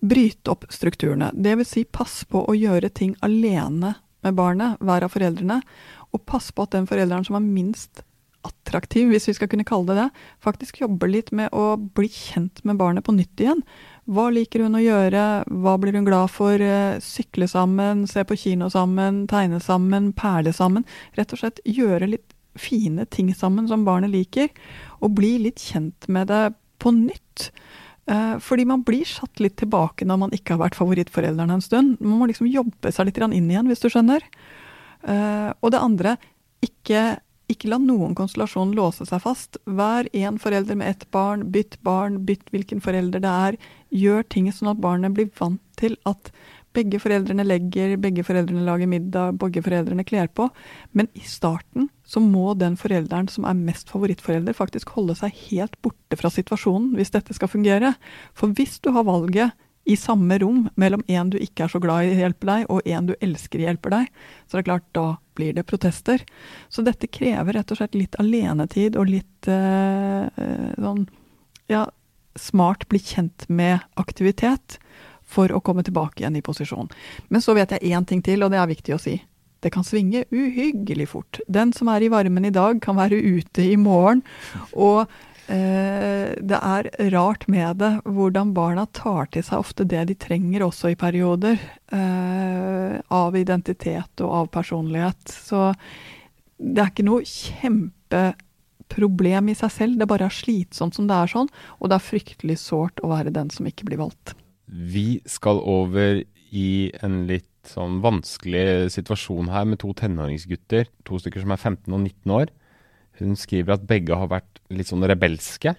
bryte 0.03 0.51
opp 0.51 0.65
strukturene. 0.71 1.31
Vil 1.35 1.67
si 1.67 1.85
pass 1.85 2.23
på 2.27 2.43
å 2.47 2.55
gjøre 2.59 2.91
ting 2.91 3.15
alene 3.23 3.95
med 4.23 4.39
barnet, 4.39 4.81
hver 4.81 5.07
av 5.07 5.13
foreldrene, 5.13 5.61
og 6.13 6.25
passe 6.29 6.55
på 6.55 6.67
at 6.67 6.75
den 6.77 6.89
forelderen 6.89 7.27
som 7.27 7.39
er 7.39 7.47
minst 7.47 8.05
attraktiv, 8.47 9.09
hvis 9.13 9.29
vi 9.29 9.35
skal 9.37 9.49
kunne 9.51 9.67
kalle 9.67 9.93
det 9.93 9.99
det, 10.01 10.23
faktisk 10.43 10.81
jobber 10.83 11.11
litt 11.11 11.31
med 11.35 11.53
å 11.55 11.77
bli 11.79 12.09
kjent 12.11 12.63
med 12.67 12.79
barnet 12.81 13.07
på 13.07 13.15
nytt 13.15 13.43
igjen. 13.43 13.63
Hva 14.11 14.29
liker 14.35 14.65
hun 14.65 14.79
å 14.79 14.83
gjøre, 14.83 15.27
hva 15.63 15.77
blir 15.79 15.95
hun 15.95 16.07
glad 16.09 16.33
for, 16.35 16.63
sykle 17.03 17.47
sammen, 17.51 18.07
se 18.11 18.25
på 18.27 18.39
kino 18.39 18.71
sammen, 18.73 19.25
tegne 19.31 19.63
sammen, 19.63 20.11
perle 20.19 20.55
sammen. 20.57 20.87
Rett 21.19 21.35
og 21.35 21.43
slett 21.43 21.63
gjøre 21.69 22.11
litt 22.11 22.35
fine 22.59 23.07
ting 23.09 23.31
sammen 23.35 23.71
som 23.71 23.87
barnet 23.87 24.13
liker, 24.13 24.51
og 25.01 25.15
bli 25.17 25.37
litt 25.47 25.63
kjent 25.63 26.11
med 26.13 26.29
det 26.33 26.49
på 26.83 26.93
nytt. 26.97 27.53
Eh, 28.13 28.39
fordi 28.39 28.65
man 28.69 28.83
blir 28.83 29.05
satt 29.09 29.41
litt 29.41 29.57
tilbake 29.61 30.07
når 30.09 30.19
man 30.25 30.35
ikke 30.37 30.57
har 30.57 30.65
vært 30.67 30.79
favorittforeldrene 30.79 31.57
en 31.57 31.65
stund. 31.65 32.01
Man 32.01 32.19
må 32.21 32.29
liksom 32.29 32.51
jobbe 32.51 32.93
seg 32.93 33.09
litt 33.09 33.21
inn 33.23 33.51
igjen, 33.51 33.69
hvis 33.71 33.85
du 33.85 33.89
skjønner. 33.93 34.25
Eh, 35.03 35.51
og 35.61 35.73
det 35.73 35.81
andre, 35.81 36.17
ikke, 36.65 37.21
ikke 37.53 37.71
la 37.73 37.79
noen 37.81 38.17
konstellasjon 38.19 38.75
låse 38.77 39.07
seg 39.09 39.23
fast. 39.25 39.61
Vær 39.65 40.11
én 40.13 40.41
forelder 40.43 40.77
med 40.79 40.91
ett 40.91 41.07
barn, 41.15 41.47
bytt 41.55 41.79
barn, 41.87 42.21
bytt 42.27 42.53
hvilken 42.53 42.83
forelder 42.85 43.23
det 43.23 43.37
er. 43.47 43.61
Gjør 44.03 44.29
ting 44.29 44.51
sånn 44.53 44.75
at 44.75 44.83
barnet 44.83 45.17
blir 45.17 45.31
vant 45.39 45.63
til 45.81 45.97
at 46.09 46.33
begge 46.77 47.01
foreldrene 47.03 47.45
legger, 47.47 47.97
begge 48.01 48.25
foreldrene 48.27 48.65
lager 48.67 48.89
middag, 48.91 49.39
begge 49.41 49.63
foreldrene 49.65 50.05
kler 50.09 50.31
på. 50.33 50.49
Men 50.97 51.09
i 51.19 51.25
starten 51.27 51.89
så 52.05 52.21
må 52.23 52.53
den 52.59 52.77
forelderen 52.81 53.29
som 53.33 53.47
er 53.49 53.59
mest 53.59 53.93
favorittforelder, 53.93 54.57
faktisk 54.57 54.95
holde 54.97 55.17
seg 55.19 55.35
helt 55.49 55.77
borte 55.85 56.19
fra 56.21 56.33
situasjonen 56.33 56.93
hvis 56.99 57.13
dette 57.15 57.37
skal 57.37 57.51
fungere. 57.53 57.95
For 58.39 58.55
hvis 58.57 58.79
du 58.83 58.93
har 58.97 59.09
valget 59.09 59.59
i 59.85 59.97
samme 59.99 60.37
rom 60.39 60.69
mellom 60.79 61.03
en 61.11 61.31
du 61.33 61.39
ikke 61.43 61.65
er 61.65 61.73
så 61.73 61.81
glad 61.83 62.07
i 62.07 62.19
hjelper 62.21 62.51
deg, 62.53 62.67
og 62.71 62.87
en 62.87 63.09
du 63.11 63.17
elsker 63.19 63.65
hjelper 63.65 63.97
deg, 63.97 64.13
så 64.47 64.57
er 64.57 64.63
det 64.63 64.69
klart, 64.69 64.87
da 64.95 65.07
blir 65.39 65.57
det 65.57 65.67
protester. 65.67 66.23
Så 66.71 66.85
dette 66.87 67.11
krever 67.11 67.57
rett 67.57 67.73
og 67.73 67.81
slett 67.81 67.97
litt 67.99 68.19
alenetid 68.23 68.99
og 69.01 69.11
litt 69.11 69.51
eh, 69.51 70.29
eh 70.29 70.71
sånn 70.79 71.07
ja, 71.71 71.87
smart 72.39 72.87
bli 72.91 73.01
kjent 73.03 73.49
med 73.49 73.81
aktivitet 74.01 74.79
for 75.33 75.53
å 75.53 75.63
komme 75.65 75.85
tilbake 75.87 76.23
igjen 76.23 76.39
i 76.39 76.45
posisjon. 76.45 76.89
Men 77.33 77.41
så 77.45 77.57
vet 77.57 77.73
jeg 77.75 77.93
én 77.93 78.07
ting 78.09 78.23
til, 78.25 78.45
og 78.45 78.53
det 78.53 78.61
er 78.61 78.71
viktig 78.71 78.97
å 78.97 79.03
si. 79.03 79.17
Det 79.63 79.71
kan 79.71 79.85
svinge 79.87 80.25
uhyggelig 80.35 81.09
fort. 81.13 81.39
Den 81.47 81.71
som 81.73 81.89
er 81.93 82.03
i 82.03 82.11
varmen 82.11 82.45
i 82.49 82.55
dag, 82.55 82.81
kan 82.83 82.97
være 82.99 83.23
ute 83.23 83.63
i 83.63 83.77
morgen. 83.79 84.23
Og 84.75 85.07
eh, 85.47 86.35
det 86.35 86.59
er 86.59 86.91
rart 87.15 87.47
med 87.47 87.79
det 87.79 88.03
hvordan 88.03 88.51
barna 88.57 88.89
tar 88.91 89.31
til 89.31 89.47
seg 89.47 89.63
ofte 89.63 89.87
det 89.87 90.03
de 90.11 90.19
trenger 90.19 90.67
også 90.67 90.91
i 90.91 90.99
perioder. 90.99 91.63
Eh, 91.95 92.99
av 93.13 93.37
identitet 93.39 94.21
og 94.25 94.31
av 94.43 94.47
personlighet. 94.59 95.23
Så 95.31 95.73
det 96.59 96.83
er 96.83 96.91
ikke 96.91 97.07
noe 97.07 97.23
kjempeproblem 97.27 99.49
i 99.53 99.59
seg 99.59 99.71
selv, 99.79 99.99
det 99.99 100.11
bare 100.11 100.25
er 100.27 100.35
slitsomt 100.35 100.95
som 100.99 101.07
det 101.07 101.17
er 101.17 101.29
sånn. 101.37 101.51
Og 101.79 101.85
det 101.87 101.97
er 101.99 102.11
fryktelig 102.11 102.59
sårt 102.67 102.97
å 103.03 103.11
være 103.15 103.35
den 103.35 103.49
som 103.55 103.67
ikke 103.69 103.87
blir 103.89 104.03
valgt. 104.03 104.27
Vi 104.73 105.21
skal 105.29 105.61
over 105.69 106.23
i 106.53 106.69
en 107.05 107.25
litt 107.29 107.49
sånn 107.69 108.01
vanskelig 108.03 108.91
situasjon 108.95 109.53
her 109.53 109.67
med 109.69 109.81
to 109.83 109.93
tenåringsgutter. 109.97 110.89
To 111.07 111.21
stykker 111.21 111.45
som 111.45 111.55
er 111.55 111.61
15 111.61 111.93
og 111.93 112.01
19 112.01 112.35
år. 112.35 112.53
Hun 113.21 113.37
skriver 113.39 113.77
at 113.77 113.87
begge 113.89 114.17
har 114.17 114.31
vært 114.33 114.63
litt 114.73 114.91
sånn 114.91 115.05
rebelske. 115.07 115.77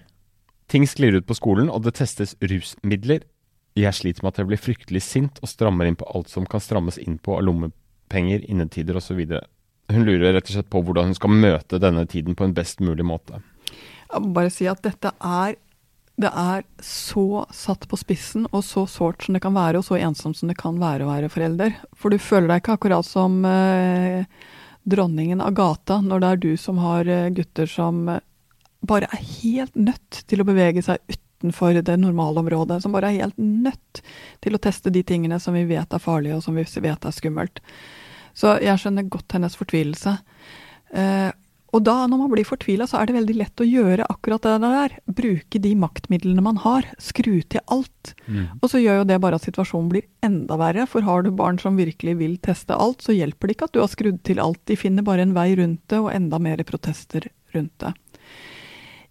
Ting 0.70 0.86
sklir 0.88 1.18
ut 1.18 1.26
på 1.28 1.36
skolen, 1.36 1.68
og 1.68 1.84
det 1.84 1.96
testes 1.98 2.36
rusmidler. 2.40 3.26
Jeg 3.76 3.98
sliter 3.98 4.22
med 4.22 4.32
at 4.32 4.40
jeg 4.40 4.48
blir 4.48 4.62
fryktelig 4.62 5.02
sint 5.02 5.40
og 5.42 5.50
strammer 5.50 5.90
inn 5.90 5.98
på 5.98 6.06
alt 6.14 6.30
som 6.30 6.46
kan 6.48 6.62
strammes 6.62 6.96
inn 7.02 7.18
på 7.18 7.34
av 7.36 7.42
lommepenger, 7.44 8.46
innetider 8.46 8.96
osv. 9.00 9.20
Hun 9.90 10.06
lurer 10.06 10.32
rett 10.32 10.46
og 10.46 10.54
slett 10.56 10.70
på 10.72 10.80
hvordan 10.80 11.10
hun 11.10 11.18
skal 11.18 11.34
møte 11.34 11.82
denne 11.82 12.06
tiden 12.08 12.38
på 12.38 12.46
en 12.46 12.54
best 12.56 12.80
mulig 12.80 13.04
måte. 13.04 13.42
Jeg 14.14 14.22
må 14.22 14.30
bare 14.36 14.52
si 14.54 14.68
at 14.70 14.80
dette 14.84 15.10
er 15.18 15.56
det 16.20 16.30
er 16.30 16.62
så 16.82 17.44
satt 17.50 17.88
på 17.90 17.98
spissen 17.98 18.46
og 18.52 18.62
så 18.64 18.84
sårt 18.86 19.24
som 19.24 19.34
det 19.34 19.42
kan 19.42 19.56
være, 19.56 19.80
og 19.80 19.86
så 19.86 19.98
ensomt 19.98 20.38
som 20.38 20.50
det 20.50 20.58
kan 20.60 20.78
være 20.78 21.06
å 21.06 21.10
være 21.10 21.30
forelder. 21.32 21.74
For 21.98 22.14
du 22.14 22.22
føler 22.22 22.52
deg 22.52 22.62
ikke 22.62 22.76
akkurat 22.78 23.08
som 23.08 23.40
eh, 23.48 24.22
dronningen 24.86 25.42
av 25.42 25.56
gata 25.58 25.98
når 26.04 26.22
det 26.22 26.30
er 26.30 26.40
du 26.44 26.52
som 26.60 26.78
har 26.84 27.10
eh, 27.10 27.32
gutter 27.34 27.70
som 27.70 28.06
eh, 28.12 28.22
bare 28.86 29.08
er 29.10 29.26
helt 29.42 29.74
nødt 29.74 30.22
til 30.28 30.42
å 30.42 30.46
bevege 30.46 30.84
seg 30.86 31.02
utenfor 31.08 31.80
det 31.82 31.98
normalområdet. 31.98 32.82
Som 32.84 32.94
bare 32.94 33.10
er 33.10 33.24
helt 33.24 33.40
nødt 33.40 34.04
til 34.44 34.54
å 34.54 34.62
teste 34.62 34.92
de 34.94 35.02
tingene 35.02 35.40
som 35.42 35.56
vi 35.56 35.64
vet 35.66 35.96
er 35.96 36.02
farlige, 36.02 36.38
og 36.38 36.46
som 36.46 36.54
vi 36.54 36.66
vet 36.84 37.08
er 37.08 37.16
skummelt. 37.16 37.58
Så 38.38 38.58
jeg 38.62 38.78
skjønner 38.82 39.10
godt 39.10 39.34
hennes 39.34 39.56
fortvilelse. 39.58 40.14
Eh, 40.94 41.30
og 41.74 41.82
da, 41.82 41.94
når 42.06 42.20
man 42.20 42.30
blir 42.30 42.46
fortvila, 42.46 42.86
så 42.86 43.00
er 43.00 43.08
det 43.08 43.16
veldig 43.16 43.34
lett 43.40 43.62
å 43.62 43.66
gjøre 43.66 44.06
akkurat 44.12 44.44
det 44.46 44.58
der. 44.62 44.92
Bruke 45.18 45.60
de 45.64 45.72
maktmidlene 45.78 46.44
man 46.44 46.60
har. 46.62 46.86
Skru 47.02 47.40
til 47.42 47.64
alt. 47.74 48.12
Mm. 48.28 48.60
Og 48.60 48.68
så 48.70 48.78
gjør 48.78 49.00
jo 49.00 49.08
det 49.10 49.18
bare 49.24 49.40
at 49.40 49.46
situasjonen 49.48 49.90
blir 49.90 50.06
enda 50.22 50.58
verre. 50.60 50.86
For 50.90 51.02
har 51.06 51.26
du 51.26 51.32
barn 51.34 51.58
som 51.58 51.80
virkelig 51.80 52.14
vil 52.20 52.36
teste 52.44 52.78
alt, 52.78 53.02
så 53.02 53.16
hjelper 53.16 53.50
det 53.50 53.56
ikke 53.56 53.68
at 53.70 53.74
du 53.74 53.82
har 53.82 53.90
skrudd 53.90 54.22
til 54.26 54.42
alt. 54.44 54.62
De 54.70 54.78
finner 54.78 55.06
bare 55.06 55.26
en 55.26 55.34
vei 55.34 55.50
rundt 55.58 55.82
det, 55.90 55.98
og 55.98 56.12
enda 56.14 56.38
mer 56.42 56.62
protester 56.68 57.26
rundt 57.56 57.74
det. 57.82 57.94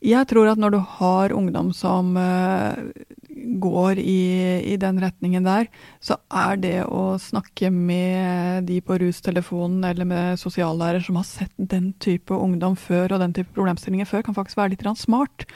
Jeg 0.04 0.28
tror 0.32 0.50
at 0.52 0.60
når 0.60 0.76
du 0.76 0.80
har 1.00 1.36
ungdom 1.36 1.72
som 1.76 2.16
uh, 2.20 2.76
går 3.44 4.00
i, 4.00 4.24
i, 4.74 4.76
den 4.80 5.00
retningen 5.02 5.46
der, 5.46 5.70
så 6.04 6.18
er 6.32 6.60
det 6.62 6.76
å 6.88 7.18
snakke 7.22 7.72
med 7.74 8.68
de 8.70 8.80
på 8.84 8.98
rustelefonen 9.02 9.84
eller 9.90 10.08
med 10.08 10.42
sosiallærer 10.42 11.04
som 11.04 11.20
har 11.20 11.28
sett 11.28 11.54
den 11.58 11.92
type 12.04 12.36
ungdom 12.36 12.78
før 12.80 13.16
og 13.16 13.24
den 13.24 13.36
type 13.36 13.54
problemstillinger 13.56 14.10
før, 14.10 14.26
kan 14.26 14.38
faktisk 14.38 14.60
være 14.60 14.76
litt 14.76 14.88
smart. 15.00 15.48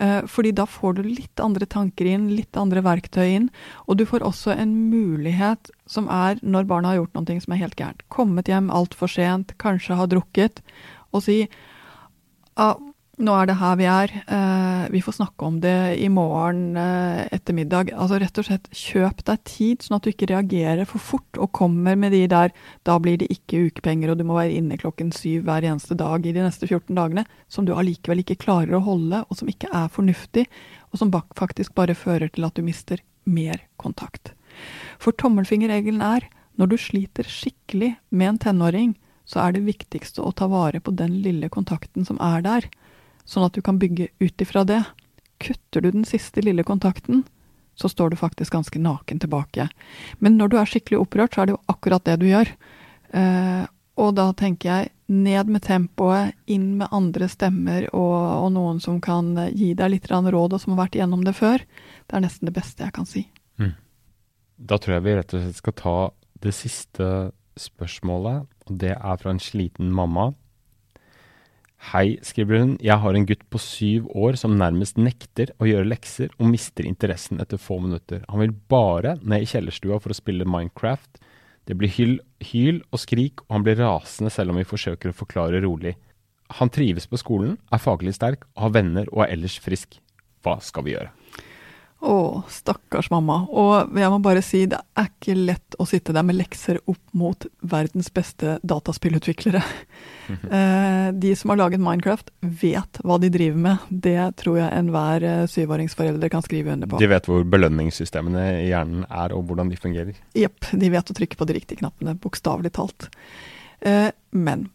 Uh, 0.00 0.24
fordi 0.26 0.54
da 0.56 0.64
får 0.66 0.96
du 0.96 1.02
litt 1.04 1.40
andre 1.44 1.66
tanker 1.68 2.08
inn, 2.08 2.30
litt 2.32 2.56
andre 2.56 2.80
verktøy 2.84 3.26
inn. 3.28 3.50
Og 3.86 4.00
du 4.00 4.06
får 4.08 4.24
også 4.24 4.54
en 4.56 4.72
mulighet 4.90 5.70
som 5.86 6.08
er, 6.10 6.40
når 6.42 6.66
barna 6.70 6.92
har 6.92 7.02
gjort 7.02 7.18
noe 7.18 7.42
som 7.44 7.54
er 7.54 7.62
helt 7.62 7.76
gærent, 7.78 8.02
kommet 8.08 8.48
hjem 8.48 8.72
altfor 8.72 9.12
sent, 9.12 9.52
kanskje 9.62 9.98
har 10.00 10.08
drukket, 10.10 10.64
og 11.12 11.26
si 11.26 11.42
ah, 12.56 12.80
nå 13.20 13.32
er 13.36 13.48
det 13.48 13.58
her 13.60 13.74
vi 13.76 13.84
er, 13.92 14.12
eh, 14.24 14.84
vi 14.88 15.02
får 15.04 15.18
snakke 15.18 15.44
om 15.44 15.58
det 15.60 15.98
i 16.00 16.08
morgen 16.08 16.78
eh, 16.80 17.28
ettermiddag. 17.36 17.92
Altså 17.92 18.16
rett 18.22 18.40
og 18.40 18.46
slett 18.46 18.70
kjøp 18.72 19.20
deg 19.28 19.42
tid, 19.44 19.84
sånn 19.84 19.98
at 19.98 20.06
du 20.06 20.10
ikke 20.12 20.30
reagerer 20.30 20.88
for 20.88 21.02
fort 21.02 21.36
og 21.36 21.52
kommer 21.52 21.98
med 21.98 22.16
de 22.16 22.24
der 22.32 22.54
da 22.88 22.96
blir 22.98 23.20
det 23.20 23.28
ikke 23.34 23.68
ukepenger 23.68 24.12
og 24.14 24.18
du 24.18 24.24
må 24.24 24.38
være 24.40 24.56
inne 24.56 24.80
klokken 24.80 25.12
syv 25.12 25.44
hver 25.44 25.60
eneste 25.68 25.98
dag 26.00 26.24
i 26.24 26.32
de 26.32 26.40
neste 26.40 26.64
14 26.66 26.96
dagene, 26.96 27.26
som 27.52 27.68
du 27.68 27.74
allikevel 27.76 28.24
ikke 28.24 28.40
klarer 28.46 28.78
å 28.78 28.84
holde, 28.88 29.24
og 29.28 29.36
som 29.36 29.50
ikke 29.52 29.68
er 29.68 29.92
fornuftig, 29.92 30.48
og 30.90 31.02
som 31.02 31.12
faktisk 31.36 31.76
bare 31.76 31.98
fører 31.98 32.32
til 32.32 32.48
at 32.48 32.56
du 32.56 32.64
mister 32.64 33.04
mer 33.28 33.60
kontakt. 33.76 34.32
For 34.96 35.12
tommelfingerregelen 35.12 36.00
er 36.00 36.30
når 36.56 36.72
du 36.72 36.80
sliter 36.80 37.28
skikkelig 37.28 37.94
med 38.10 38.34
en 38.34 38.44
tenåring, 38.48 38.92
så 39.28 39.44
er 39.44 39.54
det 39.54 39.66
viktigste 39.68 40.24
å 40.24 40.32
ta 40.36 40.48
vare 40.50 40.80
på 40.82 40.92
den 40.96 41.20
lille 41.24 41.48
kontakten 41.52 42.08
som 42.08 42.18
er 42.20 42.42
der 42.44 42.66
sånn 43.28 43.46
at 43.46 43.56
du 43.56 43.62
kan 43.64 43.78
bygge 43.82 44.08
ut 44.22 44.44
ifra 44.44 44.64
det. 44.68 44.82
Kutter 45.42 45.84
du 45.84 45.90
den 45.90 46.06
siste 46.08 46.42
lille 46.44 46.64
kontakten, 46.66 47.24
så 47.74 47.88
står 47.88 48.12
du 48.12 48.20
faktisk 48.20 48.52
ganske 48.52 48.78
naken 48.78 49.22
tilbake. 49.22 49.68
Men 50.18 50.36
når 50.38 50.52
du 50.52 50.58
er 50.60 50.68
skikkelig 50.68 51.00
opprørt, 51.02 51.34
så 51.34 51.42
er 51.42 51.50
det 51.50 51.56
jo 51.56 51.62
akkurat 51.72 52.04
det 52.06 52.18
du 52.20 52.26
gjør. 52.28 52.50
Eh, 53.16 53.64
og 54.00 54.14
da 54.16 54.30
tenker 54.36 54.68
jeg 54.70 54.92
ned 55.12 55.50
med 55.52 55.64
tempoet, 55.66 56.32
inn 56.48 56.78
med 56.80 56.92
andre 56.96 57.28
stemmer 57.28 57.88
og, 57.92 58.16
og 58.46 58.48
noen 58.54 58.80
som 58.80 59.00
kan 59.04 59.34
gi 59.52 59.72
deg 59.76 59.92
litt 59.92 60.08
råd, 60.08 60.54
og 60.54 60.60
som 60.60 60.72
har 60.74 60.86
vært 60.86 60.96
igjennom 60.96 61.24
det 61.26 61.34
før. 61.36 61.64
Det 62.08 62.16
er 62.16 62.24
nesten 62.24 62.48
det 62.48 62.56
beste 62.56 62.86
jeg 62.86 62.96
kan 62.96 63.08
si. 63.08 63.26
Mm. 63.60 63.74
Da 64.56 64.78
tror 64.80 64.96
jeg 64.96 65.04
vi 65.04 65.16
rett 65.18 65.34
og 65.36 65.44
slett 65.44 65.60
skal 65.60 65.76
ta 65.76 65.96
det 66.42 66.54
siste 66.56 67.08
spørsmålet, 67.60 68.48
og 68.66 68.78
det 68.80 68.94
er 68.96 69.20
fra 69.20 69.34
en 69.34 69.42
sliten 69.42 69.92
mamma 69.92 70.32
Hei, 71.90 72.14
skriver 72.22 72.60
hun. 72.60 72.74
Jeg 72.78 72.94
har 73.02 73.16
en 73.18 73.24
gutt 73.26 73.42
på 73.50 73.58
syv 73.58 74.04
år 74.14 74.36
som 74.38 74.54
nærmest 74.54 75.00
nekter 75.02 75.50
å 75.58 75.66
gjøre 75.66 75.88
lekser 75.88 76.30
og 76.38 76.46
mister 76.52 76.86
interessen 76.86 77.42
etter 77.42 77.58
få 77.58 77.80
minutter. 77.82 78.20
Han 78.30 78.38
vil 78.38 78.54
bare 78.70 79.16
ned 79.18 79.42
i 79.42 79.48
kjellerstua 79.50 79.98
for 79.98 80.14
å 80.14 80.16
spille 80.16 80.46
Minecraft. 80.46 81.18
Det 81.66 81.74
blir 81.78 81.90
hyl, 81.96 82.14
hyl 82.52 82.78
og 82.94 83.02
skrik, 83.02 83.42
og 83.48 83.56
han 83.58 83.66
blir 83.66 83.82
rasende 83.82 84.30
selv 84.30 84.54
om 84.54 84.60
vi 84.62 84.68
forsøker 84.68 85.10
å 85.10 85.18
forklare 85.24 85.64
rolig. 85.66 85.96
Han 86.62 86.70
trives 86.70 87.10
på 87.10 87.18
skolen, 87.18 87.58
er 87.74 87.82
faglig 87.82 88.14
sterk, 88.14 88.46
har 88.54 88.72
venner 88.78 89.10
og 89.10 89.26
er 89.26 89.34
ellers 89.34 89.58
frisk. 89.62 89.98
Hva 90.46 90.60
skal 90.62 90.86
vi 90.86 90.94
gjøre? 90.94 91.10
Å, 92.02 92.42
stakkars 92.50 93.12
mamma. 93.12 93.44
Og 93.46 93.92
jeg 93.94 94.10
må 94.10 94.18
bare 94.24 94.40
si, 94.42 94.64
det 94.66 94.80
er 94.98 95.06
ikke 95.06 95.36
lett 95.38 95.76
å 95.78 95.86
sitte 95.86 96.14
der 96.14 96.24
med 96.26 96.34
lekser 96.34 96.80
opp 96.90 97.02
mot 97.14 97.46
verdens 97.60 98.10
beste 98.14 98.58
dataspillutviklere. 98.62 99.62
Eh, 100.32 101.08
de 101.18 101.32
som 101.36 101.50
har 101.50 101.58
laget 101.58 101.80
Minecraft, 101.82 102.30
vet 102.40 103.00
hva 103.04 103.18
de 103.20 103.28
driver 103.34 103.58
med. 103.60 103.88
Det 103.90 104.30
tror 104.40 104.56
jeg 104.62 104.78
enhver 104.78 105.24
eh, 105.26 105.42
syvåringsforelder 105.50 106.30
kan 106.32 106.44
skrive 106.46 106.72
under 106.72 106.88
på. 106.88 107.00
De 107.02 107.08
vet 107.10 107.26
hvor 107.28 107.42
belønningssystemene 107.52 108.44
i 108.62 108.70
hjernen 108.70 109.02
er, 109.10 109.34
og 109.36 109.50
hvordan 109.50 109.68
de 109.68 109.76
fungerer? 109.82 110.16
Jepp, 110.38 110.70
de 110.70 110.92
vet 110.94 111.12
å 111.12 111.16
trykke 111.18 111.36
på 111.36 111.48
de 111.50 111.58
riktige 111.58 111.82
knappene, 111.82 112.14
bokstavelig 112.22 112.72
talt. 112.78 113.10
Eh, 113.84 114.08
men 114.30 114.70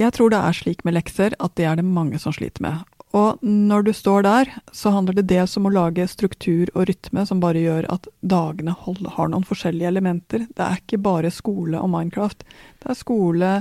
jeg 0.00 0.14
tror 0.16 0.32
det 0.32 0.40
er 0.40 0.56
slik 0.56 0.86
med 0.86 0.96
lekser 0.96 1.36
at 1.42 1.54
det 1.58 1.68
er 1.68 1.78
det 1.82 1.86
mange 1.86 2.22
som 2.22 2.34
sliter 2.34 2.64
med. 2.64 2.93
Og 3.14 3.38
når 3.46 3.84
du 3.86 3.92
står 3.94 4.24
der, 4.26 4.48
så 4.74 4.90
handler 4.90 5.14
det 5.14 5.28
dels 5.30 5.54
om 5.56 5.68
å 5.68 5.74
lage 5.74 6.06
struktur 6.10 6.70
og 6.74 6.88
rytme 6.88 7.22
som 7.28 7.42
bare 7.42 7.62
gjør 7.62 7.86
at 7.94 8.08
dagene 8.26 8.74
har 8.74 9.30
noen 9.30 9.46
forskjellige 9.46 9.92
elementer. 9.92 10.48
Det 10.50 10.64
er 10.64 10.80
ikke 10.80 10.98
bare 11.04 11.30
skole 11.30 11.78
og 11.78 11.92
Minecraft. 11.92 12.42
Det 12.82 12.90
er 12.90 12.98
skole, 12.98 13.52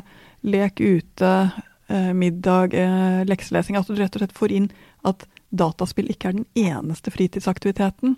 lek 0.41 0.81
ute, 0.81 1.51
eh, 1.87 2.11
middag, 2.17 2.73
eh, 2.73 3.21
lekselesing. 3.29 3.77
At 3.77 3.87
du 3.87 3.93
rett 3.93 4.15
og 4.15 4.23
slett 4.23 4.33
får 4.33 4.51
inn 4.51 4.71
at 5.05 5.27
dataspill 5.53 6.09
ikke 6.09 6.29
er 6.29 6.33
den 6.33 6.49
eneste 6.57 7.13
fritidsaktiviteten. 7.13 8.17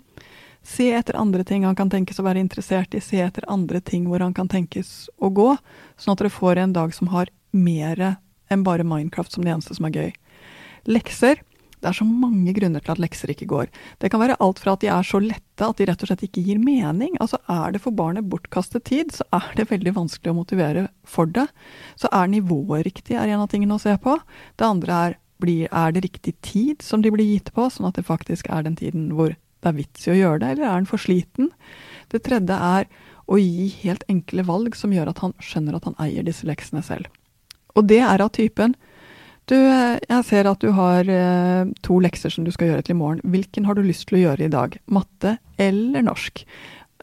Se 0.62 0.90
etter 0.90 1.20
andre 1.20 1.44
ting 1.44 1.64
han 1.64 1.76
kan 1.76 1.90
tenkes 1.90 2.18
å 2.18 2.24
være 2.24 2.40
interessert 2.40 2.94
i, 2.94 3.00
se 3.00 3.20
etter 3.20 3.44
andre 3.46 3.80
ting 3.80 4.08
hvor 4.08 4.20
han 4.24 4.34
kan 4.34 4.48
tenkes 4.48 5.10
å 5.20 5.28
gå, 5.30 5.58
sånn 5.98 6.16
at 6.16 6.18
dere 6.18 6.32
får 6.32 6.56
en 6.56 6.72
dag 6.72 6.94
som 6.94 7.12
har 7.12 7.28
mer 7.52 8.16
enn 8.50 8.64
bare 8.64 8.86
Minecraft 8.86 9.32
som 9.32 9.44
det 9.44 9.52
eneste 9.52 9.76
som 9.76 9.84
er 9.84 9.90
gøy. 9.90 10.12
Lekser 10.86 11.42
det 11.86 11.90
er 11.90 11.96
så 11.98 12.06
mange 12.08 12.54
grunner 12.56 12.80
til 12.82 12.94
at 12.94 13.00
lekser 13.02 13.30
ikke 13.30 13.48
går. 13.50 13.68
Det 14.00 14.08
kan 14.10 14.18
være 14.22 14.38
alt 14.42 14.58
fra 14.62 14.72
at 14.74 14.82
de 14.82 14.88
er 14.90 15.04
så 15.06 15.20
lette 15.20 15.66
at 15.66 15.76
de 15.78 15.86
rett 15.86 16.00
og 16.02 16.08
slett 16.08 16.24
ikke 16.24 16.42
gir 16.42 16.58
mening. 16.58 17.12
Altså 17.20 17.38
Er 17.52 17.74
det 17.74 17.82
for 17.84 17.94
barnet 17.94 18.26
bortkastet 18.32 18.86
tid, 18.88 19.12
så 19.14 19.26
er 19.36 19.52
det 19.58 19.68
veldig 19.70 19.92
vanskelig 19.94 20.32
å 20.32 20.38
motivere 20.38 20.86
for 21.04 21.28
det. 21.28 21.46
Så 22.00 22.10
er 22.10 22.32
nivået 22.32 22.86
riktig, 22.88 23.14
er 23.14 23.28
en 23.28 23.44
av 23.44 23.50
tingene 23.52 23.76
å 23.76 23.82
se 23.82 23.94
på. 24.02 24.16
Det 24.56 24.66
andre 24.66 25.00
er 25.04 25.18
blir, 25.38 25.68
er 25.68 25.92
det 25.92 26.06
riktig 26.06 26.32
tid 26.40 26.80
som 26.82 27.02
de 27.04 27.12
blir 27.12 27.28
gitt 27.28 27.52
på, 27.52 27.68
sånn 27.68 27.90
at 27.90 27.98
det 28.00 28.06
faktisk 28.08 28.48
er 28.48 28.64
den 28.64 28.78
tiden 28.78 29.10
hvor 29.12 29.34
det 29.36 29.68
er 29.68 29.76
vits 29.76 30.08
i 30.08 30.14
å 30.14 30.16
gjøre 30.16 30.40
det, 30.40 30.54
eller 30.54 30.64
er 30.64 30.80
den 30.80 30.88
for 30.88 31.02
sliten? 31.02 31.50
Det 32.08 32.22
tredje 32.24 32.56
er 32.56 32.88
å 33.28 33.36
gi 33.36 33.68
helt 33.82 34.06
enkle 34.08 34.46
valg 34.48 34.78
som 34.78 34.94
gjør 34.96 35.12
at 35.12 35.20
han 35.20 35.36
skjønner 35.44 35.76
at 35.76 35.86
han 35.90 35.98
eier 36.00 36.24
disse 36.24 36.48
leksene 36.48 36.80
selv. 36.86 37.10
Og 37.76 37.84
det 37.90 38.00
er 38.00 38.24
av 38.24 38.32
typen 38.32 38.78
du, 39.50 39.56
jeg 39.56 40.24
ser 40.26 40.48
at 40.50 40.62
du 40.62 40.72
har 40.74 41.08
eh, 41.10 41.68
to 41.86 42.00
lekser 42.02 42.32
som 42.32 42.46
du 42.46 42.52
skal 42.54 42.72
gjøre 42.72 42.86
til 42.86 42.96
i 42.96 42.98
morgen. 42.98 43.22
Hvilken 43.22 43.68
har 43.68 43.78
du 43.78 43.84
lyst 43.86 44.08
til 44.08 44.18
å 44.18 44.24
gjøre 44.24 44.48
i 44.48 44.52
dag? 44.52 44.74
Matte 44.90 45.36
eller 45.62 46.04
norsk? 46.06 46.42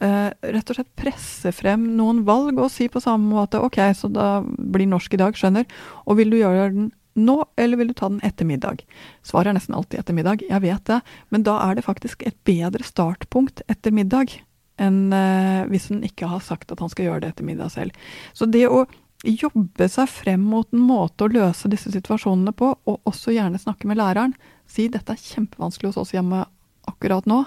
Eh, 0.02 0.30
rett 0.54 0.70
og 0.72 0.76
slett 0.76 0.90
presse 0.98 1.52
frem 1.54 1.86
noen 1.98 2.24
valg 2.26 2.58
og 2.58 2.72
si 2.74 2.88
på 2.90 3.02
samme 3.02 3.30
måte 3.30 3.62
ok, 3.62 3.78
så 3.94 4.10
da 4.12 4.28
blir 4.44 4.90
norsk 4.90 5.14
i 5.14 5.20
dag, 5.22 5.38
skjønner. 5.38 5.68
Og 6.04 6.18
vil 6.20 6.34
du 6.34 6.40
gjøre 6.40 6.70
den 6.74 6.90
nå, 7.14 7.36
eller 7.56 7.78
vil 7.78 7.92
du 7.92 7.96
ta 7.96 8.10
den 8.10 8.22
etter 8.26 8.48
middag? 8.48 8.82
Svaret 9.26 9.52
er 9.52 9.58
nesten 9.60 9.76
alltid 9.78 10.02
etter 10.02 10.16
middag, 10.16 10.42
jeg 10.48 10.64
vet 10.64 10.82
det, 10.90 10.98
men 11.30 11.46
da 11.46 11.60
er 11.68 11.78
det 11.78 11.86
faktisk 11.86 12.26
et 12.26 12.36
bedre 12.48 12.82
startpunkt 12.84 13.62
etter 13.70 13.94
middag 13.94 14.34
enn 14.82 15.14
eh, 15.14 15.62
hvis 15.70 15.86
han 15.92 16.02
ikke 16.02 16.26
har 16.26 16.42
sagt 16.42 16.72
at 16.74 16.82
han 16.82 16.90
skal 16.90 17.06
gjøre 17.06 17.22
det 17.22 17.32
etter 17.32 17.46
middag 17.46 17.70
selv. 17.70 17.94
Så 18.34 18.50
det 18.50 18.66
å 18.66 18.82
jobbe 19.24 19.88
seg 19.88 20.10
frem 20.10 20.42
mot 20.44 20.68
en 20.72 20.84
måte 20.84 21.26
å 21.26 21.32
løse 21.32 21.70
disse 21.72 21.92
situasjonene 21.94 22.52
på, 22.56 22.70
og 22.84 23.08
også 23.08 23.34
gjerne 23.34 23.60
snakke 23.60 23.88
med 23.90 23.98
læreren. 24.00 24.34
Si 24.66 24.88
'dette 24.88 25.12
er 25.12 25.20
kjempevanskelig 25.20 25.92
hos 25.92 26.00
oss 26.04 26.14
hjemme 26.16 26.44
akkurat 26.88 27.26
nå'. 27.26 27.44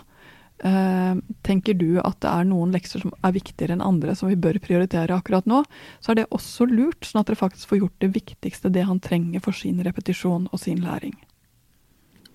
Uh, 0.57 1.21
tenker 1.45 1.75
du 1.77 1.99
at 2.01 2.17
det 2.25 2.29
er 2.31 2.47
noen 2.49 2.71
lekser 2.73 3.03
som 3.03 3.11
er 3.21 3.35
viktigere 3.35 3.75
enn 3.75 3.83
andre, 3.85 4.15
som 4.17 4.25
vi 4.25 4.39
bør 4.41 4.57
prioritere 4.57 5.13
akkurat 5.13 5.45
nå, 5.45 5.61
så 6.01 6.11
er 6.11 6.17
det 6.17 6.31
også 6.33 6.65
lurt, 6.65 7.05
sånn 7.05 7.21
at 7.21 7.29
dere 7.29 7.37
faktisk 7.37 7.69
får 7.69 7.83
gjort 7.83 8.01
det 8.01 8.09
viktigste, 8.15 8.71
det 8.73 8.87
han 8.89 8.97
trenger 8.97 9.43
for 9.45 9.53
sin 9.53 9.83
repetisjon 9.85 10.49
og 10.49 10.57
sin 10.57 10.81
læring. 10.81 11.13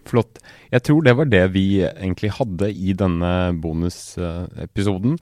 Flott. 0.07 0.39
Jeg 0.71 0.87
tror 0.87 1.03
det 1.03 1.17
var 1.19 1.31
det 1.31 1.43
vi 1.55 1.67
egentlig 1.83 2.31
hadde 2.39 2.71
i 2.71 2.95
denne 2.95 3.33
bonusepisoden. 3.59 5.19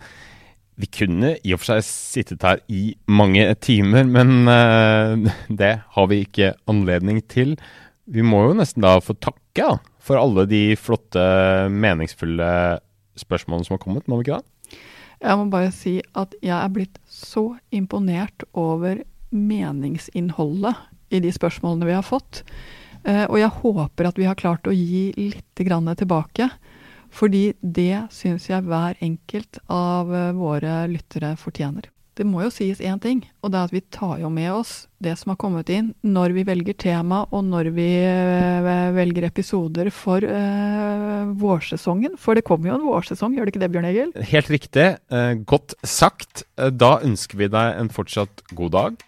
Vi 0.81 0.89
kunne 0.89 1.35
i 1.45 1.53
og 1.55 1.61
for 1.61 1.75
seg 1.75 1.85
sittet 1.87 2.47
her 2.47 2.63
i 2.73 2.95
mange 3.11 3.45
timer, 3.61 4.07
men 4.09 4.49
uh, 4.49 5.31
det 5.49 5.75
har 5.95 6.11
vi 6.11 6.23
ikke 6.25 6.55
anledning 6.71 7.21
til. 7.29 7.57
Vi 8.11 8.25
må 8.25 8.47
jo 8.49 8.57
nesten 8.59 8.85
da 8.85 8.97
få 9.05 9.17
takke 9.21 9.77
for 10.01 10.19
alle 10.21 10.47
de 10.49 10.63
flotte, 10.81 11.21
meningsfulle 11.71 12.49
spørsmålene 13.21 13.69
som 13.69 13.77
har 13.77 13.83
kommet, 13.83 14.09
må 14.09 14.19
vi 14.19 14.27
ikke 14.29 14.41
da? 14.41 14.79
Jeg 15.21 15.37
må 15.37 15.51
bare 15.53 15.73
si 15.75 15.99
at 16.17 16.33
jeg 16.41 16.57
er 16.57 16.73
blitt 16.73 16.97
så 17.05 17.51
imponert 17.77 18.47
over 18.57 19.03
meningsinnholdet 19.31 20.79
i 21.13 21.21
de 21.21 21.33
spørsmålene 21.35 21.91
vi 21.91 21.99
har 21.99 22.07
fått. 22.07 22.41
Uh, 23.05 23.27
og 23.29 23.37
jeg 23.43 23.53
håper 23.61 24.09
at 24.09 24.21
vi 24.21 24.29
har 24.29 24.39
klart 24.41 24.69
å 24.69 24.75
gi 24.75 25.11
litt 25.19 25.61
tilbake. 25.61 26.49
Fordi 27.11 27.51
det 27.61 28.07
syns 28.15 28.49
jeg 28.51 28.67
hver 28.67 28.99
enkelt 29.03 29.61
av 29.71 30.13
eh, 30.15 30.35
våre 30.37 30.85
lyttere 30.91 31.35
fortjener. 31.41 31.91
Det 32.19 32.27
må 32.29 32.43
jo 32.43 32.51
sies 32.53 32.83
én 32.85 32.99
ting, 33.01 33.23
og 33.41 33.53
det 33.53 33.57
er 33.57 33.69
at 33.69 33.73
vi 33.73 33.81
tar 33.95 34.19
jo 34.21 34.29
med 34.35 34.51
oss 34.53 34.73
det 35.01 35.15
som 35.17 35.31
har 35.33 35.39
kommet 35.41 35.71
inn, 35.73 35.93
når 36.05 36.35
vi 36.37 36.45
velger 36.45 36.77
tema, 36.77 37.23
og 37.33 37.47
når 37.49 37.71
vi 37.73 37.89
eh, 38.03 38.91
velger 38.93 39.25
episoder 39.31 39.89
for 39.95 40.27
uh, 40.27 41.31
vårsesongen. 41.41 42.19
For 42.21 42.37
det 42.37 42.45
kommer 42.45 42.73
jo 42.73 42.77
en 42.77 42.89
vårsesong, 42.91 43.39
gjør 43.39 43.49
det 43.49 43.55
ikke 43.55 43.65
det, 43.65 43.73
Bjørn 43.73 43.89
Egil? 43.89 44.15
Helt 44.35 44.53
riktig. 44.53 44.89
Godt 45.49 45.79
sagt. 45.87 46.45
Da 46.57 46.99
ønsker 47.07 47.41
vi 47.41 47.49
deg 47.53 47.79
en 47.81 47.93
fortsatt 47.95 48.45
god 48.53 48.75
dag, 48.77 49.07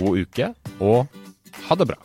god 0.00 0.24
uke, 0.24 0.54
og 0.80 1.20
ha 1.66 1.76
det 1.76 1.90
bra. 1.92 2.00